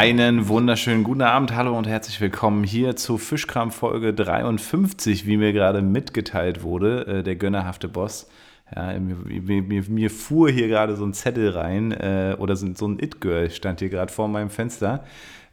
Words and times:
Einen 0.00 0.48
wunderschönen 0.48 1.04
guten 1.04 1.20
Abend, 1.20 1.54
hallo 1.54 1.76
und 1.76 1.86
herzlich 1.86 2.22
willkommen 2.22 2.64
hier 2.64 2.96
zu 2.96 3.18
Fischkram 3.18 3.70
Folge 3.70 4.14
53, 4.14 5.26
wie 5.26 5.36
mir 5.36 5.52
gerade 5.52 5.82
mitgeteilt 5.82 6.62
wurde, 6.62 7.06
äh, 7.18 7.22
der 7.22 7.36
gönnerhafte 7.36 7.86
Boss. 7.86 8.26
Ja, 8.74 8.98
mir, 8.98 9.62
mir, 9.62 9.84
mir, 9.86 10.10
fuhr 10.10 10.48
hier 10.48 10.68
gerade 10.68 10.96
so 10.96 11.04
ein 11.04 11.12
Zettel 11.12 11.50
rein 11.50 11.92
äh, 11.92 12.34
oder 12.38 12.56
so, 12.56 12.64
ein 12.64 12.98
It-Girl 12.98 13.50
stand 13.50 13.80
hier 13.80 13.90
gerade 13.90 14.10
vor 14.10 14.26
meinem 14.26 14.48
Fenster 14.48 15.04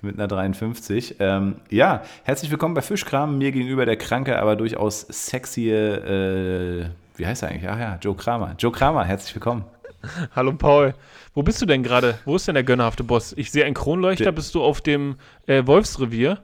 mit 0.02 0.18
einer 0.18 0.30
53. 0.30 1.18
Ähm, 1.20 1.58
ja, 1.70 2.04
herzlich 2.24 2.50
willkommen 2.50 2.74
bei 2.74 2.82
Fischkram. 2.82 3.38
Mir 3.38 3.52
gegenüber 3.52 3.86
der 3.86 3.98
kranke, 3.98 4.40
aber 4.40 4.56
durchaus 4.56 5.02
sexy, 5.10 5.72
äh, 5.72 6.86
wie 7.18 7.28
heißt 7.28 7.44
er 7.44 7.50
eigentlich? 7.50 7.70
Ach 7.70 7.78
ja, 7.78 8.00
Joe 8.02 8.16
Kramer. 8.16 8.56
Joe 8.58 8.72
Kramer, 8.72 9.04
herzlich 9.04 9.36
willkommen. 9.36 9.66
Hallo 10.36 10.54
Paul. 10.54 10.94
Wo 11.34 11.44
bist 11.44 11.62
du 11.62 11.66
denn 11.66 11.84
gerade? 11.84 12.18
Wo 12.26 12.36
ist 12.36 12.48
denn 12.48 12.56
der 12.56 12.64
gönnerhafte 12.64 13.04
Boss? 13.04 13.34
Ich 13.38 13.52
sehe 13.52 13.66
einen 13.66 13.76
Kronleuchter. 13.76 14.32
Bist 14.32 14.56
du 14.56 14.64
auf 14.64 14.82
dem 14.82 15.16
äh, 15.46 15.66
Wolfsrevier? 15.66 16.40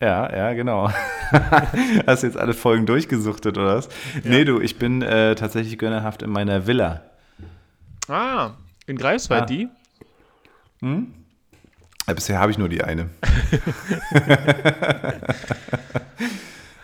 Ja, 0.00 0.34
ja, 0.34 0.52
genau. 0.52 0.90
Hast 2.06 2.22
du 2.22 2.26
jetzt 2.26 2.36
alle 2.36 2.54
Folgen 2.54 2.86
durchgesuchtet, 2.86 3.56
oder 3.56 3.76
was? 3.76 3.88
Ja. 4.14 4.20
Nee, 4.24 4.44
du, 4.44 4.60
ich 4.60 4.78
bin 4.78 5.02
äh, 5.02 5.34
tatsächlich 5.34 5.78
gönnerhaft 5.78 6.22
in 6.22 6.30
meiner 6.30 6.66
Villa. 6.66 7.02
Ah, 8.08 8.50
in 8.86 8.96
Greifswald 8.96 9.42
ah. 9.42 9.46
die? 9.46 9.68
Hm? 10.80 11.14
Ja, 12.06 12.14
bisher 12.14 12.38
habe 12.38 12.52
ich 12.52 12.58
nur 12.58 12.68
die 12.68 12.84
eine. 12.84 13.08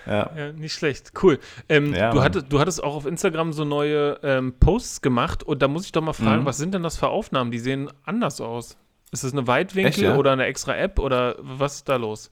ja. 0.06 0.30
ja. 0.36 0.52
Nicht 0.52 0.72
schlecht. 0.72 1.12
Cool. 1.22 1.38
Ähm, 1.68 1.94
ja, 1.94 2.10
du, 2.10 2.22
hattest, 2.22 2.52
du 2.52 2.58
hattest 2.58 2.82
auch 2.82 2.94
auf 2.94 3.06
Instagram 3.06 3.52
so 3.52 3.64
neue 3.64 4.18
ähm, 4.22 4.54
Posts 4.58 5.02
gemacht 5.02 5.42
und 5.42 5.62
da 5.62 5.68
muss 5.68 5.84
ich 5.84 5.92
doch 5.92 6.02
mal 6.02 6.12
fragen, 6.12 6.42
mhm. 6.42 6.46
was 6.46 6.58
sind 6.58 6.74
denn 6.74 6.82
das 6.82 6.96
für 6.96 7.08
Aufnahmen? 7.08 7.50
Die 7.50 7.58
sehen 7.58 7.90
anders 8.04 8.40
aus. 8.40 8.76
Ist 9.10 9.24
das 9.24 9.32
eine 9.32 9.46
Weitwinkel 9.46 9.90
Echt, 9.90 9.98
ja? 9.98 10.16
oder 10.16 10.32
eine 10.32 10.46
extra 10.46 10.74
App 10.74 10.98
oder 10.98 11.36
was 11.38 11.76
ist 11.76 11.88
da 11.88 11.96
los? 11.96 12.30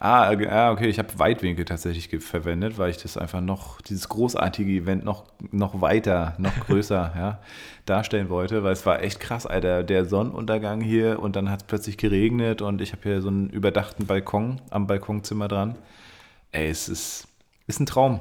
Ah, 0.00 0.30
ah, 0.30 0.70
okay, 0.70 0.86
ich 0.86 1.00
habe 1.00 1.18
Weitwinkel 1.18 1.64
tatsächlich 1.64 2.08
verwendet, 2.22 2.78
weil 2.78 2.90
ich 2.90 2.98
das 2.98 3.16
einfach 3.18 3.40
noch, 3.40 3.80
dieses 3.80 4.08
großartige 4.08 4.70
Event 4.70 5.04
noch, 5.04 5.24
noch 5.50 5.80
weiter, 5.80 6.36
noch 6.38 6.54
größer 6.66 7.12
ja, 7.16 7.40
darstellen 7.84 8.28
wollte, 8.28 8.62
weil 8.62 8.72
es 8.72 8.86
war 8.86 9.02
echt 9.02 9.18
krass, 9.18 9.44
Alter, 9.44 9.82
der 9.82 10.04
Sonnenuntergang 10.04 10.80
hier 10.80 11.20
und 11.20 11.34
dann 11.34 11.50
hat 11.50 11.62
es 11.62 11.66
plötzlich 11.66 11.96
geregnet 11.96 12.62
und 12.62 12.80
ich 12.80 12.92
habe 12.92 13.02
hier 13.02 13.20
so 13.20 13.28
einen 13.28 13.50
überdachten 13.50 14.06
Balkon 14.06 14.60
am 14.70 14.86
Balkonzimmer 14.86 15.48
dran. 15.48 15.74
Ey, 16.52 16.68
es 16.68 16.88
ist, 16.88 17.28
ist 17.66 17.80
ein 17.80 17.86
Traum. 17.86 18.20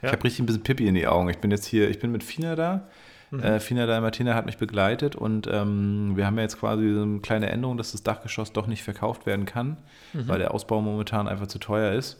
Ja. 0.00 0.08
Ich 0.08 0.12
habe 0.12 0.24
richtig 0.24 0.40
ein 0.40 0.46
bisschen 0.46 0.62
Pippi 0.62 0.86
in 0.86 0.94
die 0.94 1.06
Augen. 1.06 1.28
Ich 1.28 1.38
bin 1.38 1.50
jetzt 1.50 1.66
hier, 1.66 1.90
ich 1.90 1.98
bin 1.98 2.12
mit 2.12 2.22
Fina 2.22 2.54
da 2.54 2.88
Mhm. 3.30 3.40
Äh, 3.40 3.60
Fina 3.60 3.86
Dalmatina 3.86 4.34
hat 4.34 4.46
mich 4.46 4.58
begleitet 4.58 5.16
und 5.16 5.48
ähm, 5.50 6.12
wir 6.14 6.26
haben 6.26 6.36
ja 6.36 6.42
jetzt 6.42 6.58
quasi 6.58 6.92
so 6.92 7.02
eine 7.02 7.20
kleine 7.20 7.50
Änderung, 7.50 7.76
dass 7.76 7.92
das 7.92 8.02
Dachgeschoss 8.02 8.52
doch 8.52 8.66
nicht 8.66 8.82
verkauft 8.82 9.26
werden 9.26 9.44
kann, 9.44 9.76
mhm. 10.12 10.28
weil 10.28 10.38
der 10.38 10.54
Ausbau 10.54 10.80
momentan 10.80 11.28
einfach 11.28 11.46
zu 11.46 11.58
teuer 11.58 11.92
ist. 11.92 12.18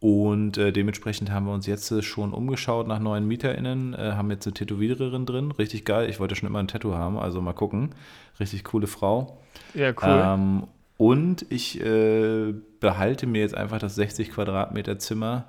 Und 0.00 0.58
äh, 0.58 0.70
dementsprechend 0.70 1.30
haben 1.30 1.46
wir 1.46 1.54
uns 1.54 1.66
jetzt 1.66 2.04
schon 2.04 2.34
umgeschaut 2.34 2.86
nach 2.86 2.98
neuen 2.98 3.26
MieterInnen, 3.26 3.94
äh, 3.94 4.12
haben 4.12 4.30
jetzt 4.30 4.46
eine 4.46 4.52
Tätowiererin 4.52 5.24
drin, 5.24 5.50
richtig 5.52 5.86
geil. 5.86 6.10
Ich 6.10 6.20
wollte 6.20 6.36
schon 6.36 6.46
immer 6.46 6.58
ein 6.58 6.68
Tattoo 6.68 6.94
haben, 6.94 7.16
also 7.18 7.40
mal 7.40 7.54
gucken. 7.54 7.94
Richtig 8.38 8.64
coole 8.64 8.86
Frau. 8.86 9.38
Ja, 9.72 9.90
cool. 9.90 9.94
Ähm, 10.02 10.64
und 10.96 11.44
ich 11.50 11.80
äh, 11.80 12.54
behalte 12.80 13.26
mir 13.26 13.40
jetzt 13.40 13.56
einfach 13.56 13.78
das 13.78 13.94
60 13.96 14.30
Quadratmeter 14.30 14.98
Zimmer 14.98 15.48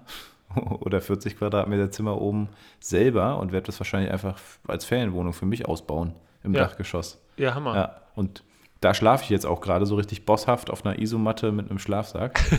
oder 0.56 1.02
40 1.02 1.38
Quadratmeter 1.38 1.92
Zimmer 1.92 2.20
oben 2.22 2.50
selber 2.80 3.40
und 3.40 3.52
werde 3.52 3.68
das 3.68 3.80
wahrscheinlich 3.80 4.12
einfach 4.12 4.40
als 4.68 4.86
Ferienwohnung 4.86 5.34
für 5.34 5.46
mich 5.46 5.68
ausbauen 5.68 6.14
im 6.44 6.54
ja. 6.54 6.62
Dachgeschoss. 6.62 7.22
Ja, 7.38 7.54
Hammer. 7.54 7.76
Ja, 7.76 8.02
und 8.16 8.44
da 8.82 8.94
schlafe 8.94 9.24
ich 9.24 9.30
jetzt 9.30 9.46
auch 9.46 9.62
gerade 9.62 9.86
so 9.86 9.96
richtig 9.96 10.26
bosshaft 10.26 10.70
auf 10.70 10.86
einer 10.86 11.00
Isomatte 11.00 11.52
mit 11.52 11.70
einem 11.70 11.80
Schlafsack. 11.80 12.40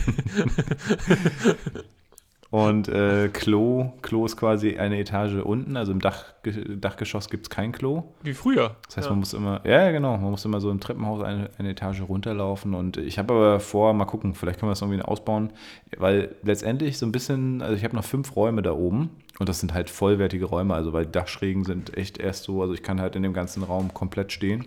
Und 2.49 2.87
äh, 2.87 3.27
Klo, 3.27 3.91
Klo 4.01 4.25
ist 4.25 4.37
quasi 4.37 4.77
eine 4.77 4.97
Etage 4.99 5.41
unten, 5.43 5.75
also 5.75 5.91
im 5.91 5.99
Dach, 5.99 6.23
Dachgeschoss 6.43 7.29
gibt 7.29 7.47
es 7.47 7.49
kein 7.49 7.73
Klo. 7.73 8.03
Wie 8.23 8.33
früher. 8.33 8.77
Das 8.85 8.97
heißt, 8.97 9.07
ja. 9.07 9.11
man 9.11 9.19
muss 9.19 9.33
immer, 9.33 9.61
ja 9.65 9.91
genau, 9.91 10.17
man 10.17 10.31
muss 10.31 10.45
immer 10.45 10.61
so 10.61 10.71
im 10.71 10.79
Treppenhaus 10.79 11.21
eine, 11.23 11.49
eine 11.57 11.71
Etage 11.71 12.01
runterlaufen. 12.01 12.73
Und 12.73 12.95
ich 12.95 13.19
habe 13.19 13.33
aber 13.33 13.59
vor, 13.59 13.93
mal 13.93 14.05
gucken, 14.05 14.33
vielleicht 14.33 14.59
können 14.59 14.69
wir 14.69 14.73
das 14.73 14.81
irgendwie 14.81 15.01
ausbauen, 15.01 15.51
weil 15.97 16.35
letztendlich 16.41 16.97
so 16.97 17.05
ein 17.05 17.11
bisschen, 17.11 17.61
also 17.61 17.75
ich 17.75 17.83
habe 17.83 17.95
noch 17.95 18.05
fünf 18.05 18.33
Räume 18.37 18.61
da 18.61 18.71
oben 18.71 19.09
und 19.39 19.49
das 19.49 19.59
sind 19.59 19.73
halt 19.73 19.89
vollwertige 19.89 20.45
Räume, 20.45 20.73
also 20.73 20.93
weil 20.93 21.05
Dachschrägen 21.05 21.65
sind 21.65 21.97
echt 21.97 22.17
erst 22.17 22.43
so, 22.45 22.61
also 22.61 22.73
ich 22.73 22.81
kann 22.81 23.01
halt 23.01 23.17
in 23.17 23.23
dem 23.23 23.33
ganzen 23.33 23.61
Raum 23.61 23.93
komplett 23.93 24.31
stehen. 24.31 24.65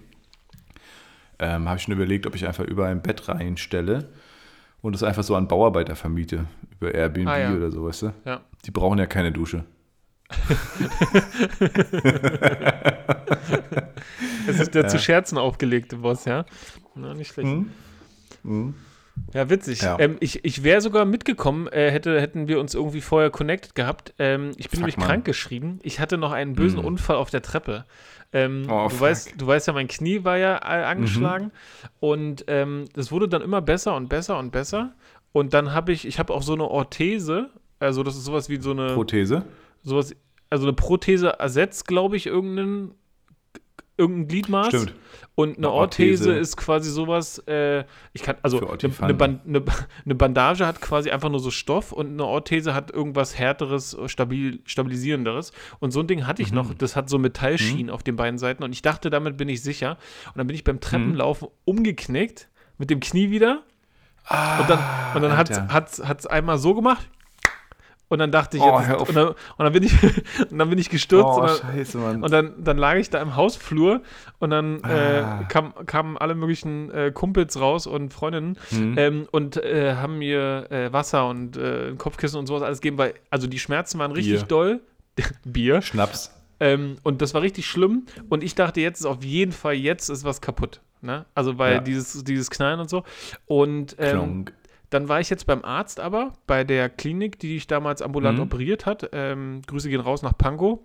Ähm, 1.38 1.66
habe 1.66 1.78
ich 1.78 1.84
schon 1.84 1.94
überlegt, 1.94 2.26
ob 2.26 2.34
ich 2.34 2.46
einfach 2.46 2.64
überall 2.64 2.90
ein 2.90 3.00
Bett 3.00 3.26
reinstelle 3.26 4.10
und 4.82 4.94
es 4.94 5.02
einfach 5.02 5.22
so 5.22 5.36
an 5.36 5.48
Bauarbeiter 5.48 5.96
vermiete, 5.96 6.46
über 6.78 6.94
Airbnb 6.94 7.28
ah, 7.28 7.38
ja. 7.38 7.54
oder 7.54 7.70
so, 7.70 7.84
weißt 7.84 8.02
du? 8.02 8.12
Ja. 8.24 8.40
Die 8.64 8.70
brauchen 8.70 8.98
ja 8.98 9.06
keine 9.06 9.32
Dusche. 9.32 9.64
das 14.46 14.60
ist 14.60 14.74
der 14.74 14.82
ja. 14.82 14.88
zu 14.88 14.98
Scherzen 14.98 15.38
aufgelegte 15.38 15.96
Boss, 15.96 16.24
ja? 16.24 16.44
Na, 16.94 17.14
nicht 17.14 17.32
schlecht. 17.32 17.48
Mhm. 17.48 17.70
Mhm. 18.42 18.74
Ja, 19.32 19.48
witzig. 19.50 19.82
Ja. 19.82 19.98
Ähm, 19.98 20.16
ich 20.20 20.44
ich 20.44 20.64
wäre 20.64 20.80
sogar 20.80 21.04
mitgekommen, 21.04 21.68
äh, 21.68 21.90
hätte, 21.90 22.20
hätten 22.20 22.48
wir 22.48 22.60
uns 22.60 22.74
irgendwie 22.74 23.00
vorher 23.00 23.30
connected 23.30 23.74
gehabt. 23.74 24.14
Ähm, 24.18 24.50
ich 24.56 24.70
bin 24.70 24.80
Fuck, 24.80 24.88
nämlich 24.88 24.96
krank 24.96 25.24
geschrieben. 25.24 25.78
Ich 25.82 26.00
hatte 26.00 26.18
noch 26.18 26.32
einen 26.32 26.54
bösen 26.54 26.80
mhm. 26.80 26.86
Unfall 26.86 27.16
auf 27.16 27.30
der 27.30 27.42
Treppe. 27.42 27.84
Ähm, 28.32 28.66
oh, 28.68 28.88
du, 28.88 29.00
weißt, 29.00 29.34
du 29.36 29.46
weißt 29.46 29.66
ja, 29.66 29.72
mein 29.72 29.88
Knie 29.88 30.24
war 30.24 30.38
ja 30.38 30.58
angeschlagen 30.58 31.46
mhm. 31.46 31.50
und 31.98 32.44
ähm, 32.46 32.84
es 32.94 33.10
wurde 33.10 33.28
dann 33.28 33.42
immer 33.42 33.60
besser 33.60 33.96
und 33.96 34.08
besser 34.08 34.38
und 34.38 34.52
besser. 34.52 34.94
Und 35.32 35.54
dann 35.54 35.72
habe 35.72 35.92
ich, 35.92 36.06
ich 36.06 36.18
habe 36.18 36.32
auch 36.32 36.42
so 36.42 36.54
eine 36.54 36.64
Orthese, 36.64 37.50
also 37.78 38.02
das 38.02 38.16
ist 38.16 38.24
sowas 38.24 38.48
wie 38.48 38.60
so 38.60 38.70
eine 38.70 38.94
Prothese. 38.94 39.44
Sowas, 39.82 40.14
also 40.48 40.66
eine 40.66 40.74
Prothese 40.74 41.38
ersetzt, 41.38 41.86
glaube 41.86 42.16
ich, 42.16 42.26
irgendeinen 42.26 42.94
irgendein 44.00 44.28
Gliedmaß. 44.28 44.68
Stimmt. 44.68 44.94
Und 45.34 45.50
eine, 45.50 45.58
eine 45.58 45.70
Orthese, 45.70 46.24
Orthese, 46.24 46.40
ist 46.40 46.56
quasi 46.56 46.90
sowas, 46.90 47.38
äh, 47.46 47.84
ich 48.12 48.22
kann, 48.22 48.36
also 48.42 48.58
eine, 48.58 48.78
eine, 49.00 49.14
Band, 49.14 49.40
eine, 49.46 50.14
Bandage 50.14 50.66
hat 50.66 50.80
quasi 50.80 51.10
einfach 51.10 51.28
nur 51.28 51.40
so 51.40 51.50
Stoff 51.50 51.92
und 51.92 52.08
eine 52.08 52.24
Orthese 52.24 52.74
hat 52.74 52.90
irgendwas 52.90 53.38
härteres, 53.38 53.96
stabil, 54.06 54.60
stabilisierenderes. 54.64 55.52
Und 55.78 55.92
so 55.92 56.00
ein 56.00 56.06
Ding 56.06 56.26
hatte 56.26 56.42
ich 56.42 56.50
mhm. 56.50 56.56
noch, 56.56 56.74
das 56.74 56.96
hat 56.96 57.08
so 57.08 57.18
Metallschienen 57.18 57.86
mhm. 57.86 57.92
auf 57.92 58.02
den 58.02 58.16
beiden 58.16 58.38
Seiten 58.38 58.64
und 58.64 58.72
ich 58.72 58.82
dachte, 58.82 59.10
damit 59.10 59.36
bin 59.36 59.48
ich 59.48 59.62
sicher. 59.62 59.98
Und 60.26 60.38
dann 60.38 60.46
bin 60.46 60.56
ich 60.56 60.64
beim 60.64 60.80
Treppenlaufen 60.80 61.48
mhm. 61.48 61.54
umgeknickt, 61.64 62.48
mit 62.78 62.90
dem 62.90 63.00
Knie 63.00 63.30
wieder. 63.30 63.62
Ah, 64.24 64.60
und 64.60 64.70
dann, 64.70 64.78
und 65.14 65.22
dann 65.22 65.36
hat 65.36 66.18
es 66.18 66.26
einmal 66.26 66.58
so 66.58 66.74
gemacht 66.74 67.08
und 68.10 68.18
dann 68.18 68.32
dachte 68.32 68.56
ich, 68.56 68.62
oh, 68.62 68.80
jetzt, 68.80 69.08
und, 69.08 69.14
dann, 69.14 69.28
und, 69.28 69.36
dann, 69.58 69.72
bin 69.72 69.84
ich, 69.84 69.92
und 70.50 70.58
dann 70.58 70.68
bin 70.68 70.78
ich 70.80 70.90
gestürzt. 70.90 71.24
Oh, 71.24 71.40
und 71.40 71.48
dann, 71.48 71.56
scheiße. 71.56 71.98
Und 71.98 72.30
dann, 72.32 72.54
dann 72.58 72.76
lag 72.76 72.96
ich 72.96 73.08
da 73.08 73.22
im 73.22 73.36
Hausflur 73.36 74.02
und 74.40 74.50
dann 74.50 74.82
äh, 74.82 75.22
ah. 75.24 75.44
kam, 75.48 75.72
kamen 75.86 76.18
alle 76.18 76.34
möglichen 76.34 76.90
äh, 76.90 77.12
Kumpels 77.14 77.60
raus 77.60 77.86
und 77.86 78.12
Freundinnen 78.12 78.58
mhm. 78.72 78.98
ähm, 78.98 79.28
und 79.30 79.58
äh, 79.58 79.94
haben 79.94 80.18
mir 80.18 80.66
äh, 80.72 80.92
Wasser 80.92 81.28
und 81.28 81.56
äh, 81.56 81.94
Kopfkissen 81.96 82.40
und 82.40 82.48
sowas 82.48 82.62
alles 82.62 82.80
gegeben, 82.80 82.98
weil 82.98 83.14
also 83.30 83.46
die 83.46 83.60
Schmerzen 83.60 84.00
waren 84.00 84.10
richtig 84.10 84.40
Bier. 84.40 84.48
doll. 84.48 84.80
Bier. 85.44 85.80
Schnaps. 85.80 86.34
Ähm, 86.58 86.96
und 87.04 87.22
das 87.22 87.32
war 87.32 87.42
richtig 87.42 87.66
schlimm. 87.66 88.06
Und 88.28 88.42
ich 88.42 88.56
dachte, 88.56 88.80
jetzt 88.80 88.98
ist 88.98 89.06
auf 89.06 89.22
jeden 89.22 89.52
Fall, 89.52 89.74
jetzt 89.74 90.08
ist 90.08 90.24
was 90.24 90.40
kaputt. 90.40 90.80
Ne? 91.00 91.26
Also, 91.34 91.58
weil 91.58 91.74
ja. 91.74 91.80
dieses, 91.80 92.24
dieses 92.24 92.50
Knallen 92.50 92.80
und 92.80 92.90
so. 92.90 93.04
Und 93.46 93.94
ähm, 93.98 94.46
dann 94.90 95.08
war 95.08 95.20
ich 95.20 95.30
jetzt 95.30 95.46
beim 95.46 95.64
Arzt 95.64 96.00
aber, 96.00 96.32
bei 96.46 96.64
der 96.64 96.88
Klinik, 96.88 97.38
die 97.38 97.54
dich 97.54 97.66
damals 97.66 98.02
ambulant 98.02 98.38
mhm. 98.38 98.44
operiert 98.44 98.86
hat. 98.86 99.08
Ähm, 99.12 99.62
Grüße 99.66 99.88
gehen 99.88 100.00
raus 100.00 100.22
nach 100.22 100.36
Pankow 100.36 100.80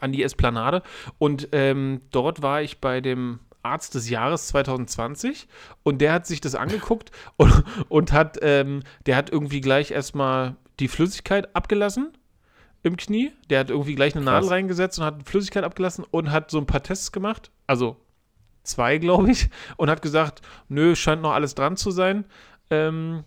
an 0.00 0.12
die 0.12 0.22
Esplanade. 0.22 0.82
Und 1.18 1.48
ähm, 1.52 2.00
dort 2.10 2.42
war 2.42 2.62
ich 2.62 2.80
bei 2.80 3.00
dem 3.00 3.40
Arzt 3.62 3.94
des 3.94 4.08
Jahres 4.08 4.48
2020 4.48 5.48
und 5.82 6.00
der 6.00 6.12
hat 6.12 6.26
sich 6.26 6.40
das 6.40 6.54
angeguckt 6.54 7.10
und, 7.36 7.64
und 7.88 8.12
hat, 8.12 8.38
ähm, 8.42 8.82
der 9.06 9.16
hat 9.16 9.30
irgendwie 9.30 9.60
gleich 9.60 9.90
erstmal 9.90 10.56
die 10.80 10.88
Flüssigkeit 10.88 11.54
abgelassen 11.56 12.12
im 12.82 12.96
Knie. 12.96 13.32
Der 13.50 13.60
hat 13.60 13.70
irgendwie 13.70 13.94
gleich 13.94 14.14
eine 14.14 14.24
Krass. 14.24 14.34
Nadel 14.34 14.48
reingesetzt 14.50 14.98
und 14.98 15.04
hat 15.04 15.28
Flüssigkeit 15.28 15.64
abgelassen 15.64 16.04
und 16.10 16.30
hat 16.30 16.50
so 16.50 16.58
ein 16.58 16.66
paar 16.66 16.82
Tests 16.82 17.10
gemacht. 17.10 17.50
Also 17.66 17.96
zwei, 18.62 18.98
glaube 18.98 19.30
ich. 19.30 19.48
Und 19.76 19.90
hat 19.90 20.02
gesagt, 20.02 20.42
nö, 20.68 20.94
scheint 20.94 21.22
noch 21.22 21.32
alles 21.32 21.54
dran 21.54 21.76
zu 21.76 21.90
sein. 21.90 22.24
Ähm, 22.70 23.24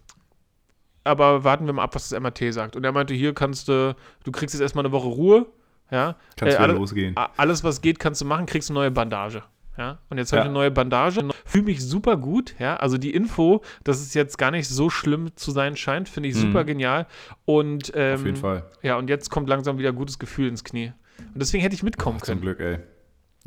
aber 1.03 1.43
warten 1.43 1.65
wir 1.65 1.73
mal 1.73 1.83
ab, 1.83 1.95
was 1.95 2.09
das 2.09 2.19
MAT 2.19 2.41
sagt. 2.51 2.75
Und 2.75 2.83
er 2.83 2.91
meinte, 2.91 3.13
hier 3.13 3.33
kannst 3.33 3.67
du, 3.67 3.95
du 4.23 4.31
kriegst 4.31 4.53
jetzt 4.53 4.61
erstmal 4.61 4.85
eine 4.85 4.91
Woche 4.91 5.07
Ruhe. 5.07 5.45
Ja. 5.89 6.15
Kannst 6.35 6.57
äh, 6.57 6.61
alle, 6.61 6.73
losgehen. 6.73 7.15
Alles, 7.37 7.63
was 7.63 7.81
geht, 7.81 7.99
kannst 7.99 8.21
du 8.21 8.25
machen, 8.25 8.45
kriegst 8.45 8.69
eine 8.69 8.79
neue 8.79 8.91
Bandage. 8.91 9.43
Ja, 9.77 9.99
und 10.09 10.17
jetzt 10.17 10.31
habe 10.31 10.39
ja. 10.39 10.43
ich 10.43 10.45
eine 10.47 10.53
neue 10.53 10.71
Bandage. 10.71 11.21
Fühle 11.45 11.65
mich 11.65 11.83
super 11.85 12.17
gut. 12.17 12.55
Ja, 12.57 12.77
also 12.77 12.97
die 12.97 13.13
Info, 13.13 13.61
dass 13.83 14.01
es 14.01 14.15
jetzt 14.15 14.37
gar 14.37 14.49
nicht 14.49 14.67
so 14.67 14.89
schlimm 14.89 15.35
zu 15.35 15.51
sein 15.51 15.75
scheint, 15.75 16.09
finde 16.09 16.29
ich 16.29 16.35
mhm. 16.35 16.41
super 16.41 16.63
genial. 16.63 17.05
Und 17.45 17.91
ähm, 17.95 18.15
auf 18.15 18.25
jeden 18.25 18.37
Fall. 18.37 18.65
Ja, 18.81 18.97
und 18.97 19.09
jetzt 19.09 19.29
kommt 19.29 19.47
langsam 19.47 19.77
wieder 19.77 19.93
gutes 19.93 20.17
Gefühl 20.17 20.47
ins 20.47 20.63
Knie. 20.63 20.93
Und 21.19 21.39
deswegen 21.39 21.61
hätte 21.61 21.75
ich 21.75 21.83
mitkommen 21.83 22.17
Ach, 22.19 22.25
können. 22.25 22.39
Zum 22.39 22.41
Glück, 22.41 22.59
ey. 22.59 22.79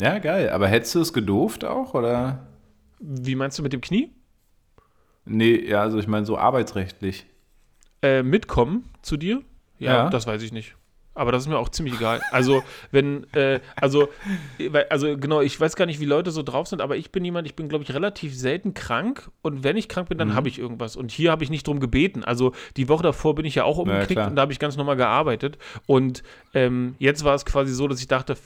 Ja, 0.00 0.18
geil. 0.18 0.50
Aber 0.50 0.68
hättest 0.68 0.94
du 0.94 1.00
es 1.00 1.12
gedurft 1.12 1.64
auch, 1.64 1.94
oder? 1.94 2.46
Wie 3.00 3.34
meinst 3.34 3.58
du 3.58 3.62
mit 3.62 3.72
dem 3.72 3.80
Knie? 3.80 4.12
Nee, 5.30 5.64
ja, 5.64 5.82
also 5.82 5.98
ich 5.98 6.08
meine 6.08 6.26
so 6.26 6.36
arbeitsrechtlich. 6.36 7.24
Äh, 8.02 8.22
mitkommen 8.22 8.90
zu 9.02 9.16
dir? 9.16 9.42
Ja, 9.78 10.04
ja, 10.04 10.10
das 10.10 10.26
weiß 10.26 10.42
ich 10.42 10.52
nicht. 10.52 10.74
Aber 11.14 11.32
das 11.32 11.42
ist 11.42 11.48
mir 11.48 11.58
auch 11.58 11.68
ziemlich 11.68 11.94
egal. 11.94 12.20
Also, 12.30 12.62
wenn, 12.90 13.32
äh, 13.34 13.60
also, 13.76 14.08
also 14.88 15.18
genau, 15.18 15.40
ich 15.40 15.60
weiß 15.60 15.76
gar 15.76 15.86
nicht, 15.86 16.00
wie 16.00 16.04
Leute 16.04 16.30
so 16.30 16.42
drauf 16.42 16.66
sind, 16.66 16.80
aber 16.80 16.96
ich 16.96 17.12
bin 17.12 17.24
jemand, 17.24 17.46
ich 17.46 17.54
bin, 17.54 17.68
glaube 17.68 17.84
ich, 17.84 17.92
relativ 17.92 18.36
selten 18.36 18.74
krank 18.74 19.30
und 19.42 19.62
wenn 19.62 19.76
ich 19.76 19.88
krank 19.88 20.08
bin, 20.08 20.18
dann 20.18 20.28
mhm. 20.28 20.34
habe 20.34 20.48
ich 20.48 20.58
irgendwas. 20.58 20.96
Und 20.96 21.10
hier 21.10 21.30
habe 21.30 21.44
ich 21.44 21.50
nicht 21.50 21.66
drum 21.66 21.78
gebeten. 21.78 22.24
Also, 22.24 22.52
die 22.76 22.88
Woche 22.88 23.02
davor 23.02 23.34
bin 23.34 23.44
ich 23.44 23.56
ja 23.56 23.64
auch 23.64 23.78
umgeknickt 23.78 24.16
naja, 24.16 24.28
und 24.28 24.36
da 24.36 24.42
habe 24.42 24.52
ich 24.52 24.58
ganz 24.58 24.76
normal 24.76 24.96
gearbeitet. 24.96 25.58
Und 25.86 26.22
ähm, 26.54 26.96
jetzt 26.98 27.22
war 27.22 27.34
es 27.34 27.44
quasi 27.44 27.72
so, 27.72 27.86
dass 27.86 28.00
ich 28.00 28.08
dachte, 28.08 28.36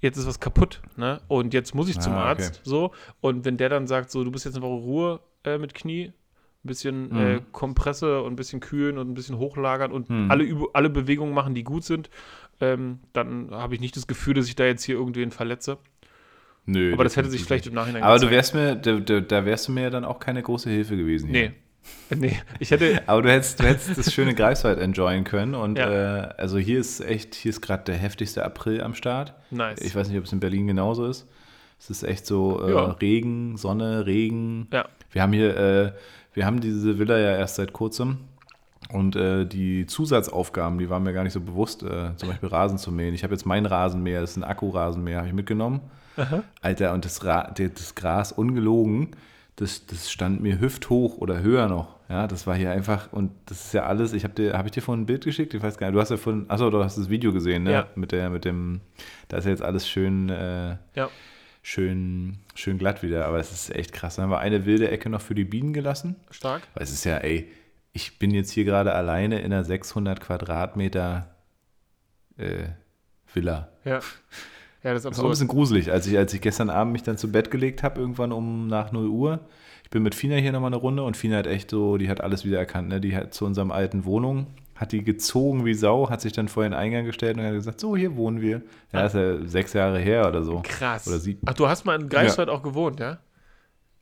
jetzt 0.00 0.16
ist 0.16 0.26
was 0.26 0.40
kaputt, 0.40 0.80
ne? 0.96 1.20
Und 1.28 1.54
jetzt 1.54 1.74
muss 1.74 1.88
ich 1.88 1.98
ah, 1.98 2.00
zum 2.00 2.14
Arzt, 2.14 2.60
okay. 2.60 2.60
so. 2.64 2.92
Und 3.20 3.44
wenn 3.44 3.56
der 3.56 3.68
dann 3.68 3.86
sagt, 3.86 4.10
so, 4.10 4.24
du 4.24 4.30
bist 4.30 4.44
jetzt 4.44 4.56
eine 4.56 4.64
Woche 4.64 4.80
Ruhe 4.80 5.20
äh, 5.44 5.58
mit 5.58 5.74
Knie, 5.74 6.12
ein 6.64 6.68
bisschen 6.68 7.08
mhm. 7.08 7.20
äh, 7.20 7.40
Kompresse 7.52 8.22
und 8.22 8.32
ein 8.32 8.36
bisschen 8.36 8.60
kühlen 8.60 8.98
und 8.98 9.10
ein 9.10 9.14
bisschen 9.14 9.38
hochlagern 9.38 9.92
und 9.92 10.10
mhm. 10.10 10.30
alle, 10.30 10.46
alle 10.72 10.90
Bewegungen 10.90 11.34
machen, 11.34 11.54
die 11.54 11.64
gut 11.64 11.84
sind, 11.84 12.10
ähm, 12.60 13.00
dann 13.12 13.50
habe 13.50 13.74
ich 13.74 13.80
nicht 13.80 13.96
das 13.96 14.06
Gefühl, 14.06 14.34
dass 14.34 14.46
ich 14.46 14.54
da 14.54 14.64
jetzt 14.64 14.84
hier 14.84 14.94
irgendwen 14.94 15.30
verletze. 15.30 15.78
Nö. 16.64 16.92
Aber 16.92 17.04
das 17.04 17.16
hätte 17.16 17.28
sich 17.28 17.44
vielleicht 17.44 17.66
im 17.66 17.74
Nachhinein 17.74 18.02
Aber 18.02 18.14
gezeigt. 18.14 18.30
du 18.30 18.36
wärst 18.36 18.54
mir, 18.54 18.76
da, 18.76 19.00
da, 19.00 19.20
da, 19.20 19.44
wärst 19.44 19.66
du 19.66 19.72
mir 19.72 19.90
dann 19.90 20.04
auch 20.04 20.20
keine 20.20 20.42
große 20.42 20.70
Hilfe 20.70 20.96
gewesen 20.96 21.30
hier. 21.30 21.50
Nee. 21.50 21.54
Nee, 22.14 22.38
ich 22.60 22.70
hätte. 22.70 23.02
Aber 23.08 23.22
du 23.22 23.32
hättest, 23.32 23.58
du 23.58 23.64
hättest 23.64 23.98
das 23.98 24.12
schöne 24.14 24.36
Greifswald 24.36 24.78
enjoyen 24.78 25.24
können. 25.24 25.56
Und 25.56 25.78
ja. 25.78 26.26
äh, 26.26 26.34
also 26.36 26.56
hier 26.58 26.78
ist 26.78 27.00
echt, 27.00 27.34
hier 27.34 27.50
ist 27.50 27.60
gerade 27.60 27.82
der 27.82 27.96
heftigste 27.96 28.44
April 28.44 28.80
am 28.82 28.94
Start. 28.94 29.34
Nice. 29.50 29.80
Ich 29.80 29.96
weiß 29.96 30.08
nicht, 30.08 30.16
ob 30.18 30.24
es 30.24 30.32
in 30.32 30.38
Berlin 30.38 30.68
genauso 30.68 31.06
ist. 31.06 31.26
Es 31.80 31.90
ist 31.90 32.04
echt 32.04 32.24
so 32.24 32.64
äh, 32.64 32.72
ja. 32.72 32.84
Regen, 32.92 33.56
Sonne, 33.56 34.06
Regen. 34.06 34.68
Ja. 34.72 34.88
Wir 35.10 35.22
haben 35.22 35.32
hier 35.32 35.56
äh, 35.56 35.92
wir 36.34 36.46
haben 36.46 36.60
diese 36.60 36.98
Villa 36.98 37.18
ja 37.18 37.36
erst 37.36 37.56
seit 37.56 37.72
kurzem. 37.72 38.18
Und 38.90 39.16
äh, 39.16 39.46
die 39.46 39.86
Zusatzaufgaben, 39.86 40.78
die 40.78 40.90
waren 40.90 41.02
mir 41.02 41.12
gar 41.12 41.22
nicht 41.22 41.32
so 41.32 41.40
bewusst, 41.40 41.82
äh, 41.82 42.16
zum 42.16 42.28
Beispiel 42.28 42.48
Rasen 42.48 42.78
zu 42.78 42.90
mähen. 42.90 43.14
Ich 43.14 43.22
habe 43.22 43.32
jetzt 43.32 43.46
mein 43.46 43.64
Rasenmäher, 43.64 44.20
das 44.20 44.32
ist 44.32 44.36
ein 44.36 44.44
Akkurasenmäher, 44.44 45.18
habe 45.18 45.28
ich 45.28 45.34
mitgenommen. 45.34 45.80
Aha. 46.16 46.42
Alter, 46.60 46.92
und 46.92 47.04
das, 47.04 47.24
Ra 47.24 47.52
das 47.54 47.94
Gras 47.94 48.32
ungelogen, 48.32 49.10
das, 49.56 49.86
das 49.86 50.10
stand 50.10 50.42
mir 50.42 50.60
hüfthoch 50.60 51.18
oder 51.18 51.42
höher 51.42 51.68
noch. 51.68 51.96
Ja, 52.08 52.26
das 52.26 52.46
war 52.46 52.54
hier 52.56 52.70
einfach, 52.70 53.10
und 53.12 53.30
das 53.46 53.66
ist 53.66 53.72
ja 53.72 53.84
alles, 53.84 54.12
ich 54.12 54.24
habe 54.24 54.34
dir, 54.34 54.52
habe 54.58 54.68
ich 54.68 54.72
dir 54.72 54.82
vorhin 54.82 55.04
ein 55.04 55.06
Bild 55.06 55.24
geschickt? 55.24 55.54
Ich 55.54 55.62
weiß 55.62 55.78
gar 55.78 55.86
nicht, 55.86 55.96
du 55.96 56.00
hast 56.00 56.10
ja 56.10 56.18
von, 56.18 56.44
achso, 56.50 56.68
du 56.68 56.82
hast 56.84 56.98
das 56.98 57.08
Video 57.08 57.32
gesehen, 57.32 57.62
ne? 57.62 57.72
Ja. 57.72 57.86
Mit 57.94 58.12
der, 58.12 58.28
mit 58.28 58.44
dem, 58.44 58.80
da 59.28 59.38
ist 59.38 59.44
ja 59.44 59.50
jetzt 59.52 59.62
alles 59.62 59.88
schön, 59.88 60.28
äh, 60.28 60.76
ja 60.94 61.08
schön, 61.62 62.38
schön 62.54 62.78
glatt 62.78 63.02
wieder. 63.02 63.26
Aber 63.26 63.38
es 63.38 63.52
ist 63.52 63.74
echt 63.74 63.92
krass. 63.92 64.16
Dann 64.16 64.24
haben 64.24 64.30
wir 64.30 64.40
eine 64.40 64.66
wilde 64.66 64.90
Ecke 64.90 65.08
noch 65.08 65.20
für 65.20 65.34
die 65.34 65.44
Bienen 65.44 65.72
gelassen. 65.72 66.16
Stark. 66.30 66.62
Weil 66.74 66.82
es 66.82 66.92
ist 66.92 67.04
ja, 67.04 67.18
ey, 67.18 67.48
ich 67.92 68.18
bin 68.18 68.32
jetzt 68.32 68.50
hier 68.50 68.64
gerade 68.64 68.92
alleine 68.92 69.40
in 69.40 69.52
einer 69.52 69.64
600 69.64 70.20
Quadratmeter 70.20 71.34
äh, 72.36 72.68
Villa. 73.32 73.68
Ja. 73.84 74.00
Ja, 74.82 74.92
das 74.92 75.04
ist, 75.04 75.04
das 75.04 75.18
ist 75.18 75.20
auch 75.20 75.24
ein 75.26 75.30
bisschen 75.30 75.48
gruselig, 75.48 75.92
als 75.92 76.08
ich, 76.08 76.18
als 76.18 76.34
ich 76.34 76.40
gestern 76.40 76.68
Abend 76.68 76.92
mich 76.92 77.04
dann 77.04 77.16
zu 77.16 77.30
Bett 77.30 77.52
gelegt 77.52 77.84
habe, 77.84 78.00
irgendwann 78.00 78.32
um 78.32 78.66
nach 78.66 78.90
0 78.90 79.06
Uhr. 79.06 79.40
Ich 79.84 79.90
bin 79.90 80.02
mit 80.02 80.14
Fina 80.14 80.34
hier 80.36 80.50
nochmal 80.50 80.70
eine 80.70 80.76
Runde 80.76 81.04
und 81.04 81.16
Fina 81.16 81.36
hat 81.36 81.46
echt 81.46 81.70
so, 81.70 81.98
die 81.98 82.08
hat 82.08 82.20
alles 82.20 82.44
wieder 82.44 82.58
erkannt, 82.58 82.88
ne? 82.88 83.00
Die 83.00 83.14
hat 83.14 83.32
zu 83.32 83.44
unserem 83.44 83.70
alten 83.70 84.04
Wohnung, 84.04 84.48
hat 84.82 84.92
die 84.92 85.04
gezogen 85.04 85.64
wie 85.64 85.74
Sau, 85.74 86.10
hat 86.10 86.20
sich 86.20 86.32
dann 86.32 86.48
vor 86.48 86.64
den 86.64 86.74
Eingang 86.74 87.04
gestellt 87.04 87.38
und 87.38 87.44
hat 87.44 87.52
gesagt, 87.52 87.80
so, 87.80 87.96
hier 87.96 88.16
wohnen 88.16 88.40
wir. 88.40 88.62
Ja, 88.92 89.02
das 89.02 89.14
ist 89.14 89.20
ja 89.20 89.46
sechs 89.46 89.72
Jahre 89.72 89.98
her 89.98 90.28
oder 90.28 90.42
so. 90.42 90.60
Krass. 90.64 91.06
Oder 91.06 91.18
sieben. 91.18 91.40
Ach, 91.46 91.54
du 91.54 91.68
hast 91.68 91.84
mal 91.84 92.00
in 92.00 92.08
Greifswald 92.08 92.48
ja. 92.48 92.54
auch 92.54 92.62
gewohnt, 92.62 92.98
ja? 92.98 93.18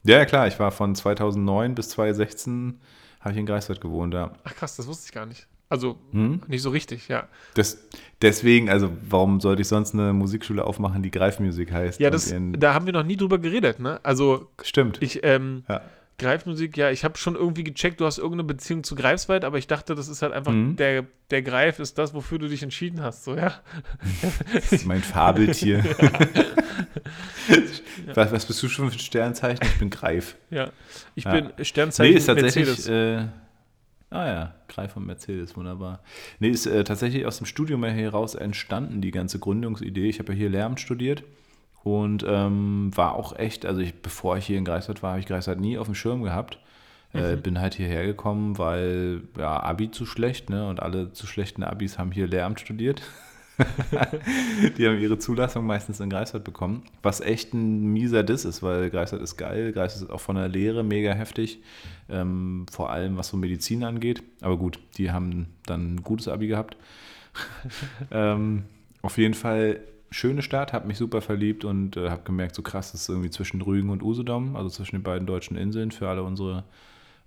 Ja, 0.04 0.24
klar, 0.24 0.48
ich 0.48 0.58
war 0.58 0.70
von 0.70 0.94
2009 0.94 1.74
bis 1.74 1.90
2016 1.90 2.80
habe 3.20 3.32
ich 3.32 3.38
in 3.38 3.44
Greifswald 3.44 3.82
gewohnt, 3.82 4.14
ja. 4.14 4.32
Ach 4.44 4.54
krass, 4.54 4.76
das 4.76 4.86
wusste 4.86 5.04
ich 5.06 5.12
gar 5.12 5.26
nicht. 5.26 5.46
Also 5.68 5.98
hm? 6.12 6.40
nicht 6.48 6.62
so 6.62 6.70
richtig, 6.70 7.08
ja. 7.08 7.28
Das, 7.54 7.86
deswegen, 8.22 8.70
also 8.70 8.90
warum 9.08 9.40
sollte 9.40 9.60
ich 9.60 9.68
sonst 9.68 9.92
eine 9.92 10.14
Musikschule 10.14 10.64
aufmachen, 10.64 11.02
die 11.02 11.10
Greifmusik 11.10 11.70
heißt? 11.70 12.00
Ja, 12.00 12.08
das, 12.08 12.34
da 12.54 12.74
haben 12.74 12.86
wir 12.86 12.94
noch 12.94 13.04
nie 13.04 13.16
drüber 13.16 13.38
geredet, 13.38 13.78
ne? 13.78 14.00
Also 14.02 14.48
stimmt. 14.62 15.00
Ich, 15.02 15.22
ähm, 15.22 15.64
ja. 15.68 15.82
Greifmusik, 16.20 16.76
ja, 16.76 16.90
ich 16.90 17.02
habe 17.02 17.16
schon 17.18 17.34
irgendwie 17.34 17.64
gecheckt, 17.64 18.00
du 18.00 18.04
hast 18.04 18.18
irgendeine 18.18 18.44
Beziehung 18.44 18.84
zu 18.84 18.94
Greifswald, 18.94 19.44
aber 19.44 19.58
ich 19.58 19.66
dachte, 19.66 19.94
das 19.94 20.08
ist 20.08 20.22
halt 20.22 20.32
einfach, 20.32 20.52
mhm. 20.52 20.76
der, 20.76 21.06
der 21.30 21.42
Greif 21.42 21.78
ist 21.78 21.98
das, 21.98 22.14
wofür 22.14 22.38
du 22.38 22.46
dich 22.48 22.62
entschieden 22.62 23.02
hast, 23.02 23.24
so, 23.24 23.34
ja. 23.34 23.54
Das 24.52 24.70
ist 24.72 24.86
mein 24.86 25.02
Fabeltier. 25.02 25.82
was, 28.14 28.30
was, 28.32 28.46
bist 28.46 28.62
du 28.62 28.68
schon 28.68 28.90
für 28.90 28.96
ein 28.96 29.00
Sternzeichen? 29.00 29.64
Ich 29.64 29.78
bin 29.78 29.90
Greif. 29.90 30.36
Ja, 30.50 30.70
ich 31.14 31.24
ja. 31.24 31.32
bin 31.40 31.64
Sternzeichen 31.64 32.12
nee, 32.12 32.18
ist 32.18 32.26
tatsächlich. 32.26 32.88
Äh, 32.88 33.26
ah 34.10 34.26
ja, 34.26 34.54
Greif 34.68 34.96
und 34.96 35.06
Mercedes, 35.06 35.56
wunderbar. 35.56 36.02
Nee, 36.38 36.50
ist 36.50 36.66
äh, 36.66 36.84
tatsächlich 36.84 37.24
aus 37.26 37.38
dem 37.38 37.46
Studium 37.46 37.82
heraus 37.82 38.34
entstanden, 38.34 39.00
die 39.00 39.10
ganze 39.10 39.38
Gründungsidee. 39.38 40.08
Ich 40.08 40.18
habe 40.18 40.32
ja 40.32 40.38
hier 40.38 40.50
Lehramt 40.50 40.80
studiert 40.80 41.24
und 41.82 42.24
ähm, 42.28 42.90
war 42.94 43.14
auch 43.14 43.36
echt, 43.38 43.64
also 43.64 43.80
ich, 43.80 44.00
bevor 44.02 44.36
ich 44.36 44.46
hier 44.46 44.58
in 44.58 44.64
Greifswald 44.64 45.02
war, 45.02 45.10
habe 45.10 45.20
ich 45.20 45.26
Greifswald 45.26 45.60
nie 45.60 45.78
auf 45.78 45.86
dem 45.86 45.94
Schirm 45.94 46.22
gehabt. 46.22 46.58
Äh, 47.12 47.36
mhm. 47.36 47.42
bin 47.42 47.60
halt 47.60 47.74
hierher 47.74 48.06
gekommen, 48.06 48.58
weil 48.58 49.22
ja, 49.36 49.60
Abi 49.62 49.90
zu 49.90 50.06
schlecht, 50.06 50.48
ne? 50.48 50.68
Und 50.68 50.80
alle 50.80 51.12
zu 51.12 51.26
schlechten 51.26 51.64
Abis 51.64 51.98
haben 51.98 52.12
hier 52.12 52.28
Lehramt 52.28 52.60
studiert. 52.60 53.02
die 54.78 54.86
haben 54.86 54.98
ihre 54.98 55.18
Zulassung 55.18 55.66
meistens 55.66 56.00
in 56.00 56.08
Greifswald 56.08 56.44
bekommen. 56.44 56.84
Was 57.02 57.20
echt 57.20 57.52
ein 57.52 57.92
mieser 57.92 58.22
Diss 58.22 58.44
ist, 58.44 58.62
weil 58.62 58.90
Greifswald 58.90 59.22
ist 59.22 59.36
geil. 59.36 59.72
Greifswald 59.72 60.08
ist 60.08 60.14
auch 60.14 60.20
von 60.20 60.36
der 60.36 60.48
Lehre 60.48 60.84
mega 60.84 61.12
heftig. 61.12 61.60
Ähm, 62.08 62.66
vor 62.70 62.90
allem 62.90 63.16
was 63.16 63.28
so 63.28 63.36
Medizin 63.36 63.82
angeht. 63.82 64.22
Aber 64.40 64.56
gut, 64.56 64.78
die 64.96 65.10
haben 65.10 65.48
dann 65.66 65.94
ein 65.94 66.02
gutes 66.02 66.28
Abi 66.28 66.46
gehabt. 66.46 66.76
ähm, 68.12 68.64
auf 69.02 69.18
jeden 69.18 69.34
Fall 69.34 69.80
schöne 70.10 70.42
Stadt, 70.42 70.72
habe 70.72 70.86
mich 70.86 70.98
super 70.98 71.20
verliebt 71.20 71.64
und 71.64 71.96
äh, 71.96 72.10
habe 72.10 72.22
gemerkt, 72.24 72.54
so 72.54 72.62
krass, 72.62 72.92
das 72.92 73.02
ist 73.02 73.08
irgendwie 73.08 73.30
zwischen 73.30 73.62
Rügen 73.62 73.90
und 73.90 74.02
Usedom, 74.02 74.56
also 74.56 74.68
zwischen 74.68 74.96
den 74.96 75.02
beiden 75.02 75.26
deutschen 75.26 75.56
Inseln 75.56 75.92
für 75.92 76.08
alle 76.08 76.22
unsere 76.22 76.64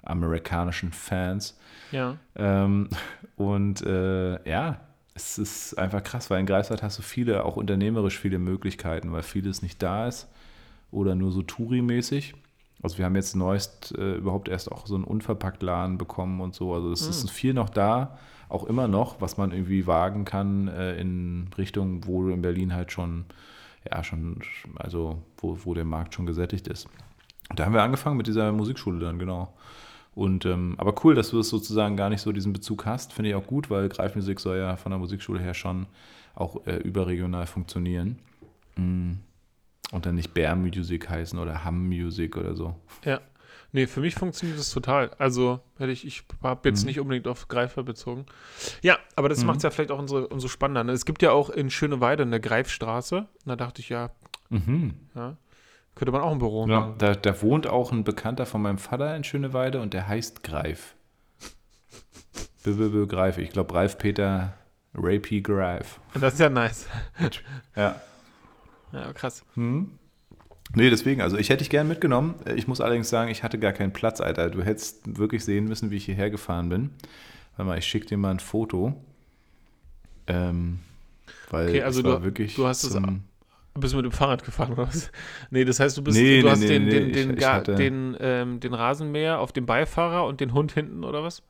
amerikanischen 0.04 0.92
Fans. 0.92 1.58
Ja. 1.92 2.18
Ähm, 2.36 2.90
und 3.38 3.82
äh, 3.86 4.50
ja, 4.50 4.82
es 5.16 5.38
ist 5.38 5.78
einfach 5.78 6.04
krass, 6.04 6.30
weil 6.30 6.40
in 6.40 6.46
Greifswald 6.46 6.84
hast 6.84 6.98
du 6.98 7.04
viele, 7.04 7.46
auch 7.46 7.56
unternehmerisch 7.56 8.20
viele 8.20 8.40
Möglichkeiten, 8.40 9.12
weil 9.12 9.24
vieles 9.24 9.62
nicht 9.62 9.82
da 9.82 10.08
ist 10.08 10.28
oder 10.92 11.16
nur 11.16 11.32
so 11.32 11.42
Touri-mäßig. 11.42 12.34
Also 12.82 12.98
wir 12.98 13.06
haben 13.06 13.16
jetzt 13.16 13.36
neuest 13.36 13.96
äh, 13.98 14.16
überhaupt 14.16 14.50
erst 14.50 14.72
auch 14.72 14.88
so 14.88 14.96
einen 14.96 15.06
Unverpackt-Laden 15.06 15.98
bekommen 15.98 16.42
und 16.42 16.54
so. 16.54 16.74
Also 16.74 16.92
es 16.92 17.04
hm. 17.04 17.10
ist 17.10 17.32
viel 17.32 17.54
noch 17.54 17.70
da 17.70 18.18
auch 18.54 18.66
immer 18.66 18.88
noch, 18.88 19.20
was 19.20 19.38
man 19.38 19.52
irgendwie 19.52 19.88
wagen 19.88 20.26
kann 20.26 20.68
äh, 20.68 20.96
in 21.00 21.50
Richtung, 21.58 22.06
wo 22.06 22.30
in 22.30 22.42
Berlin 22.42 22.74
halt 22.74 22.92
schon, 22.92 23.26
ja, 23.90 24.04
schon, 24.04 24.40
also 24.76 25.22
wo, 25.38 25.58
wo 25.64 25.74
der 25.74 25.86
Markt 25.86 26.14
schon 26.14 26.26
gesättigt 26.26 26.68
ist. 26.68 26.88
Da 27.56 27.66
haben 27.66 27.74
wir 27.74 27.84
angefangen 27.84 28.18
mit 28.18 28.28
dieser 28.28 28.52
Musikschule 28.52 29.00
dann, 29.00 29.20
genau. 29.20 29.54
Und 30.16 30.46
ähm, 30.46 30.76
aber 30.78 30.94
cool, 31.04 31.16
dass 31.16 31.30
du 31.30 31.38
das 31.38 31.50
sozusagen 31.50 31.98
gar 31.98 32.10
nicht 32.10 32.22
so 32.22 32.32
diesen 32.32 32.54
Bezug 32.54 32.86
hast, 32.86 33.14
finde 33.14 33.32
ich 33.32 33.36
auch 33.36 33.48
gut, 33.48 33.70
weil 33.70 33.90
Greifmusik 33.90 34.40
soll 34.40 34.58
ja 34.58 34.76
von 34.76 34.92
der 34.92 35.00
Musikschule 35.00 35.40
her 35.40 35.56
schon 35.56 35.88
auch 36.36 36.66
äh, 36.68 36.78
überregional 36.78 37.48
funktionionieren. 37.48 38.20
Mm. 38.76 39.14
Und 39.92 40.06
dann 40.08 40.16
nicht 40.16 40.34
Bear 40.34 40.56
Music 40.56 41.10
heißen 41.10 41.38
oder 41.38 41.66
Hum 41.66 41.88
Music 41.88 42.36
oder 42.38 42.56
so. 42.56 42.76
Ja. 43.06 43.22
Nee, 43.74 43.88
für 43.88 44.00
mich 44.00 44.16
funktioniert 44.16 44.58
das 44.58 44.72
total. 44.72 45.10
Also, 45.18 45.60
ich, 45.80 46.06
ich 46.06 46.24
habe 46.42 46.70
jetzt 46.70 46.82
mhm. 46.82 46.88
nicht 46.88 47.00
unbedingt 47.00 47.28
auf 47.28 47.48
Greifer 47.48 47.84
bezogen. 47.84 48.28
Ja, 48.84 49.00
aber 49.16 49.30
das 49.30 49.42
mhm. 49.42 49.48
macht 49.48 49.58
es 49.58 49.64
ja 49.64 49.72
vielleicht 49.72 49.92
auch 49.92 50.00
umso, 50.00 50.20
umso 50.26 50.48
spannender. 50.48 50.84
Ne? 50.84 50.92
Es 50.92 51.06
gibt 51.06 51.22
ja 51.24 51.32
auch 51.32 51.50
in 51.50 51.70
Schöneweide 51.72 52.24
eine 52.24 52.40
Greifstraße. 52.40 53.18
Und 53.18 53.28
da 53.46 53.56
dachte 53.56 53.82
ich, 53.82 53.90
ja, 53.90 54.12
mhm. 54.50 54.94
ja 55.16 55.38
könnte 55.96 56.12
man 56.12 56.22
auch 56.22 56.32
ein 56.32 56.40
Büro 56.40 56.68
ja, 56.68 56.80
machen. 56.80 56.96
Da, 56.98 57.16
da 57.16 57.42
wohnt 57.42 57.68
auch 57.68 57.92
ein 57.92 58.04
Bekannter 58.04 58.46
von 58.46 58.62
meinem 58.62 58.78
Vater 58.78 59.16
in 59.16 59.24
Schöneweide 59.24 59.82
und 59.82 59.94
der 59.94 60.08
heißt 60.08 60.44
Greif. 60.44 60.96
Bö, 62.64 63.08
Greif. 63.08 63.38
Ich 63.38 63.50
glaube, 63.50 63.74
Ralf 63.74 63.98
Peter 63.98 64.54
Rapey 64.96 65.42
Greif. 65.42 66.00
Das 66.20 66.34
ist 66.34 66.40
ja 66.40 66.50
nice. 66.50 66.88
ja. 67.76 68.02
Ja, 68.92 69.14
krass. 69.14 69.44
Hm? 69.56 69.98
Nee, 70.76 70.90
deswegen, 70.90 71.22
also 71.22 71.38
ich 71.38 71.50
hätte 71.50 71.60
dich 71.60 71.70
gern 71.70 71.88
mitgenommen. 71.88 72.36
Ich 72.56 72.68
muss 72.68 72.82
allerdings 72.82 73.10
sagen, 73.10 73.30
ich 73.30 73.44
hatte 73.44 73.60
gar 73.60 73.74
keinen 73.74 73.94
Platz, 73.94 74.22
Alter. 74.22 74.50
Du 74.50 74.64
hättest 74.64 75.18
wirklich 75.18 75.46
sehen 75.46 75.66
müssen, 75.66 75.92
wie 75.92 75.98
ich 75.98 76.06
hierher 76.06 76.32
gefahren 76.32 76.70
bin. 76.70 76.90
Warte 77.56 77.68
mal, 77.70 77.78
ich 77.78 77.86
schicke 77.86 78.08
dir 78.08 78.18
mal 78.18 78.32
ein 78.32 78.40
Foto. 78.40 78.96
Ähm, 80.26 80.80
weil 81.52 81.70
okay, 81.70 81.84
also 81.84 82.00
es 82.00 82.06
war 82.06 82.20
du, 82.20 82.24
wirklich 82.24 82.56
du 82.56 82.66
hast 82.66 82.84
es 82.84 82.98
bist 83.80 83.96
mit 83.96 84.06
dem 84.06 84.12
Fahrrad 84.12 84.44
gefahren 84.44 84.74
oder 84.74 84.88
was? 84.88 85.12
Nee, 85.50 85.66
das 85.66 85.80
heißt, 85.80 85.98
du 85.98 86.04
bist 86.04 86.18
nee, 86.18 86.42
du 86.42 86.46
nee, 86.46 86.52
hast 86.52 86.60
nee, 86.60 86.68
den, 86.68 86.90
den, 86.90 87.12
den, 87.12 87.38
ich, 87.38 87.44
ich 87.44 87.76
den, 87.76 88.16
ähm, 88.20 88.60
den 88.60 88.74
Rasenmäher 88.74 89.40
auf 89.40 89.52
dem 89.52 89.66
Beifahrer 89.66 90.26
und 90.26 90.40
den 90.40 90.54
Hund 90.54 90.72
hinten 90.74 91.04
oder 91.04 91.24
was? 91.24 91.42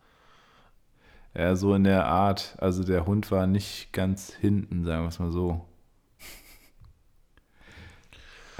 Ja, 1.35 1.55
so 1.55 1.73
in 1.73 1.83
der 1.83 2.05
Art. 2.05 2.55
Also 2.59 2.83
der 2.83 3.05
Hund 3.05 3.31
war 3.31 3.47
nicht 3.47 3.91
ganz 3.91 4.33
hinten, 4.33 4.85
sagen 4.85 5.03
wir 5.03 5.09
es 5.09 5.19
mal 5.19 5.31
so. 5.31 5.65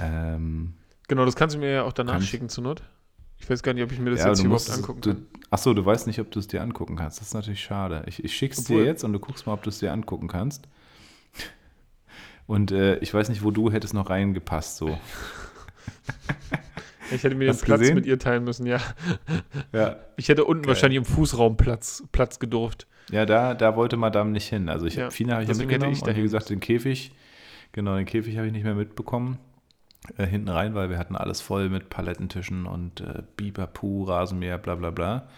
Ähm, 0.00 0.74
genau, 1.08 1.24
das 1.24 1.36
kannst 1.36 1.54
du 1.56 1.60
mir 1.60 1.70
ja 1.70 1.82
auch 1.84 1.92
danach 1.92 2.22
schicken 2.22 2.48
zur 2.48 2.64
Not. 2.64 2.82
Ich 3.38 3.50
weiß 3.50 3.62
gar 3.62 3.74
nicht, 3.74 3.82
ob 3.84 3.92
ich 3.92 3.98
mir 3.98 4.10
das 4.10 4.20
ja, 4.20 4.28
jetzt 4.28 4.42
überhaupt 4.42 4.70
angucken 4.70 5.00
kann. 5.02 5.26
achso, 5.50 5.74
du 5.74 5.84
weißt 5.84 6.06
nicht, 6.06 6.20
ob 6.20 6.30
du 6.30 6.38
es 6.38 6.46
dir 6.46 6.62
angucken 6.62 6.96
kannst. 6.96 7.20
Das 7.20 7.28
ist 7.28 7.34
natürlich 7.34 7.62
schade. 7.62 8.04
Ich, 8.06 8.24
ich 8.24 8.34
schick's 8.34 8.60
Obwohl, 8.60 8.78
dir 8.78 8.86
jetzt 8.86 9.04
und 9.04 9.12
du 9.12 9.18
guckst 9.18 9.46
mal, 9.46 9.52
ob 9.52 9.62
du 9.62 9.70
es 9.70 9.78
dir 9.78 9.92
angucken 9.92 10.28
kannst. 10.28 10.66
Und 12.46 12.72
äh, 12.72 12.98
ich 12.98 13.12
weiß 13.12 13.30
nicht, 13.30 13.42
wo 13.42 13.50
du 13.50 13.72
hättest 13.72 13.94
noch 13.94 14.10
reingepasst, 14.10 14.76
so. 14.76 14.98
Ich 17.10 17.22
hätte 17.22 17.34
mir 17.34 17.50
Hast 17.50 17.62
den 17.62 17.66
Platz 17.66 17.80
gesehen? 17.80 17.94
mit 17.96 18.06
ihr 18.06 18.18
teilen 18.18 18.44
müssen, 18.44 18.66
ja. 18.66 18.78
ja. 19.72 19.96
Ich 20.16 20.28
hätte 20.28 20.44
unten 20.44 20.62
Geil. 20.62 20.68
wahrscheinlich 20.70 20.96
im 20.96 21.04
Fußraum 21.04 21.56
Platz, 21.56 22.02
Platz 22.12 22.38
gedurft. 22.38 22.86
Ja, 23.10 23.26
da, 23.26 23.54
da 23.54 23.76
wollte 23.76 23.96
Madame 23.96 24.30
nicht 24.30 24.48
hin. 24.48 24.68
Also 24.68 24.86
ich, 24.86 24.96
ja. 24.96 25.10
Fina 25.10 25.34
habe 25.34 25.42
ich 25.42 25.48
ja 25.50 25.54
mitgenommen 25.54 25.92
ich 25.92 26.02
und 26.02 26.16
wie 26.16 26.22
gesagt, 26.22 26.50
den 26.50 26.60
Käfig, 26.60 27.12
genau, 27.72 27.96
den 27.96 28.06
Käfig 28.06 28.36
habe 28.36 28.46
ich 28.46 28.52
nicht 28.52 28.64
mehr 28.64 28.74
mitbekommen. 28.74 29.38
Äh, 30.16 30.26
hinten 30.26 30.48
rein, 30.48 30.74
weil 30.74 30.90
wir 30.90 30.98
hatten 30.98 31.16
alles 31.16 31.40
voll 31.40 31.70
mit 31.70 31.88
Palettentischen 31.88 32.66
und 32.66 33.00
äh, 33.00 33.22
Biberpuh, 33.36 34.04
Rasenmäher, 34.04 34.58
bla 34.58 34.74
bla 34.74 34.90
bla. 34.90 35.28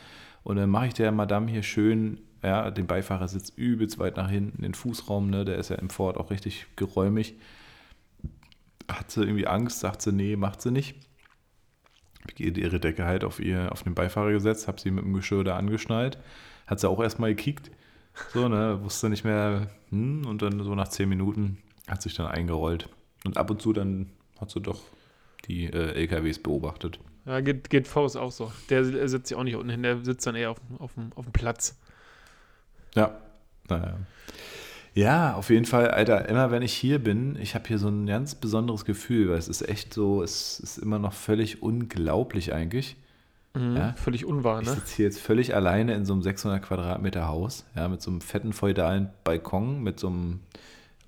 Und 0.42 0.56
dann 0.56 0.70
mache 0.70 0.88
ich 0.88 0.94
der 0.94 1.12
Madame 1.12 1.50
hier 1.50 1.62
schön, 1.62 2.20
ja, 2.42 2.70
den 2.70 2.86
Beifahrersitz 2.86 3.50
übelst 3.50 3.98
weit 3.98 4.16
nach 4.16 4.30
hinten, 4.30 4.62
den 4.62 4.74
Fußraum, 4.74 5.30
ne, 5.30 5.44
der 5.44 5.56
ist 5.56 5.70
ja 5.70 5.76
im 5.76 5.90
Ford 5.90 6.16
auch 6.16 6.30
richtig 6.30 6.66
geräumig. 6.76 7.36
Hat 8.90 9.10
sie 9.10 9.22
irgendwie 9.22 9.46
Angst, 9.46 9.80
sagt 9.80 10.02
sie, 10.02 10.12
nee, 10.12 10.36
macht 10.36 10.62
sie 10.62 10.70
nicht. 10.70 10.96
Ich 12.36 12.40
ihre 12.40 12.80
Decke 12.80 13.04
halt 13.04 13.24
auf, 13.24 13.40
ihr, 13.40 13.70
auf 13.70 13.84
den 13.84 13.94
Beifahrer 13.94 14.32
gesetzt, 14.32 14.66
habe 14.66 14.80
sie 14.80 14.90
mit 14.90 15.04
dem 15.04 15.14
Geschirr 15.14 15.44
da 15.44 15.56
angeschnallt. 15.56 16.18
Hat 16.66 16.80
sie 16.80 16.88
auch 16.88 17.00
erstmal 17.00 17.34
gekickt. 17.34 17.70
So, 18.32 18.48
ne, 18.48 18.82
wusste 18.82 19.08
nicht 19.10 19.24
mehr, 19.24 19.68
hm, 19.90 20.26
und 20.26 20.42
dann 20.42 20.62
so 20.62 20.74
nach 20.74 20.88
zehn 20.88 21.08
Minuten 21.08 21.58
hat 21.86 22.02
sich 22.02 22.14
dann 22.14 22.26
eingerollt. 22.26 22.88
Und 23.24 23.36
ab 23.36 23.50
und 23.50 23.62
zu 23.62 23.72
dann 23.72 24.10
hat 24.40 24.50
sie 24.50 24.60
doch 24.60 24.80
die 25.46 25.64
äh, 25.66 25.92
LKWs 25.92 26.38
beobachtet. 26.38 26.98
Ja, 27.24 27.40
geht, 27.40 27.70
geht 27.70 27.88
Faust 27.88 28.16
auch 28.16 28.30
so. 28.30 28.52
Der 28.70 28.84
sitzt 28.84 29.30
ja 29.30 29.36
auch 29.36 29.42
nicht 29.42 29.56
unten 29.56 29.70
hin, 29.70 29.82
der 29.82 30.04
sitzt 30.04 30.26
dann 30.26 30.36
eher 30.36 30.50
auf, 30.50 30.60
auf, 30.78 30.92
auf 31.14 31.24
dem 31.24 31.32
Platz. 31.32 31.76
Ja, 32.94 33.18
naja. 33.68 33.98
Ja, 34.94 35.34
auf 35.34 35.50
jeden 35.50 35.66
Fall, 35.66 35.90
Alter, 35.90 36.28
immer 36.28 36.50
wenn 36.50 36.62
ich 36.62 36.72
hier 36.72 36.98
bin, 36.98 37.36
ich 37.38 37.54
habe 37.54 37.68
hier 37.68 37.78
so 37.78 37.88
ein 37.88 38.06
ganz 38.06 38.34
besonderes 38.34 38.86
Gefühl, 38.86 39.28
weil 39.28 39.36
es 39.38 39.48
ist 39.48 39.68
echt 39.68 39.92
so, 39.92 40.22
es 40.22 40.58
ist 40.58 40.78
immer 40.78 40.98
noch 40.98 41.12
völlig 41.12 41.62
unglaublich 41.62 42.54
eigentlich. 42.54 42.96
Mhm, 43.52 43.76
ja? 43.76 43.92
Völlig 43.96 44.24
unwahr, 44.24 44.62
ne? 44.62 44.70
Ich 44.70 44.70
sitze 44.70 44.96
hier 44.96 45.04
jetzt 45.04 45.20
völlig 45.20 45.54
alleine 45.54 45.94
in 45.94 46.06
so 46.06 46.14
einem 46.14 46.22
600 46.22 46.62
Quadratmeter 46.62 47.28
Haus, 47.28 47.66
ja, 47.74 47.88
mit 47.88 48.00
so 48.00 48.10
einem 48.10 48.22
fetten 48.22 48.54
feudalen 48.54 49.10
Balkon, 49.24 49.82
mit 49.82 50.00
so 50.00 50.06
einem 50.06 50.40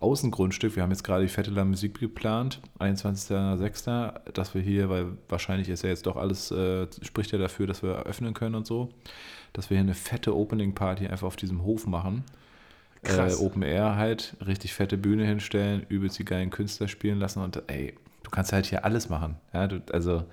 Außengrundstück. 0.01 0.77
Wir 0.77 0.83
haben 0.83 0.91
jetzt 0.91 1.03
gerade 1.03 1.23
die 1.23 1.29
Fette 1.29 1.51
La 1.51 1.65
Musik 1.65 1.99
geplant, 1.99 2.61
21.06., 2.79 4.33
dass 4.33 4.55
wir 4.55 4.63
hier, 4.63 4.89
weil 4.89 5.07
wahrscheinlich 5.29 5.69
ist 5.69 5.83
ja 5.83 5.89
jetzt 5.89 6.07
doch 6.07 6.17
alles, 6.17 6.51
äh, 6.51 6.87
spricht 7.03 7.33
ja 7.33 7.39
dafür, 7.39 7.67
dass 7.67 7.83
wir 7.83 8.05
öffnen 8.05 8.35
können 8.35 8.55
und 8.55 8.67
so, 8.67 8.91
dass 9.53 9.71
wir 9.71 9.77
hier 9.77 9.83
eine 9.83 9.95
fette 9.95 10.37
Opening 10.37 10.75
Party 10.75 11.07
einfach 11.07 11.27
auf 11.27 11.37
diesem 11.37 11.65
Hof 11.65 11.87
machen. 11.87 12.25
Äh, 13.03 13.33
Open 13.35 13.63
Air 13.63 13.97
halt, 13.97 14.37
richtig 14.45 14.75
fette 14.75 14.99
Bühne 14.99 15.25
hinstellen, 15.25 15.87
übelst 15.89 16.19
die 16.19 16.25
geilen 16.25 16.51
Künstler 16.51 16.89
spielen 16.89 17.19
lassen 17.19 17.43
und 17.43 17.63
ey, 17.69 17.95
du 18.25 18.31
kannst 18.31 18.53
halt 18.53 18.67
hier 18.67 18.85
alles 18.85 19.09
machen. 19.09 19.37
Ja, 19.53 19.67
du, 19.67 19.83
also 19.93 20.25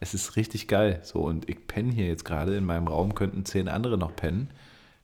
es 0.00 0.14
ist 0.14 0.36
richtig 0.36 0.68
geil. 0.68 1.00
So, 1.02 1.20
und 1.20 1.48
ich 1.48 1.66
penne 1.66 1.92
hier 1.92 2.06
jetzt 2.06 2.24
gerade 2.24 2.56
in 2.56 2.64
meinem 2.64 2.88
Raum, 2.88 3.14
könnten 3.14 3.44
zehn 3.44 3.68
andere 3.68 3.98
noch 3.98 4.14
pennen. 4.14 4.50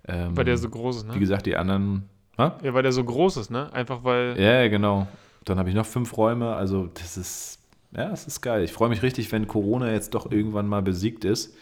Ähm, 0.07 0.37
weil 0.37 0.45
der 0.45 0.57
so 0.57 0.69
groß 0.69 0.99
ist, 0.99 1.07
ne? 1.07 1.15
Wie 1.15 1.21
gesagt, 1.21 1.47
die 1.47 1.57
anderen. 1.57 2.09
Ha? 2.41 2.59
Ja, 2.63 2.75
weil 2.75 2.83
der 2.83 2.93
so 2.93 3.05
groß 3.05 3.37
ist, 3.37 3.51
ne? 3.51 3.73
Einfach 3.73 4.03
weil. 4.05 4.41
Ja, 4.41 4.67
genau. 4.69 5.07
Dann 5.45 5.59
habe 5.59 5.69
ich 5.69 5.75
noch 5.75 5.87
fünf 5.87 6.17
Räume, 6.17 6.55
also 6.55 6.87
das 6.95 7.17
ist. 7.17 7.59
Ja, 7.93 8.11
es 8.13 8.27
ist 8.27 8.41
geil. 8.41 8.63
Ich 8.63 8.73
freue 8.73 8.89
mich 8.89 9.03
richtig, 9.03 9.33
wenn 9.33 9.49
Corona 9.49 9.91
jetzt 9.91 10.15
doch 10.15 10.31
irgendwann 10.31 10.69
mal 10.69 10.81
besiegt 10.81 11.25
ist 11.25 11.57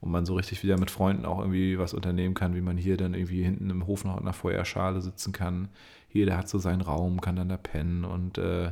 und 0.00 0.12
man 0.12 0.24
so 0.24 0.34
richtig 0.34 0.62
wieder 0.62 0.78
mit 0.78 0.92
Freunden 0.92 1.24
auch 1.24 1.40
irgendwie 1.40 1.76
was 1.78 1.92
unternehmen 1.92 2.34
kann, 2.34 2.54
wie 2.54 2.60
man 2.60 2.76
hier 2.76 2.96
dann 2.96 3.14
irgendwie 3.14 3.42
hinten 3.42 3.68
im 3.68 3.86
Hof 3.86 4.04
noch 4.04 4.16
in 4.16 4.24
der 4.24 4.32
Feuerschale 4.32 5.00
sitzen 5.00 5.32
kann. 5.32 5.68
Hier, 6.08 6.24
der 6.26 6.36
hat 6.36 6.48
so 6.48 6.58
seinen 6.58 6.82
Raum, 6.82 7.20
kann 7.20 7.36
dann 7.36 7.48
da 7.48 7.56
pennen 7.56 8.04
und 8.04 8.38
äh, 8.38 8.70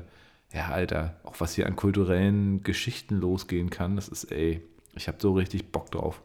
ja, 0.52 0.68
Alter, 0.68 1.16
auch 1.24 1.34
was 1.38 1.54
hier 1.54 1.66
an 1.66 1.76
kulturellen 1.76 2.62
Geschichten 2.62 3.16
losgehen 3.16 3.70
kann, 3.70 3.96
das 3.96 4.08
ist, 4.08 4.30
ey, 4.32 4.62
ich 4.94 5.08
habe 5.08 5.18
so 5.20 5.32
richtig 5.32 5.70
Bock 5.70 5.90
drauf. 5.90 6.20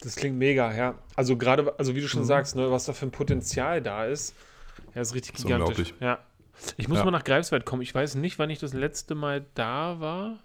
Das 0.00 0.16
klingt 0.16 0.38
mega, 0.38 0.72
ja. 0.74 0.94
Also 1.16 1.36
gerade, 1.36 1.76
also 1.78 1.96
wie 1.96 2.00
du 2.00 2.08
schon 2.08 2.22
mhm. 2.22 2.26
sagst, 2.26 2.56
ne, 2.56 2.70
was 2.70 2.84
da 2.84 2.92
für 2.92 3.06
ein 3.06 3.10
Potenzial 3.10 3.82
da 3.82 4.04
ist, 4.04 4.34
ja, 4.98 5.02
ist 5.02 5.14
richtig 5.14 5.34
gigantisch. 5.34 5.94
Ja. 6.00 6.18
Ich 6.76 6.88
muss 6.88 6.98
ja. 6.98 7.04
mal 7.04 7.12
nach 7.12 7.22
Greifswald 7.22 7.64
kommen. 7.64 7.82
Ich 7.82 7.94
weiß 7.94 8.16
nicht, 8.16 8.36
wann 8.40 8.50
ich 8.50 8.58
das 8.58 8.74
letzte 8.74 9.14
Mal 9.14 9.46
da 9.54 10.00
war 10.00 10.40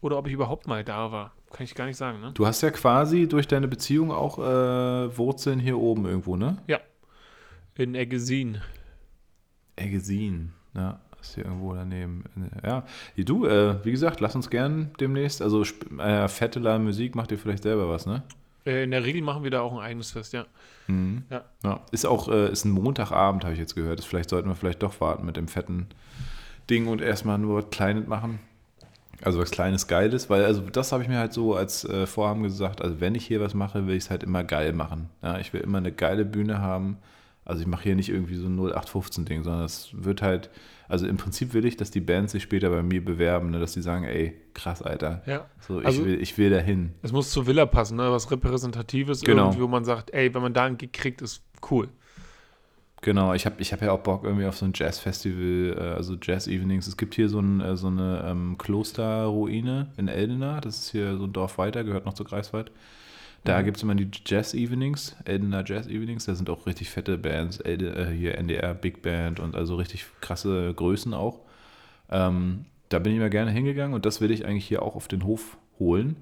oder 0.00 0.18
ob 0.18 0.26
ich 0.26 0.32
überhaupt 0.32 0.66
mal 0.66 0.82
da 0.82 1.12
war. 1.12 1.32
Kann 1.52 1.62
ich 1.62 1.76
gar 1.76 1.86
nicht 1.86 1.96
sagen, 1.96 2.20
ne? 2.20 2.32
Du 2.34 2.44
hast 2.44 2.60
ja 2.62 2.72
quasi 2.72 3.28
durch 3.28 3.46
deine 3.46 3.68
Beziehung 3.68 4.10
auch 4.10 4.40
äh, 4.40 5.16
Wurzeln 5.16 5.60
hier 5.60 5.78
oben 5.78 6.06
irgendwo, 6.06 6.34
ne? 6.34 6.56
Ja. 6.66 6.80
In 7.76 7.94
Eggesin. 7.94 8.60
Eggesin, 9.76 10.54
ja. 10.74 10.98
Ist 11.20 11.36
hier 11.36 11.44
irgendwo 11.44 11.72
daneben. 11.72 12.24
Ja, 12.64 12.84
du, 13.16 13.46
äh, 13.46 13.84
wie 13.84 13.92
gesagt, 13.92 14.18
lass 14.18 14.34
uns 14.34 14.50
gern 14.50 14.90
demnächst. 14.98 15.40
Also, 15.40 15.62
äh, 15.98 16.26
fette 16.26 16.58
Musik 16.80 17.14
macht 17.14 17.30
ihr 17.30 17.38
vielleicht 17.38 17.62
selber 17.62 17.88
was, 17.88 18.06
ne? 18.06 18.24
Äh, 18.66 18.84
in 18.84 18.90
der 18.90 19.04
Regel 19.04 19.22
machen 19.22 19.44
wir 19.44 19.50
da 19.50 19.60
auch 19.60 19.72
ein 19.72 19.80
eigenes 19.80 20.10
Fest, 20.10 20.32
ja. 20.32 20.46
Mhm. 20.86 21.24
ja. 21.30 21.44
ja. 21.62 21.80
Ist 21.92 22.06
auch, 22.06 22.28
äh, 22.28 22.50
ist 22.50 22.64
ein 22.64 22.70
Montagabend, 22.70 23.44
habe 23.44 23.54
ich 23.54 23.60
jetzt 23.60 23.74
gehört. 23.74 24.02
vielleicht 24.04 24.30
sollten 24.30 24.48
wir 24.48 24.54
vielleicht 24.54 24.82
doch 24.82 25.00
warten 25.00 25.26
mit 25.26 25.36
dem 25.36 25.48
fetten 25.48 25.88
Ding 26.70 26.86
und 26.86 27.00
erstmal 27.00 27.38
nur 27.38 27.68
kleines 27.70 28.06
machen. 28.06 28.38
Also 29.22 29.38
was 29.38 29.50
Kleines, 29.50 29.86
Geiles, 29.86 30.28
weil 30.28 30.44
also 30.44 30.60
das 30.60 30.92
habe 30.92 31.02
ich 31.02 31.08
mir 31.08 31.18
halt 31.18 31.32
so 31.32 31.54
als 31.54 31.84
äh, 31.84 32.06
Vorhaben 32.06 32.42
gesagt, 32.42 32.82
also 32.82 33.00
wenn 33.00 33.14
ich 33.14 33.26
hier 33.26 33.40
was 33.40 33.54
mache, 33.54 33.86
will 33.86 33.94
ich 33.94 34.04
es 34.04 34.10
halt 34.10 34.22
immer 34.22 34.44
geil 34.44 34.72
machen. 34.72 35.08
Ja, 35.22 35.38
ich 35.38 35.52
will 35.52 35.60
immer 35.60 35.78
eine 35.78 35.92
geile 35.92 36.24
Bühne 36.24 36.60
haben. 36.60 36.98
Also 37.44 37.62
ich 37.62 37.66
mache 37.66 37.84
hier 37.84 37.94
nicht 37.94 38.08
irgendwie 38.08 38.36
so 38.36 38.46
ein 38.46 38.58
0815-Ding, 38.58 39.42
sondern 39.42 39.64
es 39.64 39.90
wird 39.92 40.20
halt, 40.20 40.50
also 40.88 41.06
im 41.06 41.16
Prinzip 41.16 41.54
will 41.54 41.64
ich, 41.64 41.76
dass 41.76 41.90
die 41.90 42.00
Bands 42.00 42.32
sich 42.32 42.42
später 42.42 42.70
bei 42.70 42.82
mir 42.82 43.04
bewerben, 43.04 43.50
ne, 43.50 43.58
dass 43.58 43.72
die 43.72 43.82
sagen, 43.82 44.04
ey, 44.04 44.34
krass, 44.52 44.82
Alter. 44.82 45.22
Ja. 45.26 45.46
So, 45.60 45.80
ich, 45.80 45.86
also, 45.86 46.04
will, 46.04 46.20
ich 46.20 46.36
will 46.36 46.50
dahin. 46.50 46.92
Es 47.02 47.12
muss 47.12 47.30
zur 47.30 47.46
Villa 47.46 47.66
passen, 47.66 47.96
ne? 47.96 48.10
was 48.10 48.30
Repräsentatives, 48.30 49.22
genau. 49.22 49.46
irgendwie, 49.46 49.62
wo 49.62 49.68
man 49.68 49.84
sagt, 49.84 50.12
ey, 50.12 50.34
wenn 50.34 50.42
man 50.42 50.52
da 50.52 50.64
einen 50.64 50.78
Gig 50.78 50.92
kriegt, 50.92 51.22
ist 51.22 51.42
cool. 51.70 51.88
Genau, 53.00 53.34
ich 53.34 53.44
habe 53.44 53.56
ich 53.58 53.70
hab 53.72 53.82
ja 53.82 53.92
auch 53.92 54.00
Bock 54.00 54.24
irgendwie 54.24 54.46
auf 54.46 54.56
so 54.56 54.64
ein 54.64 54.72
Jazz-Festival, 54.74 55.76
äh, 55.76 55.94
also 55.94 56.16
Jazz-Evenings. 56.20 56.86
Es 56.86 56.96
gibt 56.96 57.14
hier 57.14 57.28
so, 57.28 57.38
ein, 57.38 57.60
äh, 57.60 57.76
so 57.76 57.88
eine 57.88 58.24
ähm, 58.26 58.56
Klosterruine 58.56 59.92
in 59.98 60.08
Eldena, 60.08 60.60
das 60.60 60.78
ist 60.78 60.90
hier 60.90 61.18
so 61.18 61.24
ein 61.24 61.32
Dorf 61.32 61.58
weiter, 61.58 61.84
gehört 61.84 62.06
noch 62.06 62.14
zu 62.14 62.24
Greifswald. 62.24 62.70
Da 63.44 63.60
mhm. 63.60 63.64
gibt 63.66 63.76
es 63.76 63.82
immer 63.82 63.94
die 63.94 64.10
Jazz-Evenings, 64.24 65.16
Eldena 65.24 65.62
Jazz-Evenings, 65.64 66.24
da 66.24 66.34
sind 66.34 66.48
auch 66.50 66.66
richtig 66.66 66.90
fette 66.90 67.18
Bands, 67.18 67.60
Elde, 67.60 67.94
äh, 67.94 68.10
hier 68.10 68.36
NDR 68.38 68.74
Big 68.74 69.02
Band 69.02 69.38
und 69.38 69.54
also 69.54 69.76
richtig 69.76 70.06
krasse 70.20 70.72
Größen 70.74 71.12
auch. 71.14 71.40
Ähm, 72.10 72.64
da 72.88 72.98
bin 72.98 73.12
ich 73.12 73.18
mal 73.18 73.30
gerne 73.30 73.50
hingegangen 73.50 73.94
und 73.94 74.06
das 74.06 74.20
will 74.20 74.30
ich 74.30 74.46
eigentlich 74.46 74.66
hier 74.66 74.82
auch 74.82 74.96
auf 74.96 75.08
den 75.08 75.24
Hof 75.24 75.58
holen, 75.78 76.16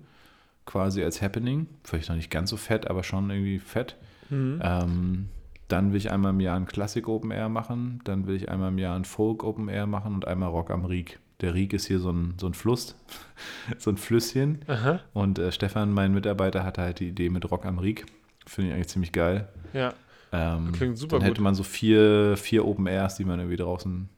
quasi 0.67 1.03
als 1.03 1.23
Happening. 1.23 1.69
Vielleicht 1.85 2.09
noch 2.09 2.17
nicht 2.17 2.31
ganz 2.31 2.51
so 2.51 2.57
fett, 2.57 2.89
aber 2.89 3.05
schon 3.05 3.31
irgendwie 3.31 3.61
fett. 3.61 3.97
Mhm. 4.31 4.61
Ähm, 4.63 5.29
dann 5.69 5.93
will 5.93 5.99
ich 5.99 6.11
einmal 6.11 6.33
im 6.33 6.41
Jahr 6.41 6.57
ein 6.57 6.67
Klassik 6.67 7.09
Open 7.09 7.31
Air 7.31 7.49
machen, 7.49 8.01
dann 8.05 8.27
will 8.27 8.37
ich 8.37 8.51
einmal 8.51 8.69
im 8.69 8.79
Jahr 8.79 8.97
ein 8.97 9.05
Folk 9.05 9.45
Open 9.45 9.69
Air 9.69 9.87
machen 9.87 10.15
und 10.15 10.27
einmal 10.27 10.51
Rock 10.51 10.71
am 10.71 10.85
Rieg. 10.85 11.19
Der 11.41 11.55
Rieg 11.55 11.73
ist 11.73 11.87
hier 11.87 11.99
so 11.99 12.11
ein, 12.11 12.35
so 12.39 12.47
ein 12.47 12.55
Fluss, 12.55 12.95
so 13.79 13.91
ein 13.91 13.97
Flüsschen. 13.97 14.61
Aha. 14.67 15.01
Und 15.13 15.39
äh, 15.39 15.53
Stefan, 15.53 15.93
mein 15.93 16.13
Mitarbeiter, 16.13 16.65
hatte 16.65 16.83
halt 16.83 17.01
die 17.01 17.09
Idee 17.09 17.31
mit 17.31 17.51
Rock 17.51 17.67
am 17.67 17.79
Rieg. 17.79 18.07
Finde 18.47 18.71
ich 18.71 18.75
eigentlich 18.75 18.89
ziemlich 18.89 19.13
geil. 19.13 19.49
Ja. 19.73 19.95
Ähm, 20.33 20.73
Klingt 20.73 20.99
super. 20.99 21.17
Dann 21.17 21.23
hätte 21.23 21.37
gut. 21.37 21.45
man 21.45 21.55
so 21.55 21.63
vier, 21.63 22.37
vier 22.37 22.65
Open 22.67 22.87
Airs, 22.87 23.17
die 23.17 23.25
man 23.25 23.39
irgendwie 23.39 23.57
draußen 23.57 24.09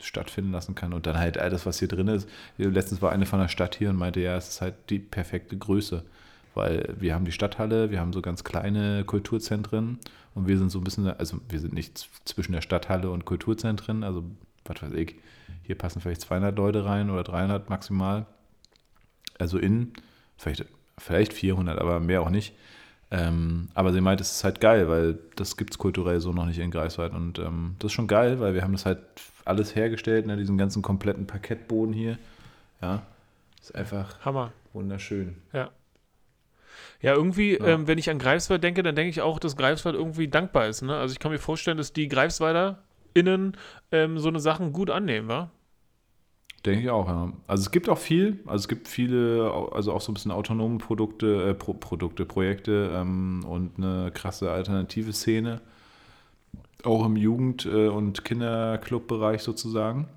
stattfinden 0.00 0.52
lassen 0.52 0.74
kann. 0.74 0.92
Und 0.92 1.06
dann 1.06 1.18
halt 1.18 1.38
alles, 1.38 1.66
was 1.66 1.78
hier 1.78 1.88
drin 1.88 2.08
ist. 2.08 2.28
Letztens 2.56 3.02
war 3.02 3.12
eine 3.12 3.26
von 3.26 3.40
der 3.40 3.48
Stadt 3.48 3.74
hier 3.76 3.90
und 3.90 3.96
meinte, 3.96 4.20
ja, 4.20 4.36
es 4.36 4.48
ist 4.48 4.60
halt 4.60 4.74
die 4.88 4.98
perfekte 4.98 5.56
Größe. 5.56 6.04
Weil 6.54 6.94
wir 6.98 7.14
haben 7.14 7.24
die 7.24 7.32
Stadthalle, 7.32 7.90
wir 7.90 8.00
haben 8.00 8.12
so 8.12 8.22
ganz 8.22 8.42
kleine 8.42 9.04
Kulturzentren 9.04 9.98
und 10.34 10.48
wir 10.48 10.58
sind 10.58 10.70
so 10.70 10.78
ein 10.78 10.84
bisschen, 10.84 11.06
also 11.06 11.38
wir 11.48 11.60
sind 11.60 11.74
nicht 11.74 12.08
zwischen 12.24 12.52
der 12.52 12.60
Stadthalle 12.60 13.10
und 13.10 13.24
Kulturzentren, 13.24 14.02
also 14.02 14.24
was 14.64 14.82
weiß 14.82 14.92
ich, 14.92 15.16
hier 15.62 15.76
passen 15.76 16.00
vielleicht 16.00 16.20
200 16.22 16.56
Leute 16.56 16.84
rein 16.84 17.10
oder 17.10 17.24
300 17.24 17.70
maximal. 17.70 18.26
Also 19.38 19.58
in, 19.58 19.92
vielleicht, 20.36 20.64
vielleicht 20.98 21.32
400, 21.32 21.78
aber 21.78 22.00
mehr 22.00 22.22
auch 22.22 22.30
nicht. 22.30 22.54
Ähm, 23.10 23.68
aber 23.74 23.92
sie 23.92 24.00
meint, 24.00 24.20
es 24.20 24.30
ist 24.30 24.44
halt 24.44 24.60
geil, 24.60 24.88
weil 24.88 25.18
das 25.34 25.56
gibt 25.56 25.72
es 25.72 25.78
kulturell 25.78 26.20
so 26.20 26.32
noch 26.32 26.46
nicht 26.46 26.58
in 26.58 26.70
Greifswald. 26.70 27.12
Und 27.12 27.38
ähm, 27.38 27.74
das 27.78 27.88
ist 27.88 27.92
schon 27.94 28.06
geil, 28.06 28.38
weil 28.38 28.54
wir 28.54 28.62
haben 28.62 28.72
das 28.72 28.86
halt 28.86 29.00
alles 29.44 29.74
hergestellt, 29.74 30.26
ne, 30.26 30.36
diesen 30.36 30.58
ganzen 30.58 30.82
kompletten 30.82 31.26
Parkettboden 31.26 31.92
hier. 31.92 32.18
Ja, 32.80 33.02
ist 33.60 33.74
einfach 33.74 34.24
Hammer. 34.24 34.52
wunderschön. 34.72 35.36
Ja. 35.52 35.70
Ja, 37.02 37.14
irgendwie, 37.14 37.58
ja. 37.58 37.66
Ähm, 37.66 37.86
wenn 37.88 37.98
ich 37.98 38.10
an 38.10 38.18
Greifswald 38.18 38.62
denke, 38.62 38.82
dann 38.82 38.94
denke 38.94 39.10
ich 39.10 39.22
auch, 39.22 39.38
dass 39.38 39.56
Greifswald 39.56 39.96
irgendwie 39.96 40.28
dankbar 40.28 40.68
ist. 40.68 40.82
Ne? 40.82 40.96
Also 40.96 41.12
ich 41.12 41.18
kann 41.18 41.32
mir 41.32 41.38
vorstellen, 41.38 41.78
dass 41.78 41.92
die 41.92 42.08
Greifswalder 42.08 42.82
innen 43.14 43.56
ähm, 43.92 44.18
so 44.18 44.28
eine 44.28 44.40
Sachen 44.40 44.72
gut 44.72 44.90
annehmen, 44.90 45.28
wa? 45.28 45.50
Denke 46.66 46.82
ich 46.82 46.90
auch, 46.90 47.08
ja. 47.08 47.32
Also 47.46 47.62
es 47.62 47.70
gibt 47.70 47.88
auch 47.88 47.98
viel, 47.98 48.40
also 48.44 48.62
es 48.62 48.68
gibt 48.68 48.86
viele, 48.86 49.50
also 49.72 49.92
auch 49.92 50.02
so 50.02 50.10
ein 50.12 50.14
bisschen 50.14 50.30
autonome 50.30 50.76
Produkte, 50.78 51.50
äh, 51.50 51.54
Pro 51.54 51.72
Produkte, 51.72 52.26
Projekte 52.26 52.90
ähm, 52.94 53.44
und 53.46 53.78
eine 53.78 54.10
krasse 54.12 54.50
alternative 54.50 55.12
Szene. 55.12 55.62
Auch 56.84 57.04
im 57.06 57.16
Jugend- 57.16 57.66
äh, 57.66 57.88
und 57.88 58.24
Kinderclub-Bereich 58.24 59.42
sozusagen. 59.42 60.08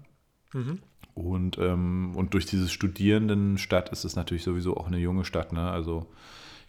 Mhm. 0.53 0.79
Und, 1.13 1.57
ähm, 1.59 2.13
und 2.15 2.33
durch 2.33 2.45
diese 2.45 2.67
Studierendenstadt 2.67 3.89
ist 3.89 4.03
es 4.03 4.15
natürlich 4.15 4.43
sowieso 4.43 4.75
auch 4.75 4.87
eine 4.87 4.97
junge 4.97 5.25
Stadt. 5.25 5.53
Ne? 5.53 5.69
Also 5.69 6.07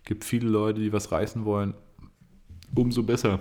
gibt 0.04 0.24
viele 0.24 0.48
Leute, 0.48 0.80
die 0.80 0.92
was 0.92 1.10
reißen 1.10 1.44
wollen. 1.44 1.74
Umso 2.74 3.02
besser. 3.02 3.40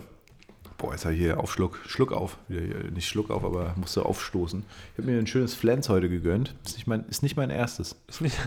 Boah, 0.83 0.93
ist 0.93 1.05
ja 1.05 1.11
hier 1.11 1.39
auf 1.39 1.53
Schluck, 1.53 1.79
Schluck 1.87 2.11
auf. 2.11 2.37
Nicht 2.49 3.07
Schluck 3.07 3.31
auf, 3.31 3.45
aber 3.45 3.73
musste 3.77 4.03
aufstoßen. 4.03 4.65
Ich 4.91 4.97
habe 4.97 5.09
mir 5.09 5.17
ein 5.17 5.27
schönes 5.27 5.53
Flens 5.53 5.87
heute 5.87 6.09
gegönnt. 6.09 6.55
Ist 6.65 6.75
nicht 6.75 6.87
mein, 6.87 7.05
ist 7.07 7.23
nicht 7.23 7.37
mein 7.37 7.49
erstes. 7.49 7.95
Nicht, 8.19 8.37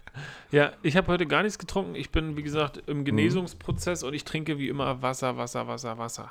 ja, 0.50 0.72
ich 0.82 0.96
habe 0.96 1.06
heute 1.06 1.24
gar 1.24 1.44
nichts 1.44 1.56
getrunken. 1.56 1.94
Ich 1.94 2.10
bin, 2.10 2.36
wie 2.36 2.42
gesagt, 2.42 2.82
im 2.88 2.98
mhm. 2.98 3.04
Genesungsprozess 3.04 4.02
mhm. 4.02 4.08
und 4.08 4.14
ich 4.14 4.24
trinke 4.24 4.58
wie 4.58 4.68
immer 4.68 5.02
Wasser, 5.02 5.36
Wasser, 5.36 5.68
Wasser, 5.68 5.96
Wasser. 5.96 6.26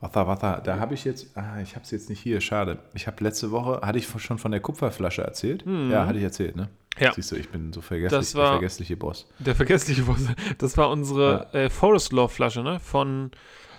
Wasser, 0.00 0.26
Wasser. 0.26 0.60
Da 0.64 0.80
habe 0.80 0.94
ich 0.94 1.04
jetzt, 1.04 1.28
ah, 1.36 1.60
ich 1.62 1.76
habe 1.76 1.84
es 1.84 1.92
jetzt 1.92 2.10
nicht 2.10 2.20
hier, 2.20 2.40
schade. 2.40 2.80
Ich 2.94 3.06
habe 3.06 3.22
letzte 3.22 3.52
Woche, 3.52 3.86
hatte 3.86 3.98
ich 3.98 4.08
schon 4.08 4.38
von 4.38 4.50
der 4.50 4.58
Kupferflasche 4.58 5.22
erzählt? 5.22 5.64
Mhm. 5.64 5.92
Ja, 5.92 6.06
hatte 6.06 6.18
ich 6.18 6.24
erzählt, 6.24 6.56
ne? 6.56 6.70
Ja. 6.98 7.12
Siehst 7.12 7.30
du, 7.30 7.36
ich 7.36 7.50
bin 7.50 7.72
so 7.72 7.82
vergesslich, 7.82 8.18
das 8.18 8.34
war, 8.34 8.46
der 8.46 8.52
vergessliche 8.54 8.96
Boss. 8.96 9.28
Der 9.38 9.54
vergessliche 9.54 10.02
Boss. 10.02 10.26
Das 10.58 10.76
war 10.76 10.90
unsere 10.90 11.46
ja. 11.52 11.60
äh, 11.60 11.70
Forest 11.70 12.12
Law 12.12 12.26
Flasche, 12.26 12.64
ne? 12.64 12.80
Von, 12.80 13.30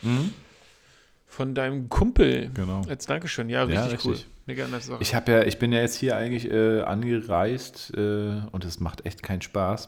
mhm. 0.01 0.33
Von 1.31 1.55
deinem 1.55 1.87
Kumpel. 1.87 2.51
Genau. 2.53 2.81
Als 2.89 3.05
Dankeschön. 3.05 3.47
Ja, 3.47 3.63
richtig, 3.63 3.77
ja, 3.77 3.85
richtig. 3.85 4.05
cool. 4.05 4.17
Mega 4.47 4.67
nice 4.67 4.87
Sache. 4.87 5.01
Ich, 5.01 5.11
ja, 5.13 5.43
ich 5.43 5.59
bin 5.59 5.71
ja 5.71 5.79
jetzt 5.79 5.95
hier 5.95 6.17
eigentlich 6.17 6.51
äh, 6.51 6.81
angereist 6.81 7.93
äh, 7.95 8.41
und 8.51 8.65
es 8.65 8.81
macht 8.81 9.05
echt 9.05 9.23
keinen 9.23 9.41
Spaß. 9.41 9.87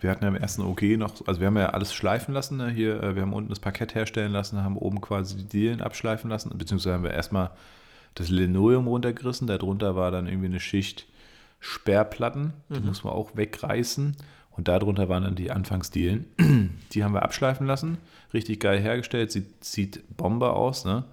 Wir 0.00 0.08
hatten 0.10 0.24
ja 0.24 0.30
im 0.30 0.36
ersten 0.36 0.62
OG 0.62 0.82
noch, 0.96 1.26
also 1.26 1.40
wir 1.40 1.48
haben 1.48 1.58
ja 1.58 1.68
alles 1.68 1.92
schleifen 1.92 2.32
lassen. 2.32 2.56
Ne? 2.56 2.70
Hier, 2.70 3.02
äh, 3.02 3.14
wir 3.14 3.20
haben 3.20 3.34
unten 3.34 3.50
das 3.50 3.60
Parkett 3.60 3.94
herstellen 3.94 4.32
lassen, 4.32 4.64
haben 4.64 4.78
oben 4.78 5.02
quasi 5.02 5.36
die 5.36 5.44
Dielen 5.44 5.82
abschleifen 5.82 6.30
lassen, 6.30 6.56
beziehungsweise 6.56 6.94
haben 6.94 7.04
wir 7.04 7.12
erstmal 7.12 7.50
das 8.14 8.30
Linoleum 8.30 8.86
runtergerissen. 8.86 9.46
Darunter 9.46 9.94
war 9.94 10.10
dann 10.10 10.26
irgendwie 10.26 10.46
eine 10.46 10.60
Schicht 10.60 11.06
Sperrplatten, 11.60 12.54
die 12.70 12.80
mhm. 12.80 12.86
muss 12.86 13.04
man 13.04 13.12
auch 13.12 13.36
wegreißen. 13.36 14.16
Und 14.56 14.68
darunter 14.68 15.08
waren 15.08 15.24
dann 15.24 15.34
die 15.34 15.50
Anfangsdielen. 15.50 16.26
Die 16.92 17.04
haben 17.04 17.14
wir 17.14 17.22
abschleifen 17.22 17.66
lassen. 17.66 17.98
Richtig 18.34 18.60
geil 18.60 18.78
hergestellt. 18.80 19.32
Sieht, 19.32 19.64
sieht 19.64 20.16
Bombe 20.16 20.50
aus, 20.50 20.84
ne? 20.84 21.04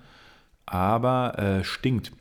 Aber 0.65 1.39
äh, 1.39 1.63
stinkt. 1.63 2.11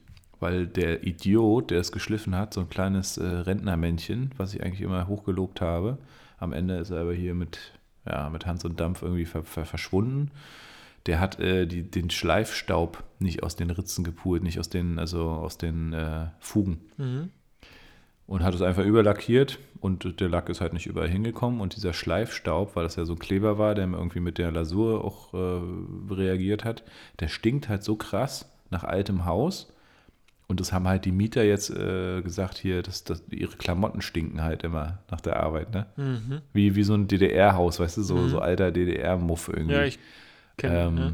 Weil 0.40 0.66
der 0.68 1.04
Idiot, 1.04 1.72
der 1.72 1.80
es 1.80 1.90
geschliffen 1.90 2.36
hat, 2.36 2.54
so 2.54 2.60
ein 2.60 2.68
kleines 2.68 3.18
äh, 3.18 3.26
Rentnermännchen, 3.26 4.30
was 4.36 4.54
ich 4.54 4.62
eigentlich 4.62 4.80
immer 4.80 5.08
hochgelobt 5.08 5.60
habe, 5.60 5.98
am 6.38 6.52
Ende 6.52 6.76
ist 6.76 6.90
er 6.90 7.00
aber 7.00 7.14
hier 7.14 7.34
mit, 7.34 7.58
ja, 8.06 8.30
mit 8.30 8.46
Hans 8.46 8.64
und 8.64 8.78
Dampf 8.78 9.02
irgendwie 9.02 9.24
ver, 9.24 9.42
ver, 9.42 9.66
verschwunden. 9.66 10.30
Der 11.06 11.18
hat 11.18 11.40
äh, 11.40 11.66
die, 11.66 11.82
den 11.82 12.10
Schleifstaub 12.10 13.02
nicht 13.18 13.42
aus 13.42 13.56
den 13.56 13.70
Ritzen 13.70 14.04
gepult, 14.04 14.44
nicht 14.44 14.60
aus 14.60 14.68
den, 14.68 15.00
also 15.00 15.28
aus 15.28 15.58
den 15.58 15.92
äh, 15.92 16.26
Fugen. 16.38 16.80
Mhm. 16.96 17.30
Und 18.28 18.42
hat 18.44 18.54
es 18.54 18.62
einfach 18.62 18.84
überlackiert 18.84 19.58
und 19.80 20.20
der 20.20 20.28
Lack 20.28 20.48
ist 20.48 20.60
halt 20.60 20.72
nicht 20.72 20.86
überall 20.86 21.08
hingekommen. 21.08 21.60
Und 21.60 21.76
dieser 21.76 21.92
Schleifstaub, 21.92 22.76
weil 22.76 22.84
das 22.84 22.96
ja 22.96 23.04
so 23.04 23.16
Kleber 23.16 23.58
war, 23.58 23.74
der 23.74 23.86
irgendwie 23.86 24.20
mit 24.20 24.38
der 24.38 24.50
Lasur 24.50 25.04
auch 25.04 25.34
äh, 25.34 26.14
reagiert 26.14 26.64
hat, 26.64 26.84
der 27.20 27.28
stinkt 27.28 27.68
halt 27.68 27.82
so 27.82 27.96
krass 27.96 28.50
nach 28.70 28.84
altem 28.84 29.24
Haus 29.24 29.72
und 30.48 30.60
das 30.60 30.72
haben 30.72 30.88
halt 30.88 31.04
die 31.04 31.12
Mieter 31.12 31.44
jetzt 31.44 31.68
äh, 31.68 32.22
gesagt 32.22 32.56
hier, 32.56 32.82
dass, 32.82 33.04
dass 33.04 33.22
ihre 33.30 33.54
Klamotten 33.58 34.00
stinken 34.00 34.42
halt 34.42 34.62
immer 34.62 34.98
nach 35.10 35.20
der 35.20 35.40
Arbeit, 35.40 35.74
ne? 35.74 35.86
Mhm. 35.96 36.40
Wie, 36.54 36.74
wie 36.74 36.84
so 36.84 36.94
ein 36.94 37.06
DDR-Haus, 37.06 37.78
weißt 37.78 37.98
du, 37.98 38.02
so, 38.02 38.16
mhm. 38.16 38.28
so 38.30 38.38
alter 38.38 38.72
DDR-Muff 38.72 39.48
irgendwie. 39.48 39.74
Ja, 39.74 39.84
ich 39.84 39.98
kenne 40.56 40.80
ähm, 40.80 40.96
ja. 40.96 41.12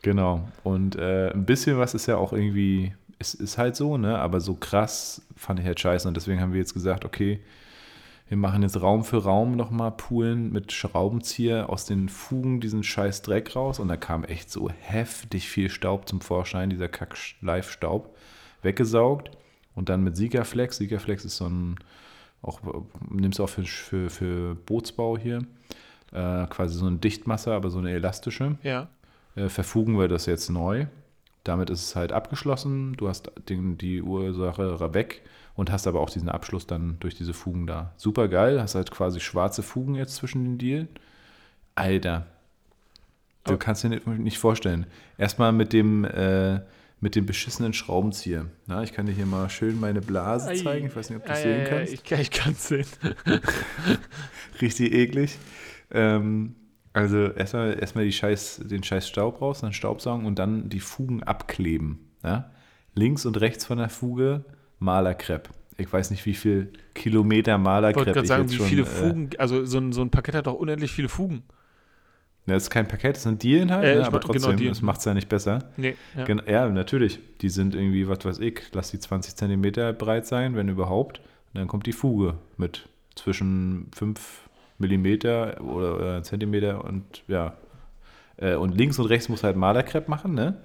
Genau. 0.00 0.48
Und 0.64 0.96
äh, 0.96 1.30
ein 1.30 1.44
bisschen 1.44 1.78
was 1.78 1.92
ist 1.92 2.06
ja 2.06 2.16
auch 2.16 2.32
irgendwie, 2.32 2.94
es 3.22 3.34
ist 3.34 3.58
halt 3.58 3.76
so, 3.76 3.96
ne? 3.96 4.18
Aber 4.18 4.40
so 4.40 4.54
krass 4.54 5.22
fand 5.36 5.60
ich 5.60 5.66
halt 5.66 5.80
scheiße. 5.80 6.06
Und 6.06 6.16
deswegen 6.16 6.40
haben 6.40 6.52
wir 6.52 6.60
jetzt 6.60 6.74
gesagt, 6.74 7.04
okay, 7.04 7.40
wir 8.28 8.36
machen 8.36 8.62
jetzt 8.62 8.80
Raum 8.80 9.04
für 9.04 9.22
Raum 9.22 9.56
nochmal 9.56 9.92
Poolen 9.92 10.52
mit 10.52 10.72
Schraubenzieher 10.72 11.68
aus 11.68 11.84
den 11.84 12.08
Fugen 12.08 12.60
diesen 12.60 12.82
scheiß 12.82 13.22
Dreck 13.22 13.54
raus. 13.54 13.78
Und 13.78 13.88
da 13.88 13.96
kam 13.96 14.24
echt 14.24 14.50
so 14.50 14.70
heftig 14.70 15.48
viel 15.48 15.70
Staub 15.70 16.08
zum 16.08 16.20
Vorschein, 16.20 16.70
dieser 16.70 16.88
Kack-Live-Staub 16.88 18.16
weggesaugt 18.62 19.30
und 19.74 19.88
dann 19.88 20.02
mit 20.02 20.16
Sikaflex. 20.16 20.78
Sikaflex 20.78 21.24
ist 21.24 21.36
so 21.36 21.46
ein, 21.46 21.76
auch 22.40 22.60
nimmst 23.10 23.38
du 23.38 23.44
auch 23.44 23.48
für, 23.48 23.64
für, 23.64 24.10
für 24.10 24.54
Bootsbau 24.54 25.18
hier, 25.18 25.44
äh, 26.12 26.46
quasi 26.46 26.76
so 26.76 26.86
eine 26.86 26.96
Dichtmasse, 26.96 27.52
aber 27.52 27.70
so 27.70 27.78
eine 27.78 27.90
elastische. 27.92 28.56
Ja. 28.62 28.88
Äh, 29.34 29.48
verfugen 29.48 29.98
wir 29.98 30.08
das 30.08 30.26
jetzt 30.26 30.48
neu. 30.50 30.86
Damit 31.44 31.70
ist 31.70 31.82
es 31.82 31.96
halt 31.96 32.12
abgeschlossen. 32.12 32.94
Du 32.96 33.08
hast 33.08 33.30
den, 33.48 33.76
die 33.78 34.02
Ursache 34.02 34.94
weg 34.94 35.22
und 35.54 35.70
hast 35.70 35.86
aber 35.86 36.00
auch 36.00 36.10
diesen 36.10 36.28
Abschluss 36.28 36.66
dann 36.66 36.96
durch 37.00 37.14
diese 37.14 37.34
Fugen 37.34 37.66
da. 37.66 37.92
Super 37.96 38.28
geil. 38.28 38.60
Hast 38.60 38.74
halt 38.74 38.90
quasi 38.90 39.20
schwarze 39.20 39.62
Fugen 39.62 39.94
jetzt 39.94 40.14
zwischen 40.16 40.44
den 40.44 40.58
Dielen. 40.58 40.88
Alter. 41.74 42.26
Du 43.44 43.56
kannst 43.56 43.82
dir 43.82 43.88
nicht 43.88 44.38
vorstellen. 44.38 44.86
Erstmal 45.18 45.52
mit 45.52 45.72
dem, 45.72 46.04
äh, 46.04 46.60
mit 47.00 47.16
dem 47.16 47.26
beschissenen 47.26 47.72
Schraubenzieher. 47.72 48.46
Na, 48.66 48.84
ich 48.84 48.92
kann 48.92 49.06
dir 49.06 49.12
hier 49.12 49.26
mal 49.26 49.50
schön 49.50 49.80
meine 49.80 50.00
Blase 50.00 50.54
zeigen. 50.62 50.86
Ich 50.86 50.94
weiß 50.94 51.10
nicht, 51.10 51.18
ob 51.18 51.26
du 51.26 51.32
es 51.32 51.42
sehen 51.42 51.66
kannst. 51.68 51.92
Ich, 51.92 52.12
ich 52.12 52.30
kann 52.30 52.52
es 52.52 52.68
sehen. 52.68 52.86
Richtig 54.60 54.92
eklig. 54.92 55.36
Ähm, 55.90 56.54
also 56.92 57.28
erstmal 57.28 57.78
erstmal 57.78 58.04
die 58.04 58.12
Scheiß, 58.12 58.62
den 58.64 58.82
scheiß 58.82 59.08
Staub 59.08 59.40
raus, 59.40 59.60
dann 59.60 59.72
Staubsaugen 59.72 60.26
und 60.26 60.38
dann 60.38 60.68
die 60.68 60.80
Fugen 60.80 61.22
abkleben. 61.22 62.10
Ja? 62.22 62.50
Links 62.94 63.24
und 63.24 63.40
rechts 63.40 63.64
von 63.64 63.78
der 63.78 63.88
Fuge 63.88 64.44
Malerkrepp. 64.78 65.48
Ich 65.78 65.90
weiß 65.90 66.10
nicht, 66.10 66.26
wie 66.26 66.34
viel 66.34 66.72
Kilometer 66.94 67.56
Malerkrepp 67.56 68.02
ich, 68.02 68.06
wollte 68.06 68.12
gerade 68.12 68.26
sagen, 68.26 68.50
wie 68.50 68.56
schon, 68.56 68.66
viele 68.66 68.82
äh, 68.82 68.86
Fugen, 68.86 69.30
also 69.38 69.64
so 69.64 69.78
ein, 69.78 69.92
so 69.92 70.02
ein 70.02 70.10
Paket 70.10 70.34
hat 70.34 70.46
doch 70.46 70.54
unendlich 70.54 70.92
viele 70.92 71.08
Fugen. 71.08 71.44
Ja, 72.46 72.54
das 72.54 72.64
ist 72.64 72.70
kein 72.70 72.88
Paket, 72.88 73.16
das 73.16 73.22
sind 73.22 73.42
Dielen 73.42 73.70
halt, 73.70 73.84
äh, 73.84 73.94
ne? 73.94 74.06
aber 74.06 74.18
genau, 74.18 74.32
trotzdem, 74.32 74.56
genau, 74.56 74.68
das 74.70 74.82
macht 74.82 74.98
es 74.98 75.04
ja 75.04 75.14
nicht 75.14 75.28
besser. 75.28 75.70
Nee, 75.76 75.94
ja. 76.16 76.24
Gen 76.24 76.42
ja, 76.46 76.68
natürlich. 76.68 77.20
Die 77.40 77.48
sind 77.48 77.74
irgendwie, 77.74 78.08
was 78.08 78.24
weiß 78.24 78.40
ich, 78.40 78.62
lass 78.72 78.90
die 78.90 78.98
20 78.98 79.36
Zentimeter 79.36 79.92
breit 79.92 80.26
sein, 80.26 80.56
wenn 80.56 80.68
überhaupt. 80.68 81.18
Und 81.18 81.60
dann 81.60 81.68
kommt 81.68 81.86
die 81.86 81.92
Fuge 81.92 82.34
mit 82.56 82.88
zwischen 83.14 83.90
5 83.94 84.48
Millimeter 84.82 85.60
oder, 85.62 85.96
oder 85.96 86.22
Zentimeter 86.22 86.84
und 86.84 87.22
ja. 87.28 87.54
Äh, 88.36 88.56
und 88.56 88.76
links 88.76 88.98
und 88.98 89.06
rechts 89.06 89.28
muss 89.28 89.42
halt 89.42 89.56
Malerkrepp 89.56 90.08
machen, 90.08 90.34
ne? 90.34 90.58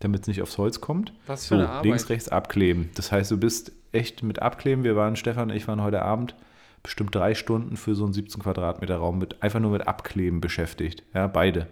Damit 0.00 0.22
es 0.22 0.26
nicht 0.26 0.42
aufs 0.42 0.58
Holz 0.58 0.80
kommt. 0.80 1.14
Was 1.26 1.46
für 1.46 1.54
so, 1.54 1.60
eine 1.60 1.68
Arbeit. 1.70 1.84
links, 1.84 2.10
rechts 2.10 2.28
abkleben. 2.28 2.90
Das 2.94 3.10
heißt, 3.12 3.30
du 3.30 3.38
bist 3.38 3.72
echt 3.92 4.22
mit 4.22 4.42
Abkleben. 4.42 4.84
Wir 4.84 4.96
waren, 4.96 5.16
Stefan 5.16 5.50
und 5.50 5.56
ich 5.56 5.66
waren 5.68 5.82
heute 5.82 6.02
Abend 6.02 6.34
bestimmt 6.82 7.14
drei 7.14 7.34
Stunden 7.34 7.76
für 7.76 7.94
so 7.94 8.04
einen 8.04 8.12
17 8.12 8.42
Quadratmeter 8.42 8.96
Raum 8.96 9.18
mit 9.18 9.42
einfach 9.42 9.60
nur 9.60 9.70
mit 9.70 9.86
Abkleben 9.86 10.40
beschäftigt. 10.40 11.04
Ja, 11.14 11.28
beide. 11.28 11.68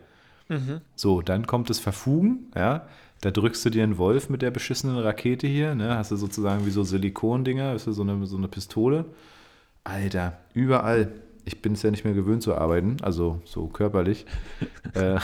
Mhm. 0.49 0.81
So, 0.95 1.23
dann 1.23 1.47
kommt 1.47 1.71
das 1.71 1.79
Verfugen, 1.79 2.51
ja. 2.55 2.87
Da 3.23 3.31
drückst 3.31 3.65
du 3.67 3.71
dir 3.71 3.83
einen 3.83 3.99
Wolf 3.99 4.31
mit 4.31 4.41
der 4.41 4.51
beschissenen 4.51 4.97
Rakete 4.97 5.47
hier, 5.47 5.75
ne? 5.75 5.97
Hast 5.97 6.11
du 6.11 6.17
sozusagen 6.17 6.65
wie 6.65 6.71
so 6.71 6.85
Silikondinger, 6.85 7.75
ist 7.75 7.85
so 7.85 8.03
eine, 8.03 8.25
so 8.27 8.37
eine 8.37 8.49
Pistole. 8.49 9.05
Alter, 9.85 10.39
überall. 10.55 11.13
Ich 11.45 11.63
bin 11.63 11.73
es 11.73 11.83
ja 11.83 11.91
nicht 11.91 12.05
mehr 12.05 12.15
gewöhnt 12.15 12.43
zu 12.43 12.55
arbeiten, 12.55 12.99
also 13.03 13.41
so 13.45 13.67
körperlich. 13.67 14.27
äh, 14.95 15.19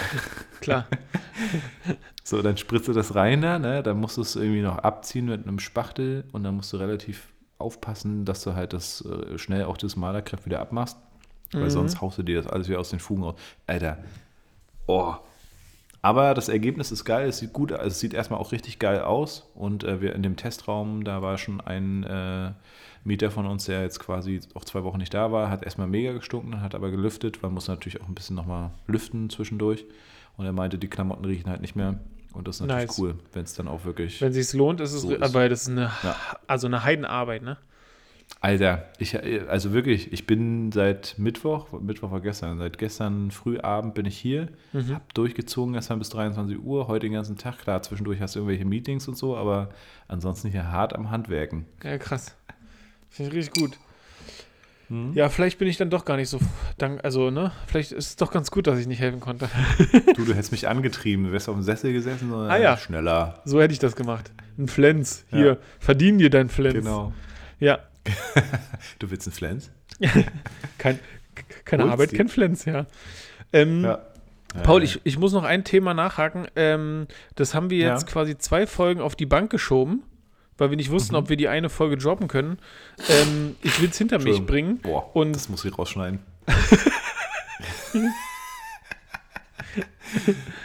Klar. 0.61 0.87
so, 2.25 2.43
dann 2.43 2.57
spritzt 2.57 2.89
du 2.89 2.93
das 2.93 3.15
rein 3.15 3.43
da, 3.43 3.59
ne? 3.59 3.83
Dann 3.83 4.01
musst 4.01 4.17
du 4.17 4.23
es 4.23 4.37
irgendwie 4.37 4.63
noch 4.63 4.79
abziehen 4.79 5.27
mit 5.27 5.47
einem 5.47 5.59
Spachtel 5.59 6.25
und 6.33 6.45
dann 6.45 6.57
musst 6.57 6.73
du 6.73 6.77
relativ 6.77 7.33
aufpassen, 7.59 8.25
dass 8.25 8.43
du 8.43 8.55
halt 8.55 8.73
das 8.73 9.05
äh, 9.05 9.39
schnell 9.39 9.65
auch 9.65 9.77
das 9.77 9.97
Malerkräfte 9.97 10.47
wieder 10.47 10.61
abmachst. 10.61 10.99
Mhm. 11.53 11.61
Weil 11.61 11.71
sonst 11.71 12.01
haust 12.01 12.19
du 12.19 12.23
dir 12.23 12.37
das 12.43 12.51
alles 12.51 12.69
wieder 12.69 12.81
aus 12.81 12.91
den 12.91 13.01
Fugen 13.01 13.23
raus. 13.23 13.37
Alter. 13.67 13.99
Oh. 14.87 15.15
Aber 16.03 16.35
das 16.35 16.49
Ergebnis 16.49 16.93
ist 16.93 17.05
geil, 17.05 17.29
es 17.29 17.39
sieht 17.39 17.53
gut, 17.53 17.73
also 17.73 17.89
es 17.89 17.99
sieht 17.99 18.15
erstmal 18.15 18.39
auch 18.39 18.53
richtig 18.53 18.79
geil 18.79 19.01
aus. 19.01 19.51
Und 19.55 19.83
äh, 19.85 20.01
wir 20.01 20.15
in 20.15 20.23
dem 20.23 20.37
Testraum, 20.37 21.05
da 21.05 21.23
war 21.23 21.37
schon 21.39 21.61
ein 21.61 22.05
äh, 22.05 22.53
Mieter 23.07 23.31
von 23.31 23.47
uns, 23.47 23.67
der 23.67 23.83
jetzt 23.83 24.01
quasi 24.01 24.41
auch 24.55 24.65
zwei 24.65 24.83
Wochen 24.85 24.99
nicht 24.99 25.15
da 25.15 25.33
war, 25.33 25.49
hat 25.49 25.63
erstmal 25.63 25.87
mega 25.87 26.13
gestunken, 26.13 26.61
hat 26.61 26.75
aber 26.75 26.91
gelüftet. 26.91 27.43
Man 27.43 27.55
muss 27.55 27.69
natürlich 27.69 28.01
auch 28.01 28.09
ein 28.09 28.15
bisschen 28.15 28.37
nochmal 28.37 28.71
lüften 28.87 29.31
zwischendurch. 29.31 29.85
Und 30.37 30.45
er 30.45 30.53
meinte, 30.53 30.77
die 30.77 30.89
Klamotten 30.89 31.25
riechen 31.25 31.49
halt 31.49 31.61
nicht 31.61 31.77
mehr. 31.77 31.99
Und 32.33 32.49
das 32.49 32.57
ist 32.57 32.67
natürlich 32.67 32.89
nice. 32.89 32.99
cool, 32.99 33.15
wenn 33.33 33.45
es 33.45 33.55
dann 33.55 33.69
auch 33.69 33.85
wirklich. 33.85 34.21
Wenn 34.21 34.33
es 34.33 34.35
sich 34.35 34.53
lohnt, 34.53 34.81
ist 34.81 34.93
es, 34.93 35.03
so 35.03 35.19
aber 35.21 35.49
das 35.49 35.63
ist 35.63 35.69
eine, 35.69 35.91
ja. 36.03 36.17
also 36.47 36.67
eine 36.67 36.85
Heidenarbeit, 36.85 37.43
ne? 37.43 37.57
Alter, 38.41 38.87
ich, 38.99 39.19
also 39.49 39.73
wirklich, 39.73 40.13
ich 40.13 40.27
bin 40.27 40.71
seit 40.71 41.15
Mittwoch, 41.17 41.81
Mittwoch 41.81 42.11
war 42.11 42.21
gestern, 42.21 42.59
seit 42.59 42.77
gestern 42.77 43.31
Frühabend 43.31 43.95
bin 43.95 44.05
ich 44.05 44.19
hier, 44.19 44.49
mhm. 44.73 44.95
hab 44.95 45.15
durchgezogen 45.15 45.73
gestern 45.73 45.99
bis 45.99 46.11
23 46.11 46.59
Uhr, 46.59 46.87
heute 46.87 47.07
den 47.07 47.15
ganzen 47.15 47.39
Tag. 47.39 47.59
Klar, 47.61 47.83
zwischendurch 47.83 48.21
hast 48.21 48.35
du 48.35 48.41
irgendwelche 48.41 48.65
Meetings 48.65 49.09
und 49.09 49.17
so, 49.17 49.37
aber 49.37 49.71
ansonsten 50.07 50.51
hier 50.51 50.71
hart 50.71 50.95
am 50.95 51.11
Handwerken. 51.11 51.65
Ja, 51.83 51.97
krass. 51.97 52.37
Finde 53.17 53.33
ich 53.33 53.39
richtig 53.39 53.63
gut. 53.63 53.79
Mhm. 54.89 55.15
Ja, 55.15 55.29
vielleicht 55.29 55.59
bin 55.59 55.67
ich 55.67 55.79
dann 55.79 55.91
doch 55.91 56.05
gar 56.05 56.17
nicht 56.17 56.29
so 56.29 56.39
dank, 56.79 57.03
also, 57.03 57.31
ne? 57.31 57.51
Vielleicht 57.67 57.93
ist 57.93 58.09
es 58.11 58.17
doch 58.17 58.31
ganz 58.31 58.51
gut, 58.51 58.67
dass 58.67 58.79
ich 58.79 58.87
nicht 58.87 59.01
helfen 59.01 59.21
konnte. 59.21 59.49
du, 60.15 60.25
du 60.25 60.35
hättest 60.35 60.53
mich 60.53 60.69
angetrieben, 60.69 61.25
du 61.25 61.33
wärst 61.33 61.49
auf 61.49 61.57
dem 61.57 61.63
Sessel 61.63 61.93
gesessen, 61.93 62.31
sondern 62.31 62.51
ah, 62.51 62.57
ja. 62.57 62.77
schneller. 62.77 63.41
So 63.45 63.61
hätte 63.61 63.73
ich 63.73 63.79
das 63.79 63.97
gemacht. 63.97 64.31
Ein 64.59 64.69
Flens. 64.69 65.25
Hier, 65.31 65.47
ja. 65.47 65.57
verdien 65.81 66.19
dir 66.19 66.31
dein 66.31 66.49
Flens. 66.49 66.75
Genau. 66.75 67.13
Ja, 67.59 67.81
du 68.99 69.11
willst 69.11 69.27
einen 69.27 69.35
Flens? 69.35 69.71
kein, 70.79 70.99
keine 71.65 71.85
Holst 71.85 71.93
Arbeit, 71.93 72.13
die? 72.13 72.17
kein 72.17 72.29
Flens, 72.29 72.65
ja. 72.65 72.87
Ähm, 73.53 73.85
ja. 73.85 73.99
Paul, 74.63 74.83
ich, 74.83 75.01
ich 75.05 75.19
muss 75.19 75.33
noch 75.33 75.45
ein 75.45 75.65
Thema 75.65 75.95
nachhaken. 75.95 76.47
Ähm, 76.55 77.07
das 77.35 77.55
haben 77.55 77.71
wir 77.71 77.79
jetzt 77.79 78.07
quasi 78.07 78.39
zwei 78.39 78.67
Folgen 78.67 79.01
auf 79.01 79.17
die 79.17 79.27
Bank 79.27 79.51
geschoben, 79.51 80.03
weil 80.59 80.71
wir 80.71 80.77
nicht 80.77 80.91
wussten, 80.91 81.15
mhm. 81.15 81.21
ob 81.21 81.29
wir 81.29 81.37
die 81.37 81.49
eine 81.49 81.69
Folge 81.69 81.97
droppen 81.97 82.29
können. 82.29 82.59
Ähm, 83.09 83.57
ich 83.63 83.81
will 83.81 83.91
es 83.91 83.99
hinter 83.99 84.19
mich 84.19 84.45
bringen. 84.45 84.79
Boah, 84.79 85.15
und 85.15 85.35
das 85.35 85.49
muss 85.49 85.65
ich 85.65 85.79
rausschneiden. 85.79 86.21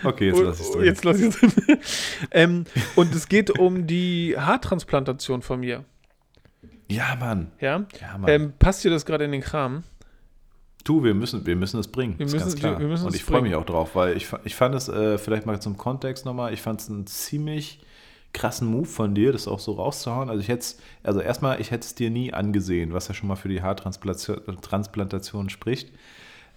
okay, 0.04 0.28
jetzt 0.28 0.42
lass 0.42 0.60
ich 0.60 0.66
es 0.66 0.72
drin. 0.72 0.86
Jetzt 0.86 1.04
lass 1.04 1.20
ich 1.20 1.28
es 1.28 1.40
drin. 1.40 1.80
ähm, 2.32 2.66
und 2.96 3.16
es 3.16 3.28
geht 3.28 3.60
um 3.60 3.88
die 3.88 4.36
Haartransplantation 4.38 5.42
von 5.42 5.60
mir. 5.60 5.84
Ja, 6.88 7.16
Mann. 7.20 7.52
Ja? 7.60 7.86
ja 8.00 8.18
Mann. 8.18 8.30
Ähm, 8.30 8.54
passt 8.58 8.84
dir 8.84 8.92
das 8.92 9.06
gerade 9.06 9.26
in 9.26 9.32
den 9.32 9.42
Kram? 9.42 9.84
Du, 10.84 11.04
wir 11.04 11.14
müssen, 11.14 11.46
wir 11.46 11.56
müssen 11.56 11.80
es 11.80 11.88
bringen. 11.88 12.18
Wir 12.18 12.26
müssen, 12.26 12.62
wir, 12.62 12.80
wir 12.80 12.88
müssen 12.88 13.06
Und 13.06 13.16
ich 13.16 13.24
freue 13.24 13.42
mich 13.42 13.56
auch 13.56 13.66
drauf, 13.66 13.96
weil 13.96 14.18
ich, 14.18 14.28
ich 14.44 14.56
fand 14.56 14.74
es, 14.74 14.90
äh, 14.90 15.18
vielleicht 15.18 15.46
mal 15.46 15.62
zum 15.62 15.78
Kontext 15.78 16.26
nochmal, 16.26 16.54
ich 16.54 16.62
fand 16.62 16.82
es 16.82 16.90
einen 16.90 17.06
ziemlich 17.06 17.82
krassen 18.34 18.68
Move 18.68 18.86
von 18.86 19.14
dir, 19.14 19.32
das 19.32 19.48
auch 19.48 19.60
so 19.60 19.74
rauszuhauen. 19.74 20.30
Also 20.30 20.42
ich 20.42 20.48
hätte 20.48 20.66
also 21.04 21.20
erstmal, 21.20 21.60
ich 21.60 21.72
hätte 21.72 21.86
es 21.86 21.96
dir 21.96 22.10
nie 22.10 22.34
angesehen, 22.34 22.94
was 22.94 23.08
ja 23.08 23.14
schon 23.14 23.28
mal 23.28 23.36
für 23.36 23.50
die 23.50 23.62
Haartransplantation 23.62 25.50
spricht. 25.50 25.92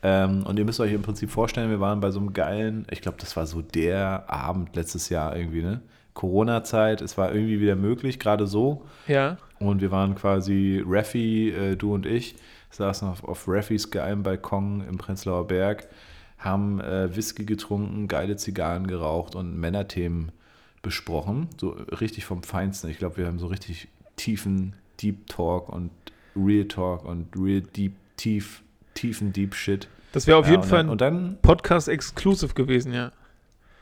Ähm, 0.03 0.45
und 0.45 0.59
ihr 0.59 0.65
müsst 0.65 0.81
euch 0.81 0.93
im 0.93 1.03
Prinzip 1.03 1.31
vorstellen, 1.31 1.71
wir 1.71 1.81
waren 1.81 2.01
bei 2.01 2.11
so 2.11 2.21
einem 2.21 2.33
geilen, 2.33 2.87
ich 2.91 3.01
glaube, 3.01 3.17
das 3.21 3.37
war 3.37 3.47
so 3.47 3.63
der 3.63 4.25
Abend 4.29 4.77
letztes 4.77 5.09
Jahr 5.09 5.35
irgendwie, 5.35 5.63
ne? 5.63 5.81
Corona-Zeit, 6.13 7.01
es 7.01 7.19
war 7.19 7.35
irgendwie 7.35 7.61
wieder 7.61 7.75
möglich, 7.75 8.21
gerade 8.21 8.47
so. 8.47 8.85
Ja. 9.09 9.37
Und 9.59 9.81
wir 9.81 9.91
waren 9.91 10.15
quasi 10.15 10.81
Raffi, 10.87 11.51
äh, 11.51 11.77
du 11.77 11.93
und 11.93 12.07
ich, 12.07 12.37
saßen 12.71 13.09
auf, 13.09 13.25
auf 13.25 13.49
Raffis 13.49 13.91
geilem 13.91 14.23
Balkon 14.23 14.85
im 14.89 14.97
Prenzlauer 14.97 15.47
Berg, 15.49 15.89
haben 16.39 16.81
äh, 16.81 17.17
Whisky 17.17 17.45
getrunken, 17.45 18.07
geile 18.07 18.37
Zigarren 18.37 18.87
geraucht 18.87 19.35
und 19.35 19.59
Männerthemen 19.59 20.31
besprochen. 20.85 21.49
So 21.57 21.71
richtig 21.71 22.25
vom 22.25 22.45
Feinsten. 22.45 22.89
Ich 22.89 22.99
glaube, 22.99 23.17
wir 23.17 23.27
haben 23.27 23.41
so 23.41 23.49
richtig 23.49 23.89
tiefen 24.15 24.75
Deep 25.03 25.27
Talk 25.27 25.69
und 25.69 25.91
Real 26.37 26.67
Talk 26.67 27.05
und 27.05 27.27
Real 27.37 27.63
Deep, 27.63 27.95
tief, 28.17 28.63
tiefen 28.95 29.33
Deep 29.33 29.57
Shit. 29.57 29.89
Das 30.13 30.29
wäre 30.29 30.39
auf 30.39 30.47
ja, 30.47 30.53
jeden 30.53 30.63
Fall 30.63 30.89
ein 30.89 30.97
dann, 30.97 31.39
Podcast 31.43 31.89
Exclusive 31.89 32.55
gewesen, 32.55 32.93
ja. 32.93 33.11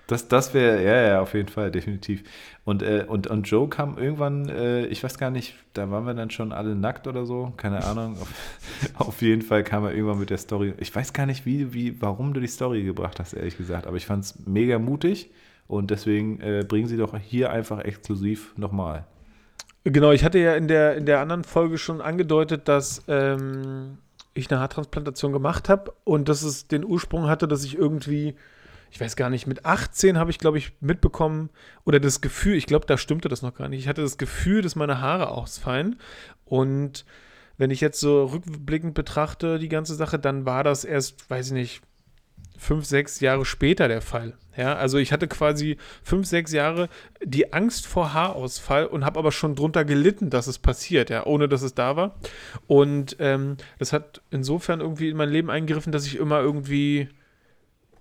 Das, 0.07 0.29
das 0.29 0.53
wäre, 0.53 0.83
ja, 0.83 1.03
ja, 1.03 1.21
auf 1.21 1.35
jeden 1.35 1.49
Fall, 1.49 1.71
definitiv. 1.71 2.23
Und, 2.65 2.83
äh, 2.83 3.05
und, 3.07 3.29
und 3.29 3.45
Joe 3.45 3.69
kam 3.69 3.99
irgendwann, 3.99 4.49
äh, 4.49 4.87
ich 4.87 5.03
weiß 5.03 5.17
gar 5.17 5.31
nicht, 5.31 5.55
da 5.75 5.91
waren 5.91 6.05
wir 6.05 6.15
dann 6.15 6.31
schon 6.31 6.53
alle 6.53 6.75
nackt 6.75 7.07
oder 7.07 7.25
so, 7.25 7.53
keine 7.57 7.85
Ahnung. 7.85 8.17
auf, 8.21 8.29
auf, 9.07 9.23
jeden 9.23 9.43
Fall 9.43 9.63
kam 9.63 9.85
er 9.85 9.93
irgendwann 9.93 10.19
mit 10.19 10.31
der 10.31 10.39
Story. 10.39 10.75
Ich 10.79 10.95
weiß 10.95 11.13
gar 11.13 11.27
nicht, 11.27 11.47
wie, 11.47 11.73
wie, 11.73 12.01
warum 12.01 12.35
du 12.35 12.41
die 12.41 12.49
Story 12.49 12.83
gebracht 12.83 13.21
hast, 13.21 13.33
ehrlich 13.33 13.57
gesagt, 13.57 13.87
aber 13.87 13.97
ich 13.97 14.07
fand 14.07 14.25
es 14.25 14.47
mega 14.47 14.79
mutig 14.79 15.31
und 15.67 15.91
deswegen 15.91 16.41
äh, 16.41 16.65
bringen 16.67 16.87
sie 16.87 16.97
doch 16.97 17.17
hier 17.19 17.51
einfach 17.51 17.81
exklusiv 17.81 18.57
nochmal. 18.57 19.07
Genau, 19.85 20.13
ich 20.13 20.25
hatte 20.25 20.39
ja 20.39 20.55
in 20.55 20.69
der, 20.69 20.97
in 20.97 21.07
der 21.07 21.21
anderen 21.21 21.45
Folge 21.45 21.79
schon 21.79 22.01
angedeutet, 22.01 22.69
dass 22.69 23.03
ähm, 23.09 23.99
ich 24.35 24.51
eine 24.51 24.61
Haartransplantation 24.61 25.33
gemacht 25.33 25.69
habe 25.69 25.93
und 26.05 26.29
dass 26.29 26.43
es 26.43 26.69
den 26.69 26.85
Ursprung 26.85 27.27
hatte, 27.27 27.49
dass 27.49 27.65
ich 27.65 27.77
irgendwie 27.77 28.35
ich 28.93 29.01
weiß 29.01 29.17
gar 29.17 29.31
nicht, 29.31 29.47
mit 29.47 29.65
18 29.65 30.19
habe 30.19 30.31
ich, 30.31 30.39
glaube 30.39 30.59
ich, 30.59 30.73
mitbekommen, 30.81 31.49
oder 31.87 31.99
das 31.99 32.21
Gefühl, 32.21 32.57
ich 32.57 32.67
glaube, 32.67 32.85
da 32.85 32.99
stimmte 32.99 33.31
das 33.31 33.41
noch 33.41 33.55
gar 33.55 33.69
nicht. 33.69 33.81
Ich 33.81 33.89
hatte 33.89 34.03
das 34.03 34.19
Gefühl, 34.19 34.61
dass 34.61 34.77
meine 34.77 35.01
Haare 35.01 35.29
ausfallen. 35.29 35.99
Und 36.45 37.07
wenn 37.57 37.71
ich 37.71 37.81
jetzt 37.81 38.01
so 38.01 38.27
rückblickend 38.27 38.93
betrachte, 38.93 39.59
die 39.59 39.71
ganze 39.71 39.95
Sache, 39.95 40.19
dann 40.19 40.45
war 40.45 40.63
das 40.63 40.85
erst, 40.85 41.31
weiß 41.31 41.47
ich 41.49 41.53
nicht, 41.55 41.83
fünf, 42.59 42.85
sechs 42.85 43.21
Jahre 43.21 43.45
später 43.45 43.89
der 43.89 44.03
Fall. 44.03 44.35
Ja, 44.57 44.75
also 44.75 44.99
ich 44.99 45.13
hatte 45.13 45.29
quasi 45.29 45.79
fünf, 46.03 46.27
sechs 46.27 46.53
Jahre 46.53 46.89
die 47.25 47.53
Angst 47.55 47.87
vor 47.87 48.13
Haarausfall 48.13 48.87
und 48.87 49.05
habe 49.05 49.19
aber 49.19 49.33
schon 49.33 49.55
drunter 49.55 49.85
gelitten, 49.85 50.29
dass 50.29 50.47
es 50.47 50.59
passiert, 50.59 51.09
ja, 51.09 51.25
ohne 51.25 51.49
dass 51.49 51.63
es 51.63 51.75
da 51.75 51.97
war. 51.97 52.17
Und 52.67 53.17
ähm, 53.19 53.57
das 53.79 53.93
hat 53.93 54.21
insofern 54.31 54.81
irgendwie 54.81 55.09
in 55.09 55.17
mein 55.17 55.31
Leben 55.31 55.51
eingegriffen, 55.51 55.93
dass 55.93 56.07
ich 56.07 56.17
immer 56.17 56.41
irgendwie 56.41 57.09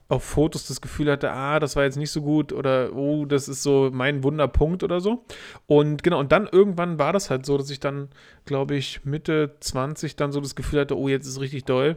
auf 0.09 0.25
Fotos 0.25 0.67
das 0.67 0.81
Gefühl 0.81 1.09
hatte, 1.09 1.31
ah, 1.31 1.61
das 1.61 1.77
war 1.77 1.83
jetzt 1.83 1.95
nicht 1.95 2.11
so 2.11 2.21
gut 2.21 2.51
oder 2.51 2.93
oh, 2.93 3.23
das 3.23 3.47
ist 3.47 3.63
so 3.63 3.89
mein 3.93 4.23
Wunderpunkt 4.23 4.83
oder 4.83 4.99
so. 4.99 5.23
Und 5.67 6.03
genau, 6.03 6.19
und 6.19 6.33
dann 6.33 6.49
irgendwann 6.51 6.99
war 6.99 7.13
das 7.13 7.29
halt 7.29 7.45
so, 7.45 7.57
dass 7.57 7.69
ich 7.69 7.79
dann, 7.79 8.09
glaube 8.43 8.75
ich, 8.75 9.05
Mitte 9.05 9.55
20 9.61 10.17
dann 10.17 10.33
so 10.33 10.41
das 10.41 10.55
Gefühl 10.55 10.81
hatte, 10.81 10.97
oh, 10.97 11.07
jetzt 11.07 11.27
ist 11.27 11.39
richtig 11.39 11.63
doll. 11.63 11.95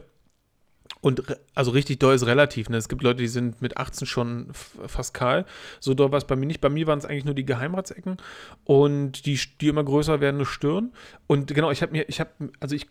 Und 1.01 1.23
also 1.53 1.71
richtig 1.71 1.99
doll 1.99 2.15
ist 2.15 2.25
relativ. 2.25 2.69
Ne? 2.69 2.77
Es 2.77 2.89
gibt 2.89 3.03
Leute, 3.03 3.17
die 3.17 3.27
sind 3.27 3.61
mit 3.61 3.77
18 3.77 4.07
schon 4.07 4.47
fast 4.53 5.13
kahl. 5.13 5.45
So 5.79 5.93
doll 5.93 6.11
war 6.11 6.17
es 6.17 6.25
bei 6.25 6.35
mir 6.35 6.47
nicht. 6.47 6.61
Bei 6.61 6.69
mir 6.69 6.87
waren 6.87 6.97
es 6.97 7.05
eigentlich 7.05 7.25
nur 7.25 7.35
die 7.35 7.45
Geheimratsecken 7.45 8.17
und 8.63 9.25
die, 9.25 9.39
die 9.61 9.67
immer 9.67 9.83
größer 9.83 10.19
werdende 10.19 10.45
Stirn. 10.45 10.93
Und 11.27 11.53
genau, 11.53 11.69
ich 11.71 11.81
habe 11.81 11.91
mir, 11.91 12.09
ich 12.09 12.19
habe, 12.19 12.31
also 12.59 12.75
ich, 12.75 12.87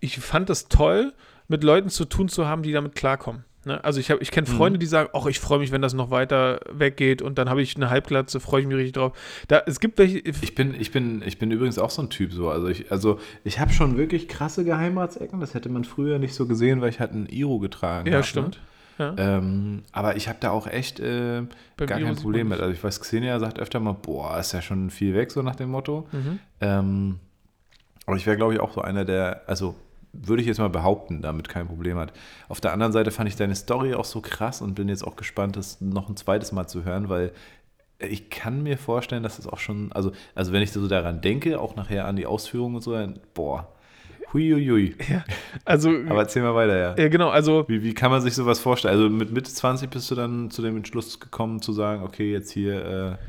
ich 0.00 0.18
fand 0.18 0.48
es 0.50 0.68
toll, 0.68 1.12
mit 1.48 1.64
Leuten 1.64 1.88
zu 1.88 2.04
tun 2.04 2.28
zu 2.28 2.46
haben, 2.46 2.62
die 2.62 2.72
damit 2.72 2.94
klarkommen. 2.94 3.44
Ne? 3.68 3.84
Also 3.84 4.00
ich, 4.00 4.10
ich 4.10 4.30
kenne 4.30 4.46
Freunde, 4.46 4.78
mhm. 4.78 4.80
die 4.80 4.86
sagen, 4.86 5.10
ach, 5.12 5.26
ich 5.26 5.38
freue 5.38 5.58
mich, 5.58 5.70
wenn 5.70 5.82
das 5.82 5.92
noch 5.92 6.10
weiter 6.10 6.60
weggeht 6.70 7.22
und 7.22 7.38
dann 7.38 7.48
habe 7.48 7.62
ich 7.62 7.76
eine 7.76 7.90
Halbglatze, 7.90 8.40
freue 8.40 8.62
ich 8.62 8.66
mich 8.66 8.76
richtig 8.76 8.94
drauf. 8.94 9.12
Da, 9.46 9.62
es 9.66 9.78
gibt 9.78 9.98
welche. 9.98 10.18
Ich 10.18 10.54
bin, 10.54 10.74
ich 10.78 10.90
bin, 10.90 11.22
ich 11.24 11.38
bin 11.38 11.50
übrigens 11.50 11.78
auch 11.78 11.90
so 11.90 12.02
ein 12.02 12.10
Typ 12.10 12.32
so. 12.32 12.48
Also 12.48 12.68
ich, 12.68 12.90
also 12.90 13.20
ich 13.44 13.60
habe 13.60 13.72
schon 13.72 13.96
wirklich 13.96 14.26
krasse 14.26 14.64
Geheimratsecken. 14.64 15.38
Das 15.38 15.54
hätte 15.54 15.68
man 15.68 15.84
früher 15.84 16.18
nicht 16.18 16.34
so 16.34 16.46
gesehen, 16.46 16.80
weil 16.80 16.88
ich 16.88 16.98
halt 16.98 17.12
ein 17.12 17.26
Iro 17.26 17.58
getragen 17.58 18.00
habe. 18.00 18.10
Ja, 18.10 18.16
ne? 18.18 18.24
stimmt. 18.24 18.60
Ja. 18.98 19.14
Ähm, 19.16 19.82
aber 19.92 20.16
ich 20.16 20.28
habe 20.28 20.38
da 20.40 20.50
auch 20.50 20.66
echt 20.66 20.98
äh, 20.98 21.42
gar 21.76 21.86
kein 21.86 22.16
Problem 22.16 22.48
mit. 22.48 22.60
Also 22.60 22.72
ich 22.72 22.82
weiß, 22.82 23.00
Xenia 23.00 23.38
sagt 23.38 23.60
öfter 23.60 23.78
mal, 23.78 23.92
boah, 23.92 24.38
ist 24.40 24.52
ja 24.52 24.62
schon 24.62 24.90
viel 24.90 25.14
weg, 25.14 25.30
so 25.30 25.42
nach 25.42 25.54
dem 25.54 25.70
Motto. 25.70 26.08
Mhm. 26.10 26.38
Ähm, 26.60 27.20
aber 28.06 28.16
ich 28.16 28.26
wäre, 28.26 28.36
glaube 28.36 28.54
ich, 28.54 28.60
auch 28.60 28.72
so 28.72 28.80
einer 28.80 29.04
der, 29.04 29.42
also 29.46 29.76
würde 30.12 30.42
ich 30.42 30.48
jetzt 30.48 30.58
mal 30.58 30.68
behaupten, 30.70 31.22
damit 31.22 31.48
kein 31.48 31.66
Problem 31.66 31.98
hat. 31.98 32.12
Auf 32.48 32.60
der 32.60 32.72
anderen 32.72 32.92
Seite 32.92 33.10
fand 33.10 33.28
ich 33.28 33.36
deine 33.36 33.54
Story 33.54 33.94
auch 33.94 34.04
so 34.04 34.20
krass 34.20 34.62
und 34.62 34.74
bin 34.74 34.88
jetzt 34.88 35.06
auch 35.06 35.16
gespannt, 35.16 35.56
das 35.56 35.80
noch 35.80 36.08
ein 36.08 36.16
zweites 36.16 36.52
Mal 36.52 36.66
zu 36.66 36.84
hören, 36.84 37.08
weil 37.08 37.32
ich 37.98 38.30
kann 38.30 38.62
mir 38.62 38.78
vorstellen, 38.78 39.22
dass 39.22 39.36
das 39.36 39.46
auch 39.46 39.58
schon, 39.58 39.92
also, 39.92 40.12
also 40.34 40.52
wenn 40.52 40.62
ich 40.62 40.70
so 40.70 40.86
daran 40.86 41.20
denke, 41.20 41.60
auch 41.60 41.76
nachher 41.76 42.06
an 42.06 42.16
die 42.16 42.26
Ausführungen 42.26 42.76
und 42.76 42.82
so, 42.82 42.92
dann, 42.92 43.18
boah, 43.34 43.68
huiuiui. 44.32 44.94
Ja, 45.10 45.24
also. 45.64 45.90
Aber 46.08 46.20
erzähl 46.20 46.42
mal 46.42 46.54
weiter, 46.54 46.78
ja. 46.78 46.96
Ja, 46.96 47.08
genau, 47.08 47.30
also. 47.30 47.64
Wie, 47.68 47.82
wie 47.82 47.94
kann 47.94 48.10
man 48.10 48.20
sich 48.20 48.34
sowas 48.34 48.60
vorstellen? 48.60 48.94
Also 48.94 49.08
mit 49.08 49.32
Mitte 49.32 49.50
20 49.52 49.90
bist 49.90 50.10
du 50.10 50.14
dann 50.14 50.50
zu 50.50 50.62
dem 50.62 50.76
Entschluss 50.76 51.18
gekommen, 51.18 51.60
zu 51.60 51.72
sagen, 51.72 52.02
okay, 52.02 52.32
jetzt 52.32 52.50
hier. 52.52 52.84
Äh, 52.84 53.24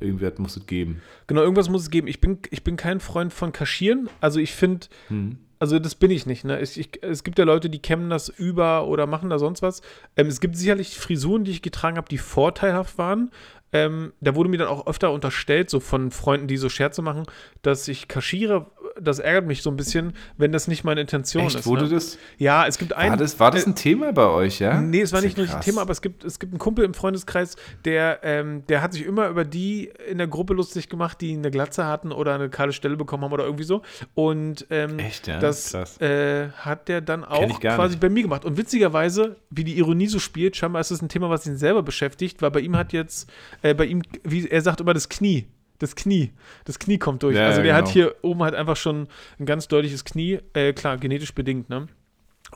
Irgendwas 0.00 0.38
muss 0.38 0.56
es 0.56 0.66
geben. 0.66 1.02
Genau, 1.26 1.40
irgendwas 1.40 1.68
muss 1.68 1.82
es 1.82 1.90
geben. 1.90 2.06
Ich 2.06 2.20
bin, 2.20 2.38
ich 2.52 2.62
bin 2.62 2.76
kein 2.76 3.00
Freund 3.00 3.32
von 3.32 3.50
Kaschieren. 3.50 4.08
Also 4.20 4.38
ich 4.38 4.52
finde, 4.52 4.86
hm 5.08 5.38
also 5.58 5.78
das 5.78 5.94
bin 5.94 6.10
ich 6.10 6.26
nicht. 6.26 6.44
Ne? 6.44 6.60
Ich, 6.60 6.78
ich, 6.78 7.02
es 7.02 7.24
gibt 7.24 7.38
ja 7.38 7.44
Leute, 7.44 7.70
die 7.70 7.80
kämmen 7.80 8.10
das 8.10 8.28
über 8.28 8.86
oder 8.86 9.06
machen 9.06 9.30
da 9.30 9.38
sonst 9.38 9.62
was. 9.62 9.82
Ähm, 10.16 10.26
es 10.28 10.40
gibt 10.40 10.56
sicherlich 10.56 10.98
Frisuren, 10.98 11.44
die 11.44 11.50
ich 11.50 11.62
getragen 11.62 11.96
habe, 11.96 12.08
die 12.08 12.18
vorteilhaft 12.18 12.98
waren. 12.98 13.30
Ähm, 13.72 14.12
da 14.20 14.34
wurde 14.34 14.48
mir 14.48 14.56
dann 14.56 14.68
auch 14.68 14.86
öfter 14.86 15.12
unterstellt, 15.12 15.68
so 15.68 15.78
von 15.80 16.10
Freunden, 16.10 16.46
die 16.46 16.56
so 16.56 16.68
Scherze 16.68 17.02
machen, 17.02 17.24
dass 17.62 17.86
ich 17.88 18.08
kaschiere, 18.08 18.66
das 19.00 19.18
ärgert 19.18 19.46
mich 19.46 19.62
so 19.62 19.70
ein 19.70 19.76
bisschen, 19.76 20.12
wenn 20.36 20.52
das 20.52 20.68
nicht 20.68 20.84
meine 20.84 21.00
Intention 21.00 21.44
Echt? 21.44 21.56
ist. 21.56 21.66
Wurde 21.66 21.84
ne? 21.84 21.90
das? 21.90 22.18
Ja, 22.38 22.66
es 22.66 22.78
gibt 22.78 22.92
einen. 22.92 23.10
War 23.10 23.16
das, 23.16 23.40
war 23.40 23.50
das 23.50 23.66
ein 23.66 23.72
äh, 23.72 23.76
Thema 23.76 24.12
bei 24.12 24.26
euch, 24.26 24.58
ja? 24.60 24.80
Nee, 24.80 25.00
es 25.00 25.12
war 25.12 25.20
nicht 25.20 25.36
nur 25.36 25.48
ein 25.48 25.60
Thema, 25.60 25.82
aber 25.82 25.92
es 25.92 26.02
gibt, 26.02 26.24
es 26.24 26.38
gibt 26.38 26.52
einen 26.52 26.58
Kumpel 26.58 26.84
im 26.84 26.94
Freundeskreis, 26.94 27.56
der, 27.84 28.20
ähm, 28.22 28.64
der 28.68 28.82
hat 28.82 28.92
sich 28.92 29.04
immer 29.04 29.28
über 29.28 29.44
die 29.44 29.90
in 30.08 30.18
der 30.18 30.26
Gruppe 30.26 30.54
lustig 30.54 30.88
gemacht, 30.88 31.20
die 31.20 31.32
eine 31.32 31.50
Glatze 31.50 31.86
hatten 31.86 32.12
oder 32.12 32.34
eine 32.34 32.48
kahle 32.48 32.72
Stelle 32.72 32.96
bekommen 32.96 33.24
haben 33.24 33.32
oder 33.32 33.44
irgendwie 33.44 33.64
so. 33.64 33.82
Und 34.14 34.66
ähm, 34.70 34.98
Echt, 34.98 35.26
ja? 35.26 35.38
das 35.38 35.72
äh, 36.00 36.50
hat 36.50 36.88
der 36.88 37.00
dann 37.00 37.24
auch 37.24 37.60
quasi 37.60 37.90
nicht. 37.90 38.00
bei 38.00 38.08
mir 38.08 38.22
gemacht. 38.22 38.44
Und 38.44 38.56
witzigerweise, 38.56 39.36
wie 39.50 39.64
die 39.64 39.78
Ironie 39.78 40.06
so 40.06 40.18
spielt, 40.18 40.56
scheinbar 40.56 40.80
ist 40.80 40.90
es 40.90 41.02
ein 41.02 41.08
Thema, 41.08 41.30
was 41.30 41.46
ihn 41.46 41.56
selber 41.56 41.82
beschäftigt, 41.82 42.42
weil 42.42 42.50
bei 42.50 42.60
ihm 42.60 42.76
hat 42.76 42.92
jetzt, 42.92 43.30
äh, 43.62 43.74
bei 43.74 43.86
ihm, 43.86 44.02
wie 44.24 44.48
er 44.48 44.62
sagt 44.62 44.80
immer 44.80 44.94
das 44.94 45.08
Knie 45.08 45.46
Das 45.78 45.94
Knie. 45.94 46.32
Das 46.64 46.78
Knie 46.78 46.98
kommt 46.98 47.22
durch. 47.22 47.36
Ja, 47.36 47.46
also 47.46 47.62
der 47.62 47.74
genau. 47.74 47.86
hat 47.86 47.92
hier 47.92 48.14
oben 48.22 48.42
halt 48.42 48.54
einfach 48.54 48.76
schon 48.76 49.08
ein 49.38 49.46
ganz 49.46 49.68
deutliches 49.68 50.04
Knie. 50.04 50.40
Äh, 50.52 50.72
klar, 50.72 50.96
genetisch 50.98 51.34
bedingt, 51.34 51.68
ne? 51.68 51.86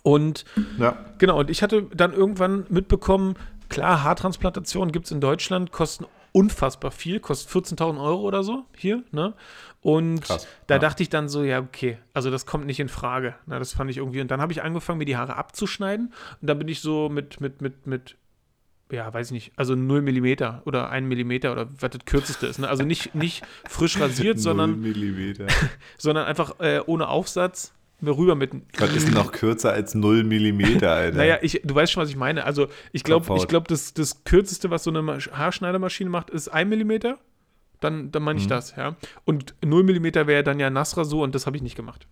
Und 0.03 0.45
ja. 0.79 0.97
genau, 1.19 1.39
und 1.39 1.51
ich 1.51 1.63
hatte 1.63 1.83
dann 1.95 2.13
irgendwann 2.13 2.65
mitbekommen, 2.71 3.37
klar, 3.69 4.03
Haartransplantationen 4.03 4.91
gibt 4.91 5.07
es 5.07 5.13
in 5.13 5.21
Deutschland, 5.21 5.71
kosten 5.71 6.07
unfassbar 6.33 6.91
viel, 6.91 7.21
kostet 7.21 7.51
14.000 7.51 8.03
Euro 8.03 8.23
oder 8.23 8.43
so 8.43 8.65
hier, 8.77 9.03
ne? 9.13 9.35
Und 9.83 10.21
Krass, 10.21 10.47
da 10.69 10.77
ja. 10.77 10.79
dachte 10.79 11.03
ich 11.03 11.09
dann 11.09 11.29
so, 11.29 11.43
ja, 11.43 11.61
okay, 11.61 11.99
also 12.15 12.31
das 12.31 12.47
kommt 12.47 12.67
nicht 12.67 12.79
in 12.79 12.89
Frage. 12.89 13.35
Na, 13.47 13.59
das 13.59 13.73
fand 13.73 13.91
ich 13.91 13.99
irgendwie. 13.99 14.21
Und 14.21 14.31
dann 14.31 14.41
habe 14.41 14.53
ich 14.53 14.63
angefangen, 14.63 14.99
mir 14.99 15.05
die 15.05 15.17
Haare 15.17 15.37
abzuschneiden. 15.37 16.13
Und 16.41 16.47
dann 16.47 16.59
bin 16.59 16.69
ich 16.69 16.81
so 16.81 17.09
mit, 17.09 17.41
mit, 17.41 17.61
mit, 17.61 17.87
mit, 17.87 18.17
ja, 18.93 19.13
weiß 19.13 19.29
ich 19.29 19.33
nicht, 19.33 19.53
also 19.57 19.75
0 19.75 20.03
mm 20.03 20.37
oder 20.65 20.91
1 20.91 21.07
mm 21.09 21.51
oder 21.51 21.69
was 21.81 21.91
das 21.91 22.05
kürzeste 22.05 22.47
ist. 22.47 22.59
Ne? 22.59 22.69
Also 22.69 22.85
nicht, 22.85 23.15
nicht 23.15 23.43
frisch 23.69 23.99
rasiert, 23.99 24.39
sondern, 24.41 24.85
sondern 25.99 26.27
einfach 26.27 26.61
äh, 26.61 26.81
ohne 26.87 27.09
Aufsatz 27.09 27.73
rüber 28.03 28.35
mit. 28.35 28.53
Was 28.79 28.95
ist 28.95 29.13
noch 29.13 29.33
kürzer 29.33 29.73
als 29.73 29.95
0 29.95 30.25
mm, 30.25 30.85
Alter? 30.85 31.17
naja, 31.17 31.39
ich, 31.41 31.61
du 31.65 31.75
weißt 31.75 31.93
schon, 31.93 32.03
was 32.03 32.11
ich 32.11 32.17
meine. 32.17 32.45
Also, 32.45 32.69
ich 32.93 33.05
glaube, 33.05 33.35
ich 33.37 33.47
das, 33.47 33.95
das 33.95 34.25
kürzeste, 34.25 34.71
was 34.71 34.85
so 34.85 34.91
eine 34.91 35.19
Haarschneidermaschine 35.19 36.11
macht, 36.11 36.31
ist 36.31 36.49
1 36.49 36.71
mm. 36.71 36.93
Dann, 37.81 38.13
dann 38.13 38.23
meine 38.23 38.39
ich 38.39 38.47
mhm. 38.47 38.51
das, 38.51 38.77
ja. 38.77 38.97
Und 39.25 39.55
0 39.65 39.83
mm 39.83 40.27
wäre 40.27 40.45
dann 40.45 40.61
ja 40.61 40.71
Nasra 40.71 41.05
so 41.05 41.23
und 41.23 41.35
das 41.35 41.47
habe 41.47 41.57
ich 41.57 41.63
nicht 41.63 41.77
gemacht. 41.77 42.07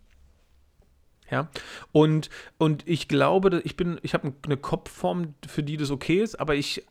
Ja, 1.30 1.48
und, 1.92 2.28
und 2.58 2.86
ich 2.88 3.06
glaube, 3.08 3.60
ich 3.64 3.76
bin, 3.76 3.98
ich 4.02 4.14
habe 4.14 4.32
eine 4.44 4.56
Kopfform, 4.56 5.34
für 5.46 5.62
die 5.62 5.76
das 5.76 5.90
okay 5.90 6.20
ist, 6.20 6.40
aber 6.40 6.56
ich, 6.56 6.84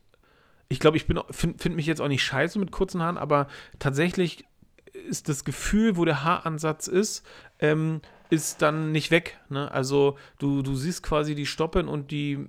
ich 0.69 0.79
glaube, 0.79 0.97
ich 0.97 1.05
finde 1.05 1.25
find 1.31 1.75
mich 1.75 1.85
jetzt 1.85 1.99
auch 1.99 2.07
nicht 2.07 2.23
scheiße 2.23 2.57
mit 2.57 2.71
kurzen 2.71 3.01
Haaren, 3.01 3.17
aber 3.17 3.47
tatsächlich 3.79 4.45
ist 4.93 5.29
das 5.29 5.43
Gefühl, 5.43 5.97
wo 5.97 6.05
der 6.05 6.23
Haaransatz 6.23 6.87
ist, 6.87 7.25
ähm, 7.59 8.01
ist 8.29 8.61
dann 8.61 8.91
nicht 8.91 9.11
weg. 9.11 9.39
Ne? 9.49 9.71
Also 9.71 10.17
du, 10.37 10.61
du 10.61 10.75
siehst 10.75 11.03
quasi 11.03 11.35
die 11.35 11.45
Stoppen 11.45 11.87
und 11.87 12.11
die 12.11 12.47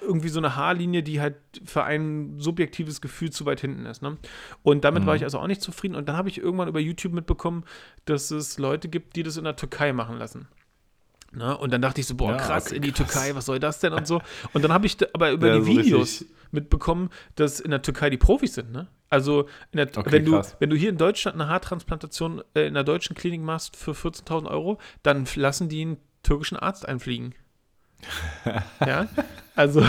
irgendwie 0.00 0.28
so 0.28 0.38
eine 0.38 0.56
Haarlinie, 0.56 1.02
die 1.02 1.20
halt 1.20 1.36
für 1.64 1.84
ein 1.84 2.38
subjektives 2.38 3.00
Gefühl 3.00 3.30
zu 3.30 3.46
weit 3.46 3.60
hinten 3.60 3.86
ist. 3.86 4.02
Ne? 4.02 4.16
Und 4.62 4.84
damit 4.84 5.02
mhm. 5.02 5.06
war 5.06 5.16
ich 5.16 5.24
also 5.24 5.38
auch 5.38 5.46
nicht 5.46 5.62
zufrieden. 5.62 5.94
Und 5.94 6.08
dann 6.08 6.16
habe 6.16 6.28
ich 6.28 6.38
irgendwann 6.38 6.68
über 6.68 6.80
YouTube 6.80 7.12
mitbekommen, 7.12 7.64
dass 8.04 8.30
es 8.30 8.58
Leute 8.58 8.88
gibt, 8.88 9.16
die 9.16 9.22
das 9.22 9.36
in 9.36 9.44
der 9.44 9.56
Türkei 9.56 9.92
machen 9.92 10.18
lassen. 10.18 10.48
Ne? 11.34 11.56
Und 11.56 11.72
dann 11.72 11.82
dachte 11.82 12.00
ich 12.00 12.06
so, 12.06 12.14
boah, 12.14 12.36
krass, 12.36 12.66
okay, 12.66 12.76
in 12.76 12.82
die 12.82 12.92
krass. 12.92 13.12
Türkei, 13.12 13.34
was 13.34 13.46
soll 13.46 13.58
das 13.58 13.80
denn 13.80 13.92
und 13.92 14.06
so. 14.06 14.20
Und 14.52 14.62
dann 14.62 14.72
habe 14.72 14.86
ich 14.86 14.96
aber 15.14 15.32
über 15.32 15.48
ja, 15.48 15.58
die 15.58 15.66
Videos 15.66 16.24
mitbekommen, 16.50 17.10
dass 17.34 17.60
in 17.60 17.70
der 17.70 17.82
Türkei 17.82 18.10
die 18.10 18.18
Profis 18.18 18.54
sind, 18.54 18.72
ne? 18.72 18.88
Also, 19.08 19.46
der, 19.74 19.88
okay, 19.94 20.10
wenn, 20.10 20.24
du, 20.24 20.40
wenn 20.58 20.70
du 20.70 20.76
hier 20.76 20.88
in 20.88 20.96
Deutschland 20.96 21.38
eine 21.38 21.48
Haartransplantation 21.48 22.42
äh, 22.54 22.62
in 22.62 22.68
einer 22.68 22.84
deutschen 22.84 23.14
Klinik 23.14 23.42
machst 23.42 23.76
für 23.76 23.92
14.000 23.92 24.46
Euro, 24.48 24.78
dann 25.02 25.26
lassen 25.34 25.68
die 25.68 25.82
einen 25.82 25.96
türkischen 26.22 26.56
Arzt 26.56 26.88
einfliegen. 26.88 27.34
ja, 28.80 29.06
also 29.54 29.84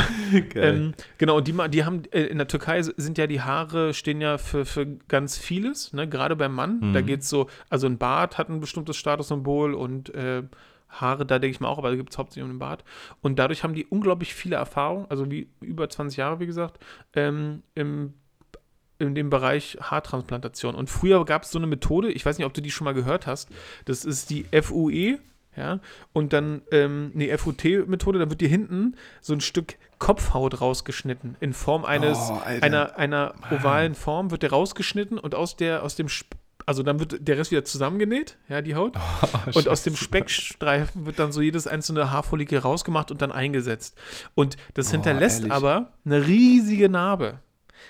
ähm, 0.53 0.93
genau, 1.17 1.37
und 1.37 1.47
die, 1.47 1.55
die 1.69 1.83
haben 1.83 2.03
äh, 2.11 2.23
in 2.23 2.37
der 2.37 2.47
Türkei 2.47 2.81
sind 2.81 3.17
ja 3.17 3.27
die 3.27 3.41
Haare 3.41 3.93
stehen 3.93 4.21
ja 4.21 4.37
für, 4.37 4.65
für 4.65 4.85
ganz 5.07 5.37
vieles, 5.37 5.93
ne? 5.93 6.07
gerade 6.07 6.35
beim 6.35 6.53
Mann. 6.53 6.79
Mhm. 6.79 6.93
Da 6.93 7.01
geht 7.01 7.21
es 7.21 7.29
so, 7.29 7.47
also 7.69 7.87
ein 7.87 7.97
Bart 7.97 8.37
hat 8.37 8.49
ein 8.49 8.59
bestimmtes 8.59 8.97
Statussymbol 8.97 9.73
und 9.73 10.13
äh, 10.13 10.43
Haare, 10.93 11.25
da 11.25 11.39
denke 11.39 11.55
ich 11.55 11.59
mal 11.59 11.67
auch, 11.67 11.77
aber 11.77 11.89
da 11.89 11.95
gibt 11.95 12.11
es 12.11 12.17
hauptsächlich 12.17 12.43
um 12.43 12.51
den 12.51 12.59
Bart. 12.59 12.83
Und 13.21 13.37
dadurch 13.39 13.63
haben 13.63 13.73
die 13.73 13.85
unglaublich 13.85 14.33
viele 14.33 14.55
Erfahrungen, 14.55 15.05
also 15.09 15.29
wie 15.29 15.49
über 15.61 15.89
20 15.89 16.17
Jahre, 16.17 16.39
wie 16.39 16.45
gesagt, 16.45 16.79
ähm, 17.13 17.63
im 17.75 18.13
in 18.99 19.15
dem 19.15 19.29
Bereich 19.29 19.77
Haartransplantation. 19.81 20.75
Und 20.75 20.89
früher 20.89 21.25
gab 21.25 21.43
es 21.43 21.51
so 21.51 21.59
eine 21.59 21.67
Methode, 21.67 22.11
ich 22.11 22.25
weiß 22.25 22.37
nicht, 22.37 22.45
ob 22.45 22.53
du 22.53 22.61
die 22.61 22.71
schon 22.71 22.85
mal 22.85 22.93
gehört 22.93 23.27
hast, 23.27 23.49
das 23.85 24.05
ist 24.05 24.29
die 24.29 24.45
FUE, 24.61 25.19
ja, 25.55 25.79
und 26.13 26.33
dann 26.33 26.61
ähm, 26.71 27.11
eine 27.13 27.37
FUT-Methode, 27.37 28.17
dann 28.17 28.29
wird 28.29 28.41
dir 28.41 28.47
hinten 28.47 28.95
so 29.21 29.33
ein 29.33 29.41
Stück 29.41 29.75
Kopfhaut 29.99 30.61
rausgeschnitten 30.61 31.37
in 31.39 31.53
Form 31.53 31.85
eines 31.85 32.17
oh, 32.29 32.41
einer, 32.43 32.97
einer 32.97 33.35
ovalen 33.51 33.93
Form 33.93 34.31
wird 34.31 34.41
der 34.41 34.49
rausgeschnitten 34.49 35.19
und 35.19 35.35
aus 35.35 35.55
der 35.55 35.83
aus 35.83 35.95
dem 35.95 36.09
also 36.65 36.83
dann 36.83 36.99
wird 36.99 37.27
der 37.27 37.37
Rest 37.37 37.51
wieder 37.51 37.65
zusammengenäht, 37.65 38.37
ja, 38.49 38.61
die 38.61 38.75
Haut. 38.75 38.95
Oh, 39.45 39.57
und 39.57 39.67
aus 39.67 39.83
dem 39.83 39.95
Speckstreifen 39.95 41.05
wird 41.05 41.19
dann 41.19 41.31
so 41.31 41.41
jedes 41.41 41.65
einzelne 41.67 42.11
Haarfollikel 42.11 42.59
rausgemacht 42.59 43.11
und 43.11 43.21
dann 43.21 43.31
eingesetzt. 43.31 43.97
Und 44.35 44.57
das 44.73 44.89
oh, 44.89 44.91
hinterlässt 44.91 45.39
ehrlich? 45.39 45.51
aber 45.51 45.93
eine 46.05 46.25
riesige 46.25 46.89
Narbe. 46.89 47.39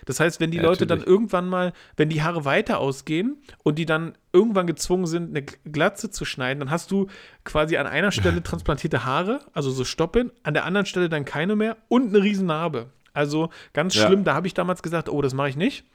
Das 0.06 0.20
heißt, 0.20 0.40
wenn 0.40 0.52
die 0.52 0.58
ja, 0.58 0.64
Leute 0.64 0.86
natürlich. 0.86 1.06
dann 1.06 1.14
irgendwann 1.14 1.50
mal, 1.50 1.74
wenn 1.98 2.10
die 2.10 2.24
Haare 2.24 2.46
weiter 2.46 2.80
ausgehen 2.80 3.42
und 3.64 3.78
die 3.78 3.86
dann 3.86 4.14
irgendwann 4.32 4.68
gezwungen 4.68 5.06
sind, 5.06 5.30
eine 5.30 5.44
Glatze 5.44 6.10
zu 6.10 6.26
schneiden, 6.26 6.60
dann 6.60 6.72
hast 6.72 6.92
du 6.92 7.08
quasi 7.44 7.78
an 7.78 7.88
einer 7.88 8.12
Stelle 8.12 8.44
transplantierte 8.44 9.06
Haare, 9.06 9.42
also 9.54 9.72
so 9.72 9.84
Stoppen, 9.84 10.32
an 10.44 10.54
der 10.54 10.66
anderen 10.66 10.86
Stelle 10.86 11.10
dann 11.10 11.26
keine 11.26 11.56
mehr 11.56 11.78
und 11.88 12.10
eine 12.10 12.24
riesen 12.24 12.48
Narbe. 12.48 12.90
Also 13.14 13.50
ganz 13.74 13.94
schlimm, 13.94 14.20
ja. 14.20 14.26
da 14.26 14.34
habe 14.34 14.48
ich 14.48 14.54
damals 14.54 14.82
gesagt, 14.82 15.08
oh, 15.08 15.22
das 15.22 15.34
mache 15.34 15.50
ich 15.50 15.56
nicht. 15.56 15.86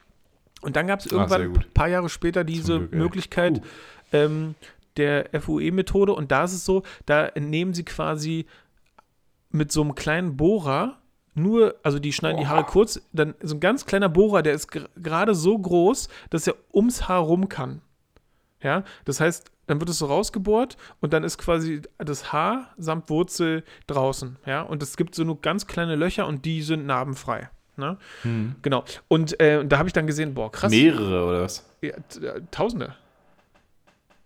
Und 0.61 0.77
dann 0.77 0.87
gab 0.87 1.01
es 1.01 1.07
ah, 1.12 1.16
irgendwann 1.16 1.42
ein 1.42 1.73
paar 1.75 1.88
Jahre 1.88 2.09
später 2.09 2.44
diese 2.44 2.79
Glück, 2.79 2.92
Möglichkeit 2.92 3.59
uh. 3.59 3.62
ähm, 4.12 4.55
der 4.97 5.29
FUE-Methode. 5.40 6.12
Und 6.12 6.33
da 6.33 6.44
ist 6.44 6.53
es 6.53 6.64
so, 6.64 6.83
da 7.07 7.31
nehmen 7.38 7.75
sie 7.75 7.85
quasi 7.85 8.47
mit 9.51 9.73
so 9.73 9.83
einem 9.83 9.94
kleinen 9.94 10.37
Bohrer 10.37 10.99
nur, 11.35 11.77
also 11.83 11.99
die 11.99 12.12
schneiden 12.12 12.38
oh. 12.38 12.42
die 12.42 12.49
Haare 12.49 12.64
kurz, 12.64 13.01
dann 13.12 13.35
so 13.40 13.55
ein 13.55 13.61
ganz 13.61 13.87
kleiner 13.87 14.09
Bohrer, 14.09 14.42
der 14.42 14.55
ist 14.55 14.68
gerade 14.68 15.35
so 15.35 15.57
groß, 15.57 16.09
dass 16.31 16.47
er 16.47 16.57
ums 16.75 17.09
Haar 17.09 17.21
rum 17.21 17.49
kann. 17.49 17.81
Ja, 18.61 18.83
das 19.05 19.21
heißt, 19.21 19.53
dann 19.68 19.81
wird 19.81 19.90
es 19.90 19.99
so 19.99 20.07
rausgebohrt 20.07 20.77
und 21.01 21.12
dann 21.12 21.23
ist 21.23 21.38
quasi 21.38 21.83
das 21.99 22.33
Haar 22.33 22.75
samt 22.77 23.09
Wurzel 23.09 23.62
draußen. 23.87 24.37
Ja, 24.47 24.62
und 24.62 24.83
es 24.83 24.97
gibt 24.97 25.14
so 25.14 25.23
nur 25.23 25.40
ganz 25.40 25.66
kleine 25.66 25.94
Löcher 25.94 26.27
und 26.27 26.44
die 26.44 26.62
sind 26.62 26.87
narbenfrei. 26.87 27.51
Ne? 27.78 27.96
Hm. 28.22 28.56
Genau. 28.62 28.84
Und 29.08 29.38
äh, 29.40 29.64
da 29.64 29.78
habe 29.78 29.88
ich 29.88 29.92
dann 29.92 30.06
gesehen, 30.06 30.34
boah, 30.34 30.50
krass. 30.50 30.70
Mehrere 30.70 31.24
oder 31.24 31.42
was? 31.42 31.64
Ja, 31.80 31.90
äh, 31.90 32.42
Tausende. 32.50 32.94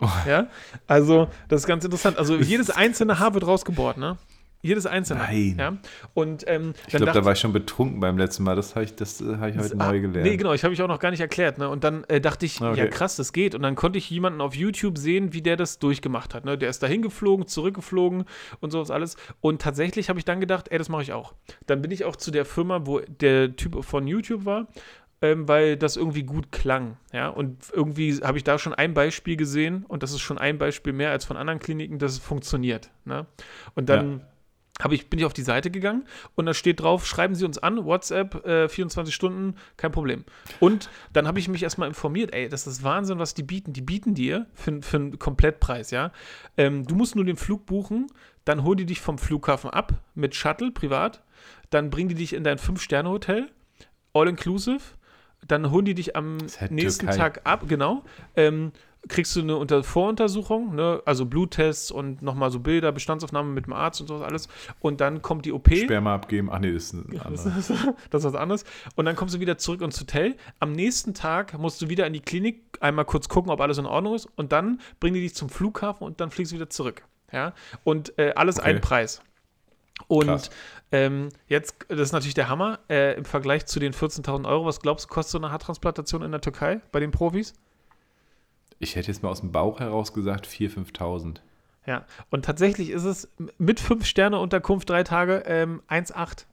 Oh. 0.01 0.09
Ja, 0.27 0.49
also 0.89 1.29
das 1.49 1.63
ist 1.63 1.67
ganz 1.67 1.85
interessant. 1.85 2.19
Also 2.19 2.37
jedes 2.41 2.71
einzelne 2.71 3.19
Haar 3.21 3.35
wird 3.35 3.47
rausgebohrt, 3.47 3.99
ne? 3.99 4.17
Jedes 4.65 4.87
einzelne. 4.87 5.25
Nein. 5.25 5.57
Ja? 5.59 5.77
Und, 6.15 6.45
ähm, 6.47 6.75
ich 6.87 6.95
glaube, 6.95 7.11
da 7.13 7.25
war 7.25 7.33
ich 7.33 7.41
schon 7.41 7.53
betrunken 7.53 7.99
beim 7.99 8.17
letzten 8.17 8.45
Mal. 8.45 8.55
Das 8.55 8.77
habe 8.77 8.85
ich, 8.85 8.95
das, 8.95 9.21
hab 9.21 9.49
ich 9.49 9.59
heute 9.59 9.75
ah, 9.77 9.91
neu 9.91 10.01
gelernt. 10.01 10.23
Nee, 10.23 10.37
genau. 10.37 10.53
Ich 10.53 10.63
habe 10.63 10.73
ich 10.73 10.81
auch 10.81 10.89
noch 10.89 11.01
gar 11.01 11.11
nicht 11.11 11.21
erklärt. 11.21 11.59
Ne? 11.59 11.69
Und 11.69 11.83
dann 11.83 12.05
äh, 12.05 12.21
dachte 12.21 12.47
ich, 12.47 12.61
okay. 12.61 12.79
ja 12.79 12.87
krass, 12.87 13.17
das 13.17 13.33
geht. 13.33 13.57
Und 13.57 13.63
dann 13.63 13.75
konnte 13.75 13.99
ich 13.99 14.09
jemanden 14.09 14.41
auf 14.41 14.55
YouTube 14.55 14.99
sehen, 14.99 15.33
wie 15.33 15.43
der 15.43 15.57
das 15.57 15.81
durchgemacht 15.81 16.33
hat. 16.33 16.45
Ne? 16.45 16.57
Der 16.57 16.71
ist 16.71 16.81
da 16.81 16.87
hingeflogen, 16.87 17.49
zurückgeflogen 17.49 18.25
und 18.61 18.71
sowas 18.71 18.93
alles. 18.93 19.17
Und 19.41 19.61
tatsächlich 19.61 20.09
habe 20.09 20.21
ich 20.21 20.25
dann 20.25 20.39
gedacht, 20.39 20.69
ey, 20.71 20.79
das 20.79 20.89
mache 20.89 21.03
ich 21.03 21.13
auch. 21.13 21.35
Dann 21.67 21.83
bin 21.83 21.91
ich 21.91 22.05
auch 22.05 22.15
zu 22.15 22.31
der 22.31 22.45
Firma, 22.45 22.87
wo 22.87 23.01
der 23.01 23.57
Typ 23.57 23.85
von 23.85 24.07
YouTube 24.07 24.45
war. 24.45 24.69
Ähm, 25.25 25.47
weil 25.47 25.77
das 25.77 25.97
irgendwie 25.97 26.25
gut 26.25 26.51
klang. 26.51 26.97
Ja, 27.13 27.29
und 27.29 27.71
irgendwie 27.73 28.13
habe 28.25 28.39
ich 28.39 28.43
da 28.43 28.59
schon 28.59 28.75
ein 28.75 28.93
Beispiel 28.93 29.37
gesehen 29.37 29.85
und 29.87 30.03
das 30.03 30.11
ist 30.11 30.19
schon 30.19 30.37
ein 30.37 30.59
Beispiel 30.59 30.93
mehr 30.93 31.13
als 31.13 31.25
von 31.25 31.37
anderen 31.37 31.61
Kliniken, 31.61 32.01
dass 32.01 32.11
es 32.11 32.19
funktioniert. 32.19 32.91
Ne? 33.05 33.27
Und 33.77 33.89
dann 33.89 34.19
ja 34.19 34.32
habe 34.81 34.95
ich, 34.95 35.09
bin 35.11 35.19
ich 35.19 35.25
auf 35.27 35.33
die 35.33 35.43
Seite 35.43 35.71
gegangen 35.71 36.05
und 36.35 36.47
da 36.47 36.55
steht 36.55 36.81
drauf, 36.81 37.07
schreiben 37.07 37.35
Sie 37.35 37.45
uns 37.45 37.59
an, 37.59 37.85
WhatsApp, 37.85 38.45
äh, 38.47 38.69
24 38.69 39.15
Stunden, 39.15 39.55
kein 39.77 39.93
Problem. 39.93 40.25
Und 40.61 40.89
dann 41.13 41.27
habe 41.27 41.39
ich 41.39 41.49
mich 41.49 41.63
erstmal 41.63 41.89
informiert, 41.89 42.35
ey, 42.35 42.49
das 42.49 42.67
ist 42.67 42.83
Wahnsinn, 42.83 43.19
was 43.19 43.35
die 43.35 43.43
bieten. 43.43 43.73
Die 43.73 43.83
bieten 43.83 44.15
dir 44.15 44.47
für, 44.55 44.83
für 44.83 44.97
einen 44.97 45.19
Komplettpreis, 45.19 45.91
ja. 45.91 46.11
Ähm, 46.57 46.87
du 46.87 46.95
musst 46.95 47.17
nur 47.17 47.25
den 47.25 47.37
Flug 47.37 47.67
buchen, 47.67 48.07
dann 48.45 48.65
hol 48.65 48.75
die 48.75 48.87
dich 48.87 49.01
vom 49.01 49.19
Flughafen 49.19 49.71
ab 49.71 49.95
mit 50.15 50.35
Shuttle, 50.35 50.73
privat, 50.73 51.23
dann 51.71 51.91
bringen 51.91 52.09
die 52.09 52.15
dich 52.15 52.33
in 52.33 52.43
dein 52.43 52.59
Fünf-Sterne-Hotel, 52.59 53.51
all 54.15 54.29
inclusive, 54.29 54.81
dann 55.47 55.71
holen 55.71 55.85
die 55.85 55.95
dich 55.95 56.17
am 56.17 56.39
nächsten 56.71 57.07
Türkei. 57.07 57.17
Tag 57.17 57.41
ab, 57.45 57.65
genau. 57.69 58.05
Ähm, 58.37 58.73
kriegst 59.09 59.35
du 59.35 59.41
eine 59.41 59.57
Unter 59.57 59.83
Voruntersuchung, 59.83 60.75
ne? 60.75 61.03
also 61.05 61.27
Bluttests 61.27 61.91
und 61.91 62.23
nochmal 62.23 62.51
so 62.51 62.61
Bilder, 62.61 62.93
Bestandsaufnahme 62.93 63.51
mit 63.51 63.67
dem 63.67 63.73
Arzt 63.73 64.01
und 64.01 64.07
sowas 64.07 64.23
alles. 64.23 64.49
Und 64.81 65.01
dann 65.01 65.23
kommt 65.23 65.45
die 65.45 65.53
OP. 65.53 65.75
Sperma 65.75 66.15
abgeben, 66.15 66.51
ach 66.51 66.61
nee, 66.61 66.73
das 66.73 66.85
ist 66.85 66.95
ein 66.95 67.21
anderes. 67.21 67.45
Das, 67.53 67.69
das 68.11 68.25
ist 68.25 68.33
was 68.33 68.41
anderes. 68.41 68.65
Und 68.95 69.05
dann 69.05 69.17
kommst 69.17 69.35
du 69.35 69.41
wieder 69.41 69.59
zurück 69.59 69.83
ins 69.83 70.01
Hotel. 70.01 70.37
Am 70.61 70.73
nächsten 70.73 71.15
Tag 71.15 71.59
musst 71.59 71.83
du 71.83 71.89
wieder 71.89 72.07
in 72.07 72.13
die 72.13 72.21
Klinik, 72.21 72.63
einmal 72.81 73.05
kurz 73.05 73.29
gucken, 73.29 73.51
ob 73.51 73.61
alles 73.61 73.79
in 73.79 73.87
Ordnung 73.87 74.15
ist. 74.15 74.29
Und 74.37 74.53
dann 74.53 74.81
bringen 75.01 75.15
die 75.15 75.21
dich 75.21 75.35
zum 75.35 75.49
Flughafen 75.49 76.07
und 76.07 76.21
dann 76.21 76.31
fliegst 76.31 76.53
du 76.53 76.57
wieder 76.57 76.71
zurück. 76.71 77.03
Ja, 77.33 77.55
und 77.83 78.19
äh, 78.19 78.33
alles 78.37 78.59
okay. 78.59 78.71
ein 78.71 78.81
Preis. 78.81 79.23
Und 80.07 80.51
ähm, 80.91 81.31
jetzt, 81.47 81.87
das 81.89 82.01
ist 82.01 82.13
natürlich 82.13 82.35
der 82.35 82.49
Hammer, 82.49 82.81
äh, 82.91 83.17
im 83.17 83.25
Vergleich 83.25 83.67
zu 83.67 83.81
den 83.81 83.95
14.000 83.95 84.47
Euro, 84.47 84.67
was 84.67 84.81
glaubst 84.81 85.07
du, 85.07 85.09
kostet 85.09 85.33
so 85.33 85.39
eine 85.39 85.51
Haartransplantation 85.51 86.23
in 86.23 86.31
der 86.31 86.41
Türkei 86.41 86.81
bei 86.93 87.01
den 87.01 87.11
Profis? 87.11 87.55
Ich 88.83 88.97
hätte 88.97 89.09
jetzt 89.09 89.23
mal 89.23 89.29
aus 89.29 89.41
dem 89.41 89.53
Bauch 89.53 89.79
heraus 89.79 90.13
gesagt 90.13 90.47
4.000, 90.47 90.93
5.000. 90.93 91.37
Ja, 91.87 92.05
und 92.31 92.45
tatsächlich 92.45 92.91
ist 92.91 93.05
es 93.05 93.29
mit 93.57 93.79
5 93.79 94.05
Sterne 94.05 94.41
Unterkunft 94.41 94.91
drei 94.91 95.05
Tage 95.05 95.45
ähm, 95.47 95.83
1,8. 95.89 96.47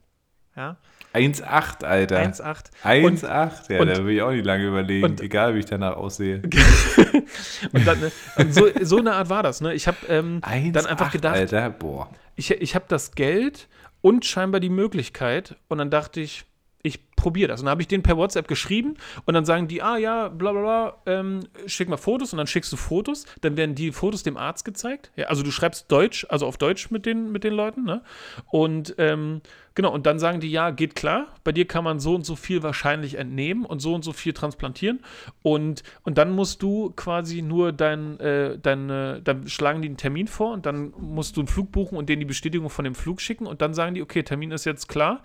Ja. 0.54 0.76
1,8, 1.12 1.84
Alter. 1.84 2.20
1,8. 2.20 2.66
1,8, 2.84 3.72
ja, 3.72 3.80
und, 3.80 3.88
da 3.88 4.04
will 4.04 4.14
ich 4.14 4.22
auch 4.22 4.30
nicht 4.30 4.44
lange 4.44 4.64
überlegen, 4.64 5.04
und, 5.04 5.20
egal 5.20 5.56
wie 5.56 5.58
ich 5.58 5.64
danach 5.64 5.96
aussehe. 5.96 6.40
und 7.72 7.84
dann, 7.84 7.98
ne, 7.98 8.12
so, 8.50 8.68
so 8.80 8.98
eine 8.98 9.14
Art 9.14 9.28
war 9.28 9.42
das, 9.42 9.60
ne? 9.60 9.74
Ich 9.74 9.88
habe 9.88 9.98
ähm, 10.08 10.40
dann 10.40 10.86
einfach 10.86 11.10
gedacht, 11.10 11.34
Alter, 11.34 11.70
boah. 11.70 12.10
Ich, 12.36 12.52
ich 12.52 12.76
habe 12.76 12.84
das 12.86 13.16
Geld 13.16 13.68
und 14.02 14.24
scheinbar 14.24 14.60
die 14.60 14.70
Möglichkeit 14.70 15.56
und 15.68 15.78
dann 15.78 15.90
dachte 15.90 16.20
ich, 16.20 16.44
ich 17.20 17.22
probiere 17.22 17.48
das. 17.48 17.60
Und 17.60 17.66
dann 17.66 17.72
habe 17.72 17.82
ich 17.82 17.88
denen 17.88 18.02
per 18.02 18.16
WhatsApp 18.16 18.48
geschrieben 18.48 18.94
und 19.26 19.34
dann 19.34 19.44
sagen 19.44 19.68
die, 19.68 19.82
ah 19.82 19.96
ja, 19.96 20.28
bla 20.28 20.52
bla 20.52 20.60
bla, 20.60 20.96
ähm, 21.06 21.40
schick 21.66 21.88
mal 21.88 21.96
Fotos 21.96 22.32
und 22.32 22.38
dann 22.38 22.46
schickst 22.46 22.72
du 22.72 22.76
Fotos. 22.76 23.26
Dann 23.42 23.56
werden 23.56 23.74
die 23.74 23.92
Fotos 23.92 24.22
dem 24.22 24.36
Arzt 24.36 24.64
gezeigt. 24.64 25.10
Ja, 25.16 25.26
also 25.26 25.42
du 25.42 25.50
schreibst 25.50 25.92
Deutsch, 25.92 26.26
also 26.30 26.46
auf 26.46 26.56
Deutsch 26.56 26.90
mit 26.90 27.06
den, 27.06 27.30
mit 27.30 27.44
den 27.44 27.52
Leuten. 27.52 27.84
Ne? 27.84 28.02
Und 28.50 28.94
ähm, 28.98 29.42
genau, 29.74 29.92
und 29.92 30.06
dann 30.06 30.18
sagen 30.18 30.40
die, 30.40 30.50
ja, 30.50 30.70
geht 30.70 30.94
klar, 30.94 31.28
bei 31.44 31.52
dir 31.52 31.66
kann 31.66 31.84
man 31.84 32.00
so 32.00 32.14
und 32.14 32.24
so 32.24 32.36
viel 32.36 32.62
wahrscheinlich 32.62 33.16
entnehmen 33.16 33.64
und 33.64 33.80
so 33.80 33.94
und 33.94 34.02
so 34.02 34.12
viel 34.12 34.32
transplantieren. 34.32 35.00
Und, 35.42 35.82
und 36.02 36.16
dann 36.18 36.32
musst 36.32 36.62
du 36.62 36.90
quasi 36.96 37.42
nur 37.42 37.72
dein, 37.72 38.18
äh, 38.20 38.58
dein, 38.58 38.88
äh, 38.88 39.20
dann 39.22 39.46
schlagen 39.48 39.82
die 39.82 39.88
einen 39.88 39.96
Termin 39.96 40.26
vor 40.26 40.52
und 40.52 40.66
dann 40.66 40.92
musst 40.98 41.36
du 41.36 41.40
einen 41.40 41.48
Flug 41.48 41.70
buchen 41.70 41.98
und 41.98 42.08
denen 42.08 42.20
die 42.20 42.26
Bestätigung 42.26 42.70
von 42.70 42.84
dem 42.84 42.94
Flug 42.94 43.20
schicken 43.20 43.46
und 43.46 43.60
dann 43.60 43.74
sagen 43.74 43.94
die, 43.94 44.02
okay, 44.02 44.22
Termin 44.22 44.52
ist 44.52 44.64
jetzt 44.64 44.88
klar 44.88 45.22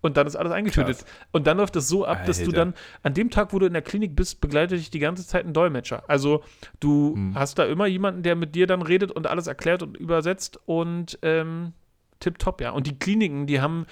und 0.00 0.16
dann 0.16 0.26
ist 0.26 0.36
alles 0.36 0.52
eingetütet. 0.52 0.98
Krass. 0.98 1.06
Und 1.32 1.46
dann 1.46 1.56
läuft 1.56 1.76
es 1.76 1.88
so 1.88 2.04
ab, 2.04 2.24
dass 2.26 2.38
Alter. 2.38 2.50
du 2.50 2.56
dann 2.56 2.74
an 3.02 3.14
dem 3.14 3.30
Tag, 3.30 3.52
wo 3.52 3.58
du 3.58 3.66
in 3.66 3.72
der 3.72 3.82
Klinik 3.82 4.14
bist, 4.14 4.40
begleitet 4.40 4.78
dich 4.78 4.90
die 4.90 4.98
ganze 4.98 5.26
Zeit 5.26 5.44
ein 5.46 5.52
Dolmetscher. 5.52 6.04
Also 6.08 6.42
du 6.80 7.14
hm. 7.14 7.34
hast 7.34 7.58
da 7.58 7.64
immer 7.64 7.86
jemanden, 7.86 8.22
der 8.22 8.36
mit 8.36 8.54
dir 8.54 8.66
dann 8.66 8.82
redet 8.82 9.10
und 9.10 9.26
alles 9.26 9.46
erklärt 9.46 9.82
und 9.82 9.96
übersetzt 9.96 10.60
und 10.66 11.18
ähm, 11.22 11.72
tipptopp, 12.20 12.60
ja. 12.60 12.70
Und 12.70 12.86
die 12.86 12.98
Kliniken, 12.98 13.46
die 13.46 13.60
haben 13.60 13.86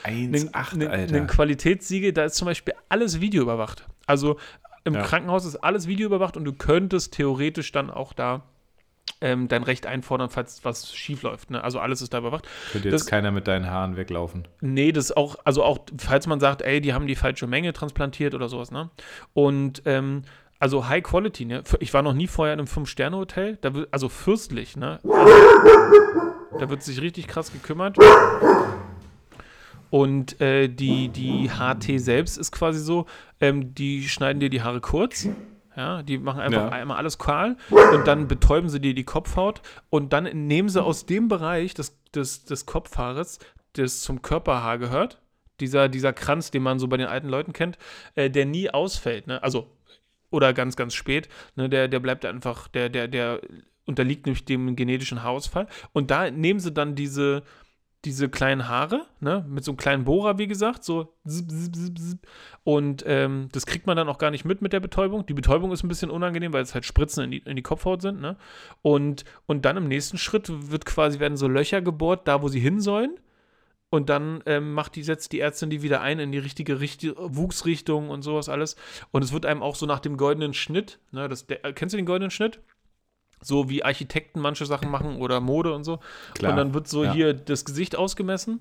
einen 1.11 1.27
Qualitätssiegel, 1.27 2.13
da 2.13 2.25
ist 2.25 2.37
zum 2.37 2.47
Beispiel 2.47 2.75
alles 2.89 3.21
videoüberwacht. 3.21 3.87
Also 4.07 4.39
im 4.85 4.95
ja. 4.95 5.03
Krankenhaus 5.03 5.45
ist 5.47 5.57
alles 5.57 5.87
videoüberwacht 5.89 6.37
und 6.37 6.45
du 6.45 6.53
könntest 6.53 7.15
theoretisch 7.15 7.73
dann 7.73 7.91
auch 7.91 8.13
da 8.13 8.43
ähm, 9.21 9.49
dein 9.49 9.63
Recht 9.63 9.87
einfordern, 9.87 10.29
falls 10.29 10.65
was 10.65 10.95
schief 10.95 11.23
läuft. 11.23 11.51
Ne? 11.51 11.63
Also 11.63 11.81
alles 11.81 12.03
ist 12.03 12.13
da 12.13 12.19
überwacht. 12.19 12.47
Könnte 12.73 12.89
jetzt 12.89 13.03
das, 13.03 13.07
keiner 13.07 13.31
mit 13.31 13.49
deinen 13.49 13.71
Haaren 13.71 13.97
weglaufen. 13.97 14.47
Nee, 14.61 14.93
das 14.93 15.13
auch, 15.13 15.37
also 15.45 15.65
auch, 15.65 15.79
falls 15.99 16.27
man 16.27 16.41
sagt, 16.41 16.63
ey, 16.63 16.81
die 16.81 16.93
haben 16.93 17.07
die 17.07 17.15
falsche 17.15 17.47
Menge 17.47 17.73
transplantiert 17.73 18.35
oder 18.35 18.49
sowas, 18.49 18.71
ne? 18.71 18.91
Und 19.33 19.83
ähm, 19.87 20.23
also 20.59 20.89
High 20.89 21.03
Quality, 21.03 21.47
ne? 21.47 21.63
Ich 21.81 21.95
war 21.95 22.03
noch 22.03 22.13
nie 22.13 22.27
vorher 22.27 22.55
in 22.55 22.61
einem 22.61 22.67
Fünf-Sterne-Hotel, 22.67 23.59
also 23.91 24.09
fürstlich, 24.09 24.77
ne? 24.77 25.01
da 25.05 26.71
wird 26.71 26.83
sich 26.83 27.01
richtig 27.01 27.27
krass 27.27 27.53
gekümmert. 27.53 27.97
Und 29.91 30.41
äh, 30.41 30.69
die, 30.69 31.09
die 31.09 31.51
HT 31.51 32.01
selbst 32.01 32.37
ist 32.37 32.51
quasi 32.51 32.81
so, 32.81 33.07
ähm, 33.41 33.75
die 33.75 34.09
schneiden 34.09 34.41
dir 34.41 34.51
die 34.51 34.63
Haare 34.63 34.81
kurz 34.81 35.29
ja, 35.77 36.03
die 36.03 36.19
machen 36.19 36.41
einfach 36.41 36.67
ja. 36.67 36.69
einmal 36.69 36.97
alles 36.99 37.19
kahl 37.19 37.57
und 37.71 38.07
dann 38.07 38.29
betäuben 38.29 38.69
sie 38.69 38.81
dir 38.81 38.95
die 38.95 39.05
Kopfhaut 39.05 39.63
und 39.91 40.13
dann 40.13 40.25
nehmen 40.47 40.69
sie 40.69 40.83
aus 40.83 41.07
dem 41.07 41.29
Bereich 41.29 41.75
des, 41.75 41.99
des, 42.15 42.45
des 42.45 42.67
Kopfhaares, 42.67 43.39
das 43.75 44.03
zum 44.03 44.23
Körperhaar 44.23 44.79
gehört, 44.79 45.21
dieser, 45.61 45.89
dieser 45.89 46.13
Kranz, 46.13 46.51
den 46.51 46.63
man 46.63 46.79
so 46.79 46.89
bei 46.89 46.97
den 46.97 47.07
alten 47.07 47.29
Leuten 47.29 47.53
kennt, 47.53 47.79
äh, 48.15 48.31
der 48.31 48.47
nie 48.47 48.71
ausfällt, 48.71 49.27
ne? 49.27 49.43
Also, 49.43 49.69
oder 50.31 50.53
ganz, 50.53 50.77
ganz 50.77 50.95
spät, 50.95 51.29
ne? 51.57 51.69
Der, 51.69 51.89
der 51.89 52.01
bleibt 52.01 52.25
einfach, 52.25 52.69
der, 52.69 52.89
der, 52.89 53.09
der 53.09 53.41
unterliegt 53.87 54.27
nämlich 54.27 54.45
dem 54.45 54.77
genetischen 54.77 55.23
Haarausfall. 55.23 55.67
Und 55.93 56.11
da 56.11 56.31
nehmen 56.31 56.61
sie 56.61 56.73
dann 56.73 56.95
diese, 56.95 57.43
diese 58.05 58.29
kleinen 58.29 58.69
Haare, 58.69 59.07
ne, 59.21 59.45
mit 59.49 59.65
so 59.65 59.73
einem 59.73 59.77
kleinen 59.77 60.05
Bohrer, 60.05 60.39
wie 60.39 60.47
gesagt, 60.47 60.85
so 60.85 61.15
zip, 61.27 61.51
zip, 61.51 61.99
zip, 61.99 62.19
und 62.63 63.05
ähm, 63.07 63.49
das 63.53 63.67
kriegt 63.67 63.87
man 63.87 63.97
dann 63.97 64.09
auch 64.09 64.19
gar 64.19 64.31
nicht 64.31 64.45
mit 64.45 64.63
mit 64.63 64.73
der 64.73 64.81
Betäubung. 64.81 65.27
Die 65.27 65.35
Betäubung 65.35 65.73
ist 65.73 65.83
ein 65.83 65.89
bisschen 65.89 66.11
unangenehm, 66.11 66.53
weil 66.53 66.63
es 66.63 66.75
halt 66.75 66.85
Spritzen 66.85 67.25
in 67.25 67.31
die, 67.31 67.39
in 67.39 67.57
die 67.57 67.63
Kopfhaut 67.63 68.03
sind, 68.03 68.21
ne, 68.21 68.37
und, 68.83 69.25
und 69.47 69.65
dann 69.65 69.77
im 69.77 69.89
nächsten 69.89 70.19
Schritt 70.19 70.51
wird 70.71 70.87
quasi, 70.87 71.19
werden 71.19 71.37
so 71.37 71.49
Löcher 71.49 71.83
gebohrt, 71.83 72.29
da 72.29 72.43
wo 72.43 72.49
sie 72.49 72.61
hin 72.61 72.81
sollen, 72.81 73.19
und 73.95 74.09
dann 74.09 74.43
ähm, 74.47 74.73
macht 74.73 74.97
die, 74.97 75.05
setzt 75.05 75.33
die 75.33 75.39
Ärztin 75.39 75.71
die 75.71 75.83
wieder 75.83 76.01
ein 76.01 76.19
in 76.19 76.33
die 76.33 76.39
richtige 76.39 76.81
Richt 76.81 77.07
Wuchsrichtung 77.17 78.11
und 78.11 78.23
sowas 78.23 78.49
alles. 78.49 78.75
Und 79.13 79.23
es 79.23 79.33
wird 79.33 79.47
einem 79.47 79.63
auch 79.63 79.77
so 79.77 79.87
nach 79.87 80.01
dem 80.01 80.17
goldenen 80.17 80.53
Schnitt, 80.53 80.99
ne, 81.13 81.29
das, 81.29 81.47
der, 81.47 81.59
kennst 81.75 81.93
du 81.93 81.97
den 81.97 82.07
goldenen 82.07 82.33
Schnitt? 82.33 82.61
So 83.45 83.69
wie 83.69 83.85
Architekten 83.85 84.41
manche 84.41 84.67
Sachen 84.67 84.91
machen 84.91 85.17
oder 85.17 85.41
Mode 85.41 85.75
und 85.75 85.85
so. 85.85 86.01
Klar, 86.35 86.53
und 86.53 86.57
dann 86.57 86.75
wird 86.75 86.89
so 86.89 87.05
ja. 87.05 87.13
hier 87.13 87.35
das 87.35 87.65
Gesicht 87.65 87.97
ausgemessen 87.97 88.61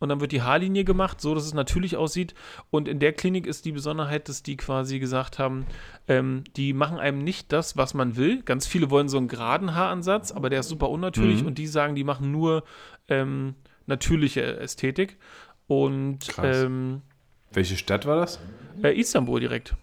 und 0.00 0.08
dann 0.08 0.20
wird 0.20 0.32
die 0.32 0.42
Haarlinie 0.42 0.84
gemacht, 0.84 1.20
so 1.20 1.34
dass 1.34 1.46
es 1.46 1.54
natürlich 1.54 1.96
aussieht. 1.96 2.34
Und 2.70 2.88
in 2.88 2.98
der 2.98 3.12
Klinik 3.12 3.46
ist 3.46 3.64
die 3.64 3.72
Besonderheit, 3.72 4.28
dass 4.28 4.42
die 4.42 4.56
quasi 4.56 4.98
gesagt 4.98 5.38
haben, 5.38 5.66
ähm, 6.08 6.44
die 6.56 6.72
machen 6.72 6.98
einem 6.98 7.18
nicht 7.24 7.52
das, 7.52 7.76
was 7.76 7.94
man 7.94 8.16
will. 8.16 8.42
Ganz 8.42 8.66
viele 8.66 8.90
wollen 8.90 9.08
so 9.08 9.16
einen 9.16 9.28
geraden 9.28 9.74
Haaransatz, 9.74 10.32
aber 10.32 10.50
der 10.50 10.60
ist 10.60 10.68
super 10.68 10.90
unnatürlich 10.90 11.42
mhm. 11.42 11.46
und 11.46 11.58
die 11.58 11.66
sagen, 11.66 11.94
die 11.94 12.04
machen 12.04 12.30
nur 12.30 12.64
ähm, 13.08 13.54
natürliche 13.86 14.58
Ästhetik. 14.58 15.16
Und 15.66 16.18
ähm, 16.42 17.00
welche 17.52 17.76
Stadt 17.76 18.04
war 18.04 18.16
das? 18.16 18.40
Äh, 18.82 18.98
Istanbul 18.98 19.40
direkt. 19.40 19.74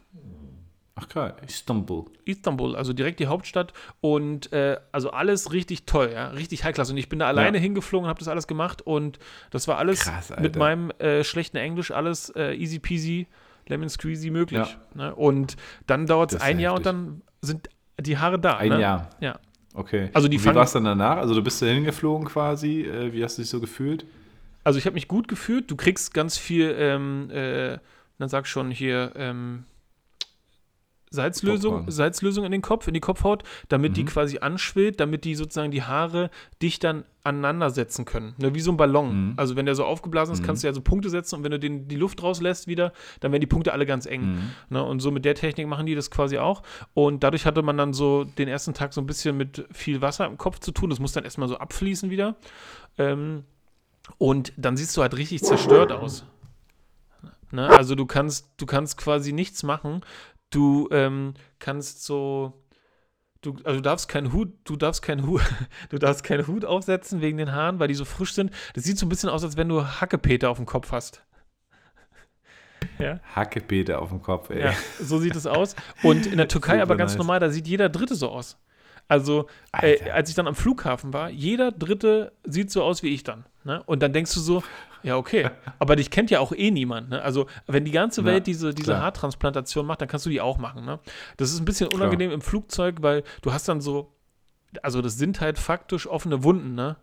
Ach 0.96 1.08
klar, 1.08 1.36
Istanbul. 1.48 2.06
Istanbul, 2.26 2.76
also 2.76 2.92
direkt 2.92 3.20
die 3.20 3.28
Hauptstadt 3.28 3.72
und 4.02 4.52
äh, 4.52 4.78
also 4.92 5.12
alles 5.12 5.54
richtig 5.54 5.86
toll, 5.86 6.12
ja, 6.14 6.28
richtig 6.30 6.64
High-Class. 6.64 6.92
Und 6.92 6.98
ich 6.98 7.08
bin 7.08 7.20
da 7.20 7.28
alleine 7.28 7.58
ja. 7.58 7.62
hingeflogen 7.62 8.06
und 8.06 8.10
habe 8.10 8.20
das 8.20 8.28
alles 8.28 8.46
gemacht 8.46 8.82
und 8.82 9.18
das 9.52 9.68
war 9.68 9.78
alles 9.78 10.02
Krass, 10.02 10.34
mit 10.40 10.58
meinem 10.58 10.92
äh, 11.00 11.24
schlechten 11.24 11.58
Englisch 11.58 11.92
alles 11.92 12.30
äh, 12.32 12.54
easy 12.56 12.80
peasy, 12.80 13.28
lemon 13.68 13.90
squeezy 13.90 14.32
möglich. 14.32 14.78
Ja. 14.96 15.06
Ne? 15.06 15.16
Und 15.16 15.56
dann 15.88 16.08
dauert 16.08 16.34
es 16.34 16.42
ein 16.42 16.60
Jahr 16.60 16.76
und 16.76 16.86
dann 16.86 17.22
sind 17.42 17.70
die 18.00 18.18
Haare 18.18 18.38
da. 18.38 18.58
Ein 18.58 18.70
ne? 18.70 18.82
Jahr? 18.82 19.10
Ja. 19.22 19.40
Okay. 19.74 20.10
Also 20.14 20.28
die 20.28 20.44
wie 20.44 20.54
war 20.54 20.64
es 20.64 20.74
dann 20.74 20.84
danach? 20.84 21.18
Also 21.18 21.34
du 21.34 21.42
bist 21.42 21.62
da 21.62 21.68
hingeflogen 21.68 22.28
quasi, 22.28 22.82
äh, 22.82 23.14
wie 23.14 23.24
hast 23.24 23.38
du 23.38 23.44
dich 23.44 23.50
so 23.50 23.62
gefühlt? 23.62 24.06
Also 24.64 24.78
ich 24.78 24.86
habe 24.86 24.96
mich 24.96 25.08
gut 25.08 25.28
gefühlt. 25.28 25.72
Du 25.72 25.76
kriegst 25.76 26.14
ganz 26.14 26.38
viel, 26.38 26.76
ähm, 26.78 27.30
äh, 27.32 27.78
dann 28.20 28.30
sag 28.30 28.46
schon 28.46 28.70
hier, 28.70 29.14
ähm, 29.16 29.64
Salzlösung, 31.14 31.92
Salzlösung 31.92 32.46
in 32.46 32.54
den 32.54 32.62
Kopf, 32.62 32.88
in 32.88 32.94
die 32.94 33.02
Kopfhaut, 33.02 33.44
damit 33.68 33.92
mhm. 33.92 33.96
die 33.96 34.06
quasi 34.06 34.40
anschwillt, 34.40 35.02
damit 35.02 35.26
die 35.26 35.36
sozusagen 35.36 35.70
die 35.70 35.84
Haare 35.84 36.32
dich 36.62 36.80
dann 36.80 37.04
aneinander 37.24 37.70
setzen 37.70 38.06
können. 38.06 38.34
Ne, 38.38 38.56
wie 38.56 38.62
so 38.62 38.72
ein 38.72 38.78
Ballon. 38.78 39.32
Mhm. 39.32 39.34
Also 39.36 39.58
wenn 39.58 39.66
der 39.66 39.76
so 39.76 39.84
aufgeblasen 39.84 40.34
ist, 40.34 40.42
mhm. 40.42 40.46
kannst 40.46 40.64
du 40.64 40.68
ja 40.68 40.74
so 40.74 40.80
Punkte 40.80 41.10
setzen 41.10 41.36
und 41.36 41.44
wenn 41.44 41.52
du 41.52 41.60
den, 41.60 41.90
die 41.90 41.98
Luft 41.98 42.24
rauslässt 42.24 42.68
wieder, 42.68 42.94
dann 43.20 43.34
werden 43.34 43.42
die 43.42 43.48
Punkte 43.48 43.74
alle 43.74 43.86
ganz 43.86 44.06
eng. 44.06 44.22
Mhm. 44.22 44.52
Ne, 44.70 44.84
und 44.84 45.02
so 45.02 45.12
mit 45.12 45.26
der 45.26 45.36
Technik 45.36 45.68
machen 45.68 45.86
die 45.86 45.96
das 45.96 46.12
quasi 46.12 46.38
auch. 46.38 46.64
Und 46.94 47.24
dadurch 47.24 47.46
hatte 47.46 47.62
man 47.62 47.78
dann 47.78 47.94
so 47.94 48.24
den 48.24 48.48
ersten 48.48 48.74
Tag 48.74 48.94
so 48.94 49.02
ein 49.02 49.06
bisschen 49.06 49.36
mit 49.36 49.66
viel 49.72 50.02
Wasser 50.02 50.26
im 50.26 50.38
Kopf 50.38 50.60
zu 50.60 50.72
tun. 50.72 50.90
Das 50.90 51.00
muss 51.00 51.12
dann 51.12 51.26
erstmal 51.26 51.50
so 51.50 51.58
abfließen 51.58 52.10
wieder. 52.10 52.38
Ähm, 52.98 53.44
und 54.18 54.54
dann 54.56 54.78
siehst 54.78 54.96
du 54.96 55.02
halt 55.02 55.18
richtig 55.18 55.44
zerstört 55.44 55.92
aus. 55.92 56.26
Ne? 57.52 57.68
Also 57.68 57.96
du 57.96 58.06
kannst, 58.06 58.50
du 58.58 58.66
kannst 58.66 58.98
quasi 58.98 59.34
nichts 59.34 59.64
machen. 59.64 60.02
Du 60.52 60.88
ähm, 60.92 61.34
kannst 61.60 62.04
so, 62.04 62.62
du, 63.42 63.56
also 63.64 63.78
du 63.78 63.82
darfst 63.82 64.08
keinen 64.08 64.32
Hut, 64.32 64.54
du 64.66 64.76
darfst 64.76 65.02
keinen 65.02 65.26
Hut, 65.26 65.42
du 65.90 65.98
darfst 65.98 66.24
keinen 66.24 66.46
Hut 66.46 66.66
aufsetzen 66.66 67.22
wegen 67.22 67.38
den 67.38 67.52
Haaren, 67.52 67.80
weil 67.80 67.88
die 67.88 67.96
so 67.96 68.06
frisch 68.06 68.34
sind. 68.34 68.52
Das 68.74 68.84
sieht 68.84 68.98
so 68.98 69.06
ein 69.06 69.10
bisschen 69.10 69.30
aus, 69.30 69.44
als 69.44 69.58
wenn 69.58 69.70
du 69.70 69.84
Hackepeter 69.84 70.50
auf 70.50 70.58
dem 70.58 70.66
Kopf 70.66 70.92
hast. 70.92 71.24
Ja. 73.00 73.20
Hackepeter 73.36 74.02
auf 74.02 74.10
dem 74.10 74.22
Kopf, 74.22 74.50
ey. 74.50 74.62
Ja, 74.62 74.74
so 75.00 75.18
sieht 75.18 75.36
es 75.36 75.48
aus. 75.48 75.76
Und 76.04 76.28
in 76.28 76.38
der 76.38 76.48
Türkei 76.50 76.82
aber 76.82 76.96
ganz 76.98 77.14
nice. 77.14 77.18
normal, 77.18 77.40
da 77.40 77.50
sieht 77.50 77.68
jeder 77.68 77.90
Dritte 77.90 78.16
so 78.16 78.30
aus. 78.30 78.58
Also, 79.08 79.48
äh, 79.82 80.10
als 80.10 80.30
ich 80.30 80.36
dann 80.36 80.48
am 80.48 80.56
Flughafen 80.56 81.12
war, 81.12 81.30
jeder 81.30 81.72
Dritte 81.72 82.32
sieht 82.44 82.72
so 82.72 82.84
aus 82.84 83.04
wie 83.04 83.10
ich 83.10 83.24
dann. 83.24 83.46
Ne? 83.64 83.84
Und 83.86 84.02
dann 84.02 84.14
denkst 84.14 84.34
du 84.34 84.40
so, 84.40 84.64
ja, 85.04 85.18
okay. 85.18 85.50
Aber 85.80 85.96
dich 85.96 86.10
kennt 86.10 86.32
ja 86.32 86.40
auch 86.40 86.52
eh 86.52 86.72
niemand. 86.72 87.10
Ne? 87.10 87.22
Also, 87.22 87.48
wenn 87.68 87.86
die 87.86 87.92
ganze 87.92 88.26
Welt 88.26 88.48
ja, 88.48 88.54
diese, 88.54 88.74
diese 88.74 89.00
Haartransplantation 89.00 89.86
macht, 89.86 90.02
dann 90.02 90.08
kannst 90.08 90.26
du 90.26 90.30
die 90.30 90.42
auch 90.42 90.58
machen. 90.58 90.86
Ne? 90.86 91.00
Das 91.38 91.52
ist 91.52 91.60
ein 91.60 91.66
bisschen 91.66 91.88
unangenehm 91.94 92.30
klar. 92.30 92.36
im 92.36 92.42
Flugzeug, 92.42 92.98
weil 93.02 93.24
du 93.42 93.54
hast 93.54 93.68
dann 93.68 93.82
so, 93.82 94.14
also 94.84 95.02
das 95.02 95.18
sind 95.18 95.42
halt 95.42 95.60
faktisch 95.60 96.08
offene 96.08 96.44
Wunden, 96.44 96.76
ne? 96.76 96.98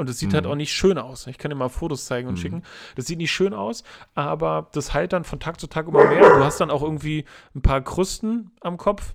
Und 0.00 0.08
es 0.08 0.18
sieht 0.18 0.32
halt 0.32 0.44
mhm. 0.44 0.48
halt 0.48 0.52
auch 0.54 0.56
nicht 0.56 0.72
schön 0.72 0.96
aus. 0.96 1.26
Ich 1.26 1.36
kann 1.36 1.50
dir 1.50 1.56
mal 1.56 1.68
Fotos 1.68 2.06
zeigen 2.06 2.26
und 2.26 2.34
mhm. 2.34 2.38
schicken. 2.38 2.62
Das 2.96 3.04
sieht 3.04 3.18
nicht 3.18 3.30
schön 3.30 3.52
aus, 3.52 3.84
aber 4.14 4.70
das 4.72 4.94
heilt 4.94 5.12
dann 5.12 5.24
von 5.24 5.40
Tag 5.40 5.60
zu 5.60 5.66
Tag 5.66 5.88
immer 5.88 6.08
mehr. 6.08 6.22
Du 6.22 6.42
hast 6.42 6.58
dann 6.58 6.70
auch 6.70 6.82
irgendwie 6.82 7.26
ein 7.54 7.60
paar 7.60 7.82
Krusten 7.82 8.50
am 8.62 8.78
Kopf. 8.78 9.14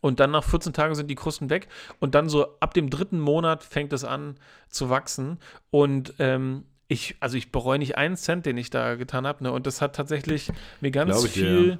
Und 0.00 0.18
dann 0.18 0.32
nach 0.32 0.42
14 0.42 0.72
Tagen 0.72 0.96
sind 0.96 1.06
die 1.06 1.14
Krusten 1.14 1.48
weg. 1.48 1.68
Und 2.00 2.16
dann 2.16 2.28
so 2.28 2.58
ab 2.58 2.74
dem 2.74 2.90
dritten 2.90 3.20
Monat 3.20 3.62
fängt 3.62 3.92
es 3.92 4.02
an 4.02 4.34
zu 4.68 4.90
wachsen. 4.90 5.38
Und 5.70 6.14
ähm, 6.18 6.64
ich, 6.92 7.16
also 7.20 7.36
ich 7.36 7.50
bereue 7.50 7.78
nicht 7.78 7.96
einen 7.96 8.16
Cent, 8.16 8.46
den 8.46 8.56
ich 8.56 8.70
da 8.70 8.94
getan 8.94 9.26
habe. 9.26 9.44
Ne? 9.44 9.52
Und 9.52 9.66
das 9.66 9.80
hat 9.80 9.96
tatsächlich 9.96 10.50
mir 10.80 10.90
ganz 10.90 11.26
viel 11.26 11.62
dir, 11.62 11.78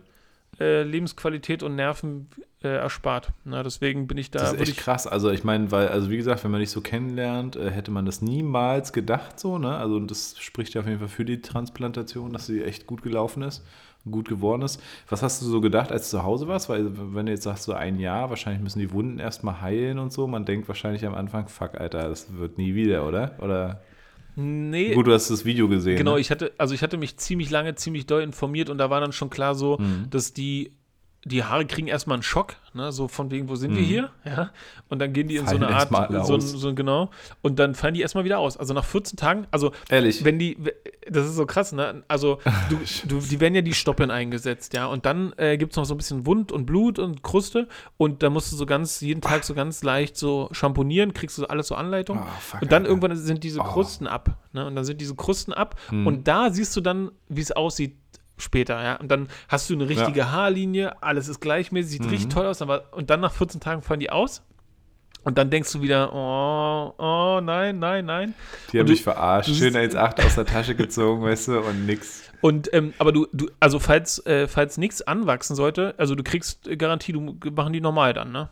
ja. 0.58 0.64
äh, 0.64 0.82
Lebensqualität 0.82 1.62
und 1.62 1.76
Nerven 1.76 2.28
äh, 2.62 2.68
erspart. 2.68 3.32
Na, 3.44 3.62
deswegen 3.62 4.06
bin 4.06 4.18
ich 4.18 4.30
da. 4.30 4.40
Das 4.40 4.52
ist 4.54 4.60
echt 4.60 4.76
krass. 4.78 5.06
Also 5.06 5.30
ich 5.30 5.44
meine, 5.44 5.70
weil, 5.70 5.88
also 5.88 6.10
wie 6.10 6.16
gesagt, 6.16 6.42
wenn 6.44 6.50
man 6.50 6.60
dich 6.60 6.70
so 6.70 6.80
kennenlernt, 6.80 7.56
äh, 7.56 7.70
hätte 7.70 7.90
man 7.90 8.06
das 8.06 8.22
niemals 8.22 8.92
gedacht 8.92 9.38
so, 9.38 9.58
ne? 9.58 9.76
Also 9.76 10.00
das 10.00 10.36
spricht 10.38 10.74
ja 10.74 10.80
auf 10.80 10.86
jeden 10.86 10.98
Fall 10.98 11.08
für 11.08 11.24
die 11.24 11.40
Transplantation, 11.40 12.32
dass 12.32 12.46
sie 12.46 12.62
echt 12.62 12.86
gut 12.86 13.02
gelaufen 13.02 13.42
ist, 13.42 13.64
gut 14.10 14.28
geworden 14.28 14.62
ist. 14.62 14.80
Was 15.08 15.22
hast 15.22 15.42
du 15.42 15.46
so 15.46 15.60
gedacht, 15.60 15.92
als 15.92 16.10
du 16.10 16.18
zu 16.18 16.22
Hause 16.24 16.48
warst? 16.48 16.68
Weil 16.68 16.90
wenn 17.14 17.26
du 17.26 17.32
jetzt 17.32 17.44
sagst, 17.44 17.64
so 17.64 17.72
ein 17.72 17.98
Jahr, 17.98 18.30
wahrscheinlich 18.30 18.62
müssen 18.62 18.80
die 18.80 18.92
Wunden 18.92 19.18
erstmal 19.18 19.60
heilen 19.60 19.98
und 19.98 20.12
so. 20.12 20.26
Man 20.26 20.44
denkt 20.44 20.68
wahrscheinlich 20.68 21.04
am 21.04 21.14
Anfang, 21.14 21.48
fuck, 21.48 21.74
Alter, 21.74 22.08
das 22.08 22.36
wird 22.36 22.58
nie 22.58 22.74
wieder, 22.74 23.06
oder? 23.06 23.36
Oder? 23.40 23.80
Nee. 24.34 24.94
Gut, 24.94 25.06
du 25.06 25.12
hast 25.12 25.30
das 25.30 25.44
Video 25.44 25.68
gesehen. 25.68 25.96
Genau, 25.96 26.14
ne? 26.14 26.20
ich 26.20 26.30
hatte, 26.30 26.52
also 26.58 26.74
ich 26.74 26.82
hatte 26.82 26.96
mich 26.96 27.16
ziemlich 27.18 27.50
lange, 27.50 27.74
ziemlich 27.74 28.06
doll 28.06 28.22
informiert 28.22 28.70
und 28.70 28.78
da 28.78 28.88
war 28.90 29.00
dann 29.00 29.12
schon 29.12 29.30
klar 29.30 29.54
so, 29.54 29.78
mhm. 29.78 30.08
dass 30.10 30.32
die 30.32 30.72
die 31.24 31.44
Haare 31.44 31.66
kriegen 31.66 31.86
erstmal 31.86 32.16
einen 32.16 32.24
Schock, 32.24 32.56
ne? 32.74 32.90
so 32.90 33.06
von 33.06 33.30
wegen, 33.30 33.48
wo 33.48 33.54
sind 33.54 33.72
mhm. 33.72 33.76
wir 33.76 33.82
hier? 33.84 34.10
Ja. 34.24 34.50
Und 34.88 34.98
dann 34.98 35.12
gehen 35.12 35.28
die 35.28 35.36
in 35.36 35.46
fallen 35.46 35.60
so 35.60 35.66
eine 35.66 35.76
Art, 35.76 36.26
so, 36.26 36.38
so, 36.38 36.74
genau, 36.74 37.10
und 37.42 37.58
dann 37.58 37.74
fallen 37.74 37.94
die 37.94 38.00
erstmal 38.00 38.24
wieder 38.24 38.40
aus. 38.40 38.56
Also 38.56 38.74
nach 38.74 38.84
14 38.84 39.16
Tagen, 39.16 39.46
also 39.52 39.72
Ehrlich? 39.88 40.24
wenn 40.24 40.38
die, 40.38 40.56
das 41.08 41.26
ist 41.26 41.36
so 41.36 41.46
krass, 41.46 41.72
ne? 41.72 42.02
Also 42.08 42.38
du, 42.70 42.78
du, 43.06 43.20
die 43.20 43.38
werden 43.38 43.54
ja 43.54 43.62
die 43.62 43.74
Stoppeln 43.74 44.10
eingesetzt, 44.10 44.74
ja. 44.74 44.86
Und 44.86 45.06
dann 45.06 45.32
äh, 45.36 45.56
gibt 45.58 45.72
es 45.72 45.76
noch 45.76 45.84
so 45.84 45.94
ein 45.94 45.96
bisschen 45.96 46.26
Wund 46.26 46.50
und 46.50 46.66
Blut 46.66 46.98
und 46.98 47.22
Kruste 47.22 47.68
und 47.96 48.22
da 48.24 48.30
musst 48.30 48.50
du 48.50 48.56
so 48.56 48.66
ganz, 48.66 49.00
jeden 49.00 49.20
Tag 49.20 49.44
so 49.44 49.54
ganz 49.54 49.84
leicht 49.84 50.16
so 50.16 50.48
schamponieren, 50.50 51.14
kriegst 51.14 51.38
du 51.38 51.46
alles 51.46 51.68
so 51.68 51.76
Anleitung. 51.76 52.18
Oh, 52.20 52.56
und 52.60 52.72
dann 52.72 52.84
irgendwann 52.84 53.16
sind 53.16 53.44
diese 53.44 53.60
oh. 53.60 53.64
Krusten 53.64 54.08
ab, 54.08 54.38
ne? 54.52 54.66
Und 54.66 54.74
dann 54.74 54.84
sind 54.84 55.00
diese 55.00 55.14
Krusten 55.14 55.52
ab 55.52 55.78
mhm. 55.92 56.06
und 56.08 56.26
da 56.26 56.50
siehst 56.50 56.76
du 56.76 56.80
dann, 56.80 57.12
wie 57.28 57.42
es 57.42 57.52
aussieht 57.52 57.96
später, 58.42 58.82
ja. 58.82 58.96
Und 58.96 59.08
dann 59.08 59.28
hast 59.48 59.70
du 59.70 59.74
eine 59.74 59.88
richtige 59.88 60.20
ja. 60.20 60.30
Haarlinie, 60.30 61.02
alles 61.02 61.28
ist 61.28 61.40
gleichmäßig, 61.40 61.92
sieht 61.92 62.04
mhm. 62.04 62.10
richtig 62.10 62.28
toll 62.32 62.46
aus, 62.46 62.62
aber 62.62 62.92
und 62.92 63.10
dann 63.10 63.20
nach 63.20 63.32
14 63.32 63.60
Tagen 63.60 63.82
fallen 63.82 64.00
die 64.00 64.10
aus. 64.10 64.42
Und 65.24 65.38
dann 65.38 65.50
denkst 65.50 65.72
du 65.72 65.82
wieder, 65.82 66.12
oh, 66.12 66.94
oh, 66.98 67.40
nein, 67.40 67.78
nein, 67.78 68.04
nein. 68.06 68.34
Die 68.72 68.80
haben 68.80 68.86
dich 68.86 69.02
verarscht, 69.02 69.54
schön 69.54 69.76
als 69.76 69.94
8 69.94 70.24
aus 70.24 70.34
der 70.34 70.46
Tasche 70.46 70.74
gezogen, 70.74 71.22
weißt 71.22 71.48
du, 71.48 71.60
und 71.60 71.86
nix. 71.86 72.24
Und, 72.40 72.72
ähm, 72.74 72.92
aber 72.98 73.12
du, 73.12 73.28
du, 73.32 73.48
also 73.60 73.78
falls, 73.78 74.24
äh, 74.26 74.48
falls 74.48 74.78
nichts 74.78 75.00
anwachsen 75.00 75.54
sollte, 75.54 75.94
also 75.96 76.16
du 76.16 76.24
kriegst 76.24 76.68
Garantie, 76.76 77.12
du 77.12 77.38
machen 77.52 77.72
die 77.72 77.80
normal 77.80 78.14
dann, 78.14 78.32
ne? 78.32 78.50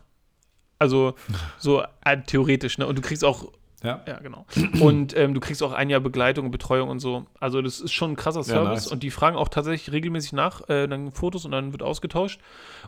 Also 0.79 1.13
so 1.59 1.83
äh, 2.05 2.21
theoretisch, 2.25 2.77
ne? 2.77 2.87
Und 2.87 2.97
du 2.97 3.01
kriegst 3.01 3.25
auch 3.25 3.51
ja. 3.83 4.01
Ja, 4.07 4.19
genau. 4.19 4.45
Und 4.79 5.15
ähm, 5.17 5.33
du 5.33 5.39
kriegst 5.39 5.63
auch 5.63 5.73
ein 5.73 5.89
Jahr 5.89 5.99
Begleitung 5.99 6.45
und 6.45 6.51
Betreuung 6.51 6.89
und 6.89 6.99
so. 6.99 7.25
Also 7.39 7.61
das 7.61 7.79
ist 7.79 7.91
schon 7.91 8.11
ein 8.11 8.15
krasser 8.15 8.43
Service. 8.43 8.63
Ja, 8.63 8.73
nice. 8.73 8.87
Und 8.87 9.03
die 9.03 9.11
fragen 9.11 9.37
auch 9.37 9.49
tatsächlich 9.49 9.91
regelmäßig 9.91 10.33
nach, 10.33 10.69
äh, 10.69 10.87
dann 10.87 11.11
Fotos 11.11 11.45
und 11.45 11.51
dann 11.51 11.71
wird 11.71 11.81
ausgetauscht. 11.81 12.39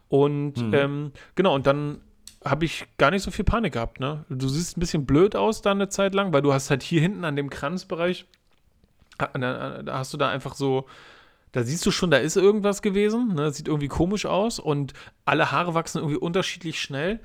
Und 0.08 0.58
mhm. 0.58 0.74
ähm, 0.74 1.12
genau, 1.36 1.56
und 1.56 1.66
dann 1.66 2.02
habe 2.46 2.66
ich 2.66 2.86
gar 2.98 3.10
nicht 3.10 3.24
so 3.24 3.32
viel 3.32 3.46
Panik 3.46 3.74
gehabt. 3.74 4.00
Ne? 4.00 4.26
Du 4.30 4.48
siehst 4.48 4.78
ein 4.78 4.80
bisschen 4.80 5.06
blöd 5.06 5.36
aus 5.36 5.62
da 5.62 5.72
eine 5.72 5.90
Zeit 5.90 6.14
lang, 6.14 6.34
weil 6.34 6.42
du 6.42 6.54
hast 6.54 6.70
halt 6.70 6.84
hier 6.84 7.02
hinten 7.02 7.26
an 7.26 7.36
dem 7.36 7.50
Kranzbereich, 7.50 8.26
da, 9.18 9.82
da 9.82 9.98
hast 9.98 10.14
du 10.14 10.18
da 10.18 10.30
einfach 10.30 10.56
so, 10.56 10.86
da 11.54 11.64
siehst 11.64 11.86
du 11.86 11.92
schon, 11.92 12.12
da 12.12 12.18
ist 12.18 12.36
irgendwas 12.36 12.82
gewesen. 12.82 13.34
Ne? 13.36 13.52
Sieht 13.52 13.68
irgendwie 13.68 13.88
komisch 13.88 14.26
aus 14.26 14.60
und 14.60 14.94
alle 15.26 15.52
Haare 15.52 15.74
wachsen 15.74 16.00
irgendwie 16.00 16.18
unterschiedlich 16.18 16.80
schnell 16.80 17.20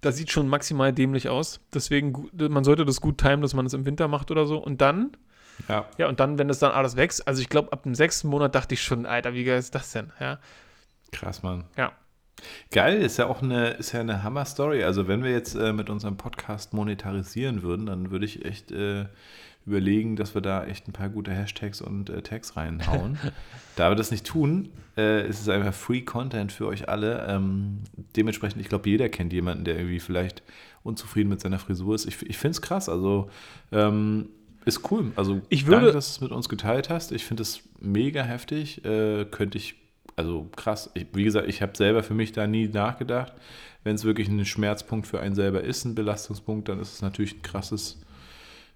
das 0.00 0.16
sieht 0.16 0.30
schon 0.30 0.48
maximal 0.48 0.92
dämlich 0.92 1.28
aus. 1.28 1.60
Deswegen, 1.74 2.28
man 2.32 2.64
sollte 2.64 2.84
das 2.84 3.00
gut 3.00 3.18
timen, 3.18 3.42
dass 3.42 3.54
man 3.54 3.66
es 3.66 3.74
im 3.74 3.84
Winter 3.86 4.08
macht 4.08 4.30
oder 4.30 4.46
so. 4.46 4.58
Und 4.58 4.80
dann, 4.80 5.16
ja, 5.68 5.86
ja 5.98 6.08
und 6.08 6.20
dann, 6.20 6.38
wenn 6.38 6.48
das 6.48 6.58
dann 6.58 6.72
alles 6.72 6.96
wächst, 6.96 7.26
also 7.26 7.40
ich 7.40 7.48
glaube, 7.48 7.72
ab 7.72 7.82
dem 7.82 7.94
sechsten 7.94 8.28
Monat 8.28 8.54
dachte 8.54 8.74
ich 8.74 8.82
schon, 8.82 9.06
Alter, 9.06 9.34
wie 9.34 9.44
geil 9.44 9.58
ist 9.58 9.74
das 9.74 9.92
denn? 9.92 10.12
Ja. 10.20 10.38
Krass, 11.12 11.42
Mann. 11.42 11.64
Ja. 11.76 11.92
Geil, 12.70 13.02
ist 13.02 13.18
ja 13.18 13.26
auch 13.26 13.42
eine, 13.42 13.70
ist 13.70 13.92
ja 13.92 14.00
eine 14.00 14.22
Hammer-Story. 14.22 14.84
Also, 14.84 15.08
wenn 15.08 15.22
wir 15.22 15.30
jetzt 15.30 15.54
äh, 15.54 15.72
mit 15.72 15.90
unserem 15.90 16.16
Podcast 16.16 16.72
monetarisieren 16.72 17.62
würden, 17.62 17.86
dann 17.86 18.10
würde 18.10 18.24
ich 18.24 18.44
echt 18.44 18.72
äh, 18.72 19.06
überlegen, 19.66 20.16
dass 20.16 20.34
wir 20.34 20.40
da 20.40 20.64
echt 20.64 20.88
ein 20.88 20.92
paar 20.92 21.08
gute 21.08 21.32
Hashtags 21.32 21.80
und 21.80 22.10
äh, 22.10 22.22
Tags 22.22 22.56
reinhauen. 22.56 23.18
da 23.76 23.90
wir 23.90 23.94
das 23.94 24.10
nicht 24.10 24.26
tun, 24.26 24.70
äh, 24.96 25.28
ist 25.28 25.40
es 25.40 25.48
einfach 25.48 25.74
Free 25.74 26.00
Content 26.02 26.52
für 26.52 26.66
euch 26.66 26.88
alle. 26.88 27.26
Ähm, 27.28 27.80
dementsprechend, 28.16 28.60
ich 28.60 28.68
glaube, 28.68 28.88
jeder 28.88 29.08
kennt 29.08 29.32
jemanden, 29.32 29.64
der 29.64 29.76
irgendwie 29.76 30.00
vielleicht 30.00 30.42
unzufrieden 30.82 31.28
mit 31.28 31.40
seiner 31.40 31.58
Frisur 31.58 31.94
ist. 31.94 32.06
Ich, 32.06 32.22
ich 32.28 32.38
finde 32.38 32.52
es 32.52 32.62
krass. 32.62 32.88
Also 32.88 33.30
ähm, 33.70 34.30
ist 34.64 34.90
cool. 34.90 35.12
Also 35.16 35.40
ich 35.48 35.66
würde, 35.66 35.82
danke, 35.82 35.92
dass 35.92 36.06
du 36.08 36.12
es 36.12 36.20
mit 36.20 36.32
uns 36.32 36.48
geteilt 36.48 36.90
hast. 36.90 37.12
Ich 37.12 37.24
finde 37.24 37.42
es 37.42 37.62
mega 37.80 38.22
heftig. 38.22 38.84
Äh, 38.84 39.26
könnte 39.26 39.58
ich, 39.58 39.76
also 40.16 40.48
krass. 40.56 40.90
Ich, 40.94 41.06
wie 41.12 41.24
gesagt, 41.24 41.48
ich 41.48 41.62
habe 41.62 41.76
selber 41.76 42.02
für 42.02 42.14
mich 42.14 42.32
da 42.32 42.46
nie 42.46 42.68
nachgedacht. 42.68 43.34
Wenn 43.84 43.94
es 43.94 44.04
wirklich 44.04 44.28
ein 44.28 44.44
Schmerzpunkt 44.44 45.06
für 45.06 45.20
einen 45.20 45.34
selber 45.34 45.62
ist, 45.62 45.84
ein 45.84 45.94
Belastungspunkt, 45.94 46.68
dann 46.68 46.80
ist 46.80 46.94
es 46.94 47.02
natürlich 47.02 47.36
ein 47.36 47.42
krasses 47.42 48.00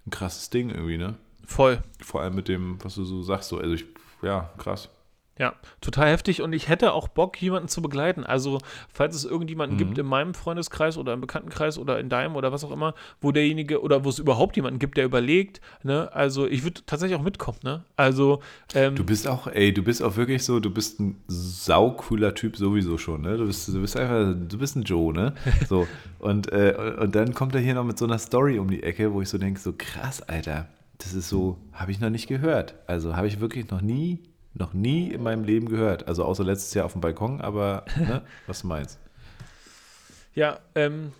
ein 0.05 0.11
krasses 0.11 0.49
Ding 0.49 0.69
irgendwie, 0.69 0.97
ne? 0.97 1.15
Voll. 1.45 1.81
Vor 2.01 2.21
allem 2.21 2.35
mit 2.35 2.47
dem, 2.47 2.83
was 2.83 2.95
du 2.95 3.03
so 3.03 3.21
sagst, 3.23 3.49
so, 3.49 3.57
also 3.59 3.73
ich, 3.73 3.85
ja, 4.21 4.51
krass. 4.57 4.89
Ja, 5.37 5.53
total 5.81 6.11
heftig 6.11 6.41
und 6.41 6.53
ich 6.53 6.69
hätte 6.69 6.93
auch 6.93 7.09
Bock, 7.09 7.41
jemanden 7.41 7.67
zu 7.67 7.81
begleiten. 7.81 8.23
Also, 8.23 8.59
falls 8.87 9.17
es 9.17 9.25
irgendjemanden 9.25 9.75
mhm. 9.75 9.79
gibt 9.79 9.97
in 9.97 10.05
meinem 10.05 10.33
Freundeskreis 10.33 10.97
oder 10.97 11.11
im 11.11 11.19
Bekanntenkreis 11.19 11.77
oder 11.77 11.99
in 11.99 12.07
deinem 12.07 12.37
oder 12.37 12.53
was 12.53 12.63
auch 12.63 12.71
immer, 12.71 12.93
wo 13.19 13.33
derjenige 13.33 13.81
oder 13.81 14.05
wo 14.05 14.09
es 14.09 14.17
überhaupt 14.17 14.55
jemanden 14.55 14.79
gibt, 14.79 14.95
der 14.95 15.03
überlegt, 15.03 15.59
ne, 15.83 16.09
also 16.13 16.47
ich 16.47 16.63
würde 16.63 16.81
tatsächlich 16.85 17.19
auch 17.19 17.23
mitkommen, 17.23 17.57
ne? 17.63 17.83
Also, 17.97 18.41
ähm, 18.73 18.95
Du 18.95 19.03
bist 19.03 19.27
auch, 19.27 19.47
ey, 19.47 19.73
du 19.73 19.83
bist 19.83 20.01
auch 20.01 20.15
wirklich 20.15 20.41
so, 20.45 20.61
du 20.61 20.69
bist 20.69 21.01
ein 21.01 21.21
saucooler 21.27 22.33
Typ 22.33 22.55
sowieso 22.55 22.97
schon, 22.97 23.23
ne? 23.23 23.35
Du 23.35 23.45
bist, 23.45 23.67
du 23.67 23.81
bist 23.81 23.97
einfach, 23.97 24.33
du 24.39 24.57
bist 24.57 24.77
ein 24.77 24.83
Joe, 24.83 25.11
ne? 25.11 25.33
So, 25.67 25.87
und, 26.19 26.51
äh, 26.53 26.95
und 26.99 27.13
dann 27.13 27.33
kommt 27.33 27.55
er 27.55 27.61
hier 27.61 27.73
noch 27.73 27.83
mit 27.83 27.97
so 27.97 28.05
einer 28.05 28.19
Story 28.19 28.57
um 28.57 28.69
die 28.69 28.83
Ecke, 28.83 29.13
wo 29.13 29.21
ich 29.21 29.27
so 29.27 29.37
denke, 29.37 29.59
so 29.59 29.73
krass, 29.77 30.21
Alter, 30.21 30.67
das 30.99 31.13
ist 31.13 31.27
so, 31.27 31.57
habe 31.73 31.91
ich 31.91 31.99
noch 31.99 32.09
nicht 32.09 32.27
gehört. 32.27 32.75
Also 32.87 33.17
habe 33.17 33.27
ich 33.27 33.41
wirklich 33.41 33.69
noch 33.69 33.81
nie 33.81 34.19
noch 34.55 34.73
nie 34.73 35.11
in 35.11 35.21
meinem 35.21 35.43
Leben 35.43 35.69
gehört. 35.69 36.07
Also 36.07 36.23
außer 36.23 36.43
letztes 36.43 36.73
Jahr 36.73 36.85
auf 36.85 36.93
dem 36.93 37.01
Balkon, 37.01 37.41
aber 37.41 37.85
ne, 37.97 38.23
was 38.47 38.61
du 38.61 38.67
meinst. 38.67 38.99
Ja, 40.33 40.59
ähm, 40.73 41.11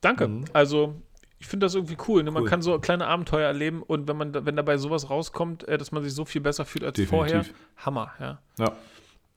danke. 0.00 0.28
Mhm. 0.28 0.44
Also 0.52 0.94
ich 1.38 1.48
finde 1.48 1.66
das 1.66 1.74
irgendwie 1.74 1.96
cool. 2.08 2.22
Ne? 2.22 2.30
Man 2.30 2.44
kann 2.46 2.62
so 2.62 2.78
kleine 2.78 3.06
Abenteuer 3.06 3.46
erleben 3.46 3.82
und 3.82 4.08
wenn 4.08 4.16
man, 4.16 4.46
wenn 4.46 4.56
dabei 4.56 4.78
sowas 4.78 5.10
rauskommt, 5.10 5.66
äh, 5.68 5.76
dass 5.76 5.92
man 5.92 6.02
sich 6.02 6.14
so 6.14 6.24
viel 6.24 6.40
besser 6.40 6.64
fühlt 6.64 6.84
als 6.84 6.94
Definitiv. 6.94 7.10
vorher, 7.10 7.44
Hammer, 7.76 8.12
ja. 8.20 8.38
Ja, 8.58 8.72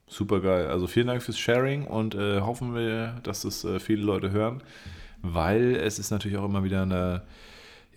super 0.06 0.40
geil. 0.40 0.68
Also 0.68 0.86
vielen 0.86 1.08
Dank 1.08 1.22
fürs 1.22 1.38
Sharing 1.38 1.86
und 1.86 2.14
äh, 2.14 2.40
hoffen 2.40 2.74
wir, 2.74 3.16
dass 3.22 3.44
es 3.44 3.64
äh, 3.64 3.80
viele 3.80 4.02
Leute 4.02 4.30
hören, 4.30 4.62
weil 5.20 5.76
es 5.76 5.98
ist 5.98 6.10
natürlich 6.10 6.38
auch 6.38 6.44
immer 6.44 6.64
wieder 6.64 6.82
eine 6.82 7.22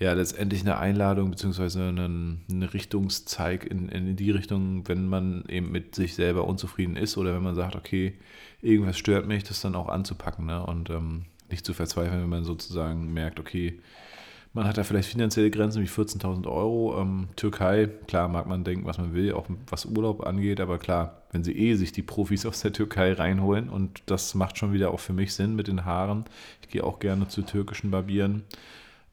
ja 0.04 0.14
letztendlich 0.14 0.62
eine 0.62 0.78
Einladung 0.78 1.32
beziehungsweise 1.32 1.82
einen, 1.82 2.42
eine 2.50 2.74
Richtungszeig 2.74 3.66
in, 3.66 3.90
in 3.90 4.16
die 4.16 4.32
Richtung, 4.32 4.88
wenn 4.88 5.08
man 5.08 5.46
eben 5.48 5.72
mit 5.72 5.96
sich 5.96 6.16
selber 6.16 6.46
unzufrieden 6.46 6.96
ist 6.96 7.18
oder 7.18 7.34
wenn 7.34 7.44
man 7.44 7.56
sagt, 7.56 7.76
okay, 7.76 8.14
irgendwas 8.62 8.98
stört 8.98 9.28
mich, 9.28 9.44
das 9.44 9.62
dann 9.62 9.76
auch 9.76 9.90
anzupacken 9.90 10.46
ne? 10.46 10.66
und 10.66 10.90
ähm, 10.90 11.26
nicht 11.50 11.66
zu 11.66 11.74
verzweifeln, 11.74 12.22
wenn 12.22 12.30
man 12.30 12.44
sozusagen 12.44 13.14
merkt, 13.14 13.40
okay, 13.40 13.80
man 14.54 14.68
hat 14.68 14.78
da 14.78 14.84
vielleicht 14.84 15.10
finanzielle 15.10 15.50
Grenzen 15.50 15.82
wie 15.82 15.88
14.000 15.88 16.46
Euro. 16.48 17.02
Ähm, 17.02 17.28
Türkei, 17.36 17.90
klar 18.08 18.28
mag 18.28 18.46
man 18.46 18.64
denken, 18.64 18.86
was 18.86 19.00
man 19.00 19.14
will, 19.14 19.34
auch 19.34 19.48
was 19.68 19.86
Urlaub 19.86 20.26
angeht, 20.28 20.60
aber 20.62 20.78
klar, 20.78 21.24
wenn 21.32 21.44
sie 21.44 21.54
eh 21.54 21.74
sich 21.74 21.92
die 21.92 22.04
Profis 22.04 22.46
aus 22.46 22.62
der 22.62 22.74
Türkei 22.74 23.14
reinholen 23.14 23.70
und 23.70 24.04
das 24.06 24.36
macht 24.36 24.58
schon 24.58 24.74
wieder 24.74 24.92
auch 24.92 25.00
für 25.00 25.14
mich 25.14 25.34
Sinn 25.34 25.56
mit 25.56 25.68
den 25.68 25.86
Haaren. 25.86 26.26
Ich 26.62 26.70
gehe 26.70 26.84
auch 26.84 27.00
gerne 27.00 27.28
zu 27.28 27.42
türkischen 27.42 27.90
Barbieren. 27.90 28.44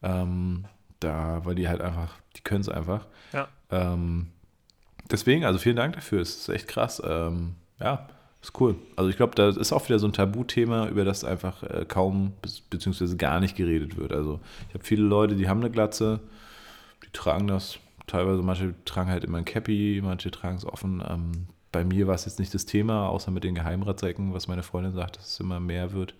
Ähm, 0.02 0.64
da, 1.00 1.40
weil 1.44 1.54
die 1.54 1.68
halt 1.68 1.80
einfach, 1.80 2.14
die 2.36 2.42
können 2.42 2.60
es 2.60 2.68
einfach. 2.68 3.06
Ja. 3.32 3.48
Ähm, 3.70 4.28
deswegen, 5.10 5.44
also 5.44 5.58
vielen 5.58 5.76
Dank 5.76 5.94
dafür. 5.94 6.20
Es 6.20 6.36
ist 6.36 6.48
echt 6.48 6.68
krass. 6.68 7.02
Ähm, 7.04 7.54
ja, 7.80 8.08
ist 8.42 8.58
cool. 8.60 8.76
Also 8.96 9.10
ich 9.10 9.16
glaube, 9.16 9.34
da 9.34 9.48
ist 9.48 9.72
auch 9.72 9.86
wieder 9.88 9.98
so 9.98 10.06
ein 10.06 10.12
Tabuthema, 10.12 10.88
über 10.88 11.04
das 11.04 11.24
einfach 11.24 11.62
äh, 11.62 11.84
kaum 11.86 12.32
beziehungsweise 12.70 13.16
gar 13.16 13.40
nicht 13.40 13.56
geredet 13.56 13.96
wird. 13.96 14.12
Also 14.12 14.40
ich 14.68 14.74
habe 14.74 14.84
viele 14.84 15.02
Leute, 15.02 15.36
die 15.36 15.48
haben 15.48 15.60
eine 15.60 15.70
Glatze, 15.70 16.20
die 17.04 17.12
tragen 17.12 17.46
das. 17.46 17.78
Teilweise, 18.06 18.42
manche 18.42 18.74
tragen 18.84 19.10
halt 19.10 19.24
immer 19.24 19.38
ein 19.38 19.44
Cappy, 19.44 20.00
manche 20.02 20.30
tragen 20.30 20.56
es 20.56 20.64
offen. 20.64 21.02
Ähm, 21.08 21.46
bei 21.70 21.84
mir 21.84 22.06
war 22.08 22.14
es 22.14 22.24
jetzt 22.24 22.40
nicht 22.40 22.52
das 22.52 22.66
Thema, 22.66 23.08
außer 23.08 23.30
mit 23.30 23.44
den 23.44 23.54
Geheimratsecken, 23.54 24.34
was 24.34 24.48
meine 24.48 24.64
Freundin 24.64 24.92
sagt, 24.92 25.16
dass 25.16 25.28
es 25.28 25.40
immer 25.40 25.60
mehr 25.60 25.92
wird 25.92 26.14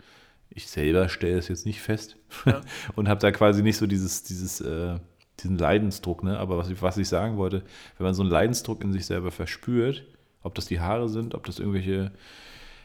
ich 0.51 0.69
selber 0.69 1.09
stelle 1.09 1.39
es 1.39 1.49
jetzt 1.49 1.67
nicht 1.67 1.81
fest 1.81 2.17
ja. 2.45 2.61
und 2.97 3.09
habe 3.09 3.21
da 3.21 3.31
quasi 3.31 3.63
nicht 3.63 3.77
so 3.77 3.87
dieses, 3.87 4.23
dieses, 4.25 4.61
äh, 4.61 4.99
diesen 5.41 5.59
Leidensdruck, 5.59 6.23
ne? 6.23 6.39
Aber 6.39 6.59
was 6.59 6.69
ich, 6.69 6.83
was 6.83 6.99
ich 6.99 7.09
sagen 7.09 7.37
wollte, 7.37 7.63
wenn 7.97 8.05
man 8.05 8.15
so 8.15 8.23
einen 8.23 8.31
Leidensdruck 8.31 8.83
in 8.83 8.93
sich 8.93 9.07
selber 9.07 9.31
verspürt, 9.31 10.05
ob 10.43 10.55
das 10.55 10.67
die 10.67 10.81
Haare 10.81 11.09
sind, 11.09 11.35
ob 11.35 11.45
das 11.45 11.59
irgendwelche 11.59 12.13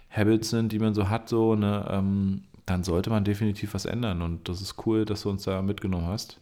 Habits 0.09 0.49
sind, 0.49 0.72
die 0.72 0.80
man 0.80 0.93
so 0.93 1.09
hat, 1.09 1.28
so, 1.28 1.55
ne, 1.55 1.88
ähm, 1.89 2.43
dann 2.66 2.84
sollte 2.84 3.09
man 3.09 3.24
definitiv 3.24 3.74
was 3.74 3.86
ändern. 3.86 4.22
Und 4.22 4.49
das 4.49 4.61
ist 4.61 4.86
cool, 4.86 5.05
dass 5.05 5.22
du 5.22 5.30
uns 5.30 5.43
da 5.43 5.61
mitgenommen 5.61 6.07
hast. 6.07 6.39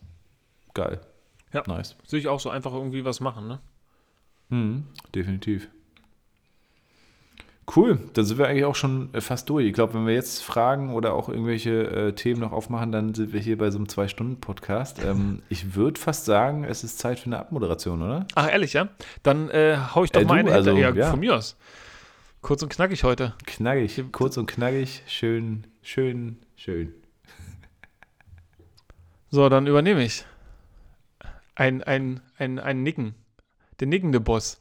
Geil. 0.73 1.01
Ja. 1.51 1.63
Nice. 1.67 1.95
Sehe 2.05 2.19
ich 2.19 2.27
auch 2.27 2.39
so 2.39 2.49
einfach 2.49 2.73
irgendwie 2.73 3.05
was 3.05 3.19
machen, 3.19 3.47
ne? 3.47 3.59
Mhm, 4.49 4.85
definitiv. 5.13 5.69
Cool, 7.73 7.97
da 8.13 8.23
sind 8.23 8.37
wir 8.37 8.47
eigentlich 8.47 8.65
auch 8.65 8.75
schon 8.75 9.13
äh, 9.13 9.21
fast 9.21 9.49
durch. 9.49 9.65
Ich 9.65 9.73
glaube, 9.73 9.93
wenn 9.93 10.05
wir 10.05 10.13
jetzt 10.13 10.43
Fragen 10.43 10.93
oder 10.93 11.13
auch 11.13 11.29
irgendwelche 11.29 11.83
äh, 11.89 12.13
Themen 12.13 12.41
noch 12.41 12.51
aufmachen, 12.51 12.91
dann 12.91 13.13
sind 13.13 13.31
wir 13.31 13.39
hier 13.39 13.57
bei 13.57 13.71
so 13.71 13.77
einem 13.77 13.87
Zwei-Stunden-Podcast. 13.87 15.01
Ähm, 15.03 15.41
ich 15.47 15.73
würde 15.75 15.99
fast 15.99 16.25
sagen, 16.25 16.65
es 16.65 16.83
ist 16.83 16.99
Zeit 16.99 17.19
für 17.19 17.27
eine 17.27 17.39
Abmoderation, 17.39 18.01
oder? 18.01 18.27
Ach, 18.35 18.51
ehrlich, 18.51 18.73
ja? 18.73 18.89
Dann 19.23 19.49
äh, 19.49 19.77
hau 19.95 20.03
ich 20.03 20.11
doch 20.11 20.21
äh, 20.21 20.25
mal 20.25 20.39
eine 20.39 20.51
also, 20.51 20.71
ja, 20.71 20.91
ja, 20.93 21.09
von 21.09 21.19
mir 21.19 21.35
aus. 21.35 21.55
Kurz 22.41 22.61
und 22.61 22.69
knackig 22.69 23.05
heute. 23.05 23.33
Knackig, 23.45 24.03
kurz 24.11 24.35
und 24.35 24.47
knackig, 24.47 25.01
schön, 25.07 25.65
schön, 25.81 26.39
schön. 26.57 26.93
So, 29.29 29.47
dann 29.47 29.67
übernehme 29.67 30.03
ich. 30.03 30.25
Ein, 31.55 31.81
ein, 31.81 32.19
ein, 32.37 32.59
ein 32.59 32.83
Nicken. 32.83 33.15
Der 33.79 33.87
nickende 33.87 34.19
Boss. 34.19 34.59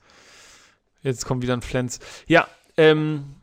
Jetzt 1.02 1.26
kommt 1.26 1.42
wieder 1.42 1.54
ein 1.54 1.62
Flens. 1.62 1.98
Ja, 2.26 2.46
ähm, 2.82 3.36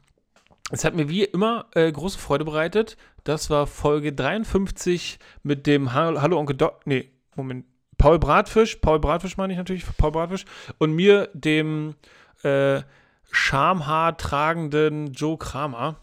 es 0.70 0.84
hat 0.84 0.96
mir 0.96 1.08
wie 1.08 1.24
immer 1.24 1.68
äh, 1.74 1.90
große 1.90 2.20
Freude 2.20 2.44
bereitet. 2.44 2.98
Das 3.24 3.50
war 3.50 3.68
Folge 3.68 4.12
53 4.12 5.18
mit 5.44 5.66
dem 5.66 5.94
Hallo, 5.94 6.22
Hallo 6.22 6.38
Onkel 6.38 6.58
Doc. 6.58 6.82
Nee, 6.86 7.10
Moment. 7.36 7.66
Paul 7.98 8.20
Bratfisch. 8.20 8.76
Paul 8.78 9.00
Bratfisch 9.00 9.38
meine 9.38 9.54
ich 9.54 9.58
natürlich. 9.58 9.86
Paul 9.98 10.12
Bratfisch. 10.12 10.46
Und 10.78 10.94
mir, 10.94 11.30
dem 11.34 11.96
äh, 12.44 12.82
Schamhaar 13.32 14.18
tragenden 14.18 15.14
Joe 15.14 15.38
Kramer. 15.38 15.96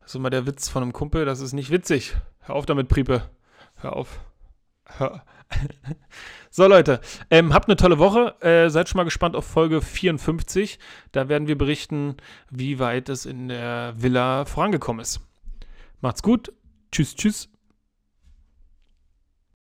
Das 0.00 0.10
ist 0.10 0.14
immer 0.14 0.30
der 0.30 0.46
Witz 0.46 0.68
von 0.68 0.82
einem 0.82 0.92
Kumpel. 0.92 1.24
Das 1.24 1.40
ist 1.40 1.52
nicht 1.52 1.70
witzig. 1.70 2.14
Hör 2.40 2.54
auf 2.54 2.66
damit, 2.66 2.88
Priepe. 2.88 3.28
Hör 3.76 3.96
auf. 3.96 4.20
Hör. 4.84 5.24
So, 6.52 6.66
Leute, 6.66 7.00
ähm, 7.30 7.54
habt 7.54 7.68
eine 7.68 7.76
tolle 7.76 7.98
Woche. 7.98 8.34
Äh, 8.40 8.70
seid 8.70 8.88
schon 8.88 8.96
mal 8.98 9.04
gespannt 9.04 9.36
auf 9.36 9.44
Folge 9.44 9.80
54. 9.80 10.80
Da 11.12 11.28
werden 11.28 11.46
wir 11.46 11.56
berichten, 11.56 12.16
wie 12.50 12.80
weit 12.80 13.08
es 13.08 13.24
in 13.24 13.48
der 13.48 13.94
Villa 13.96 14.44
vorangekommen 14.46 15.00
ist. 15.00 15.20
Macht's 16.00 16.24
gut. 16.24 16.52
Tschüss, 16.90 17.14
tschüss. 17.14 17.48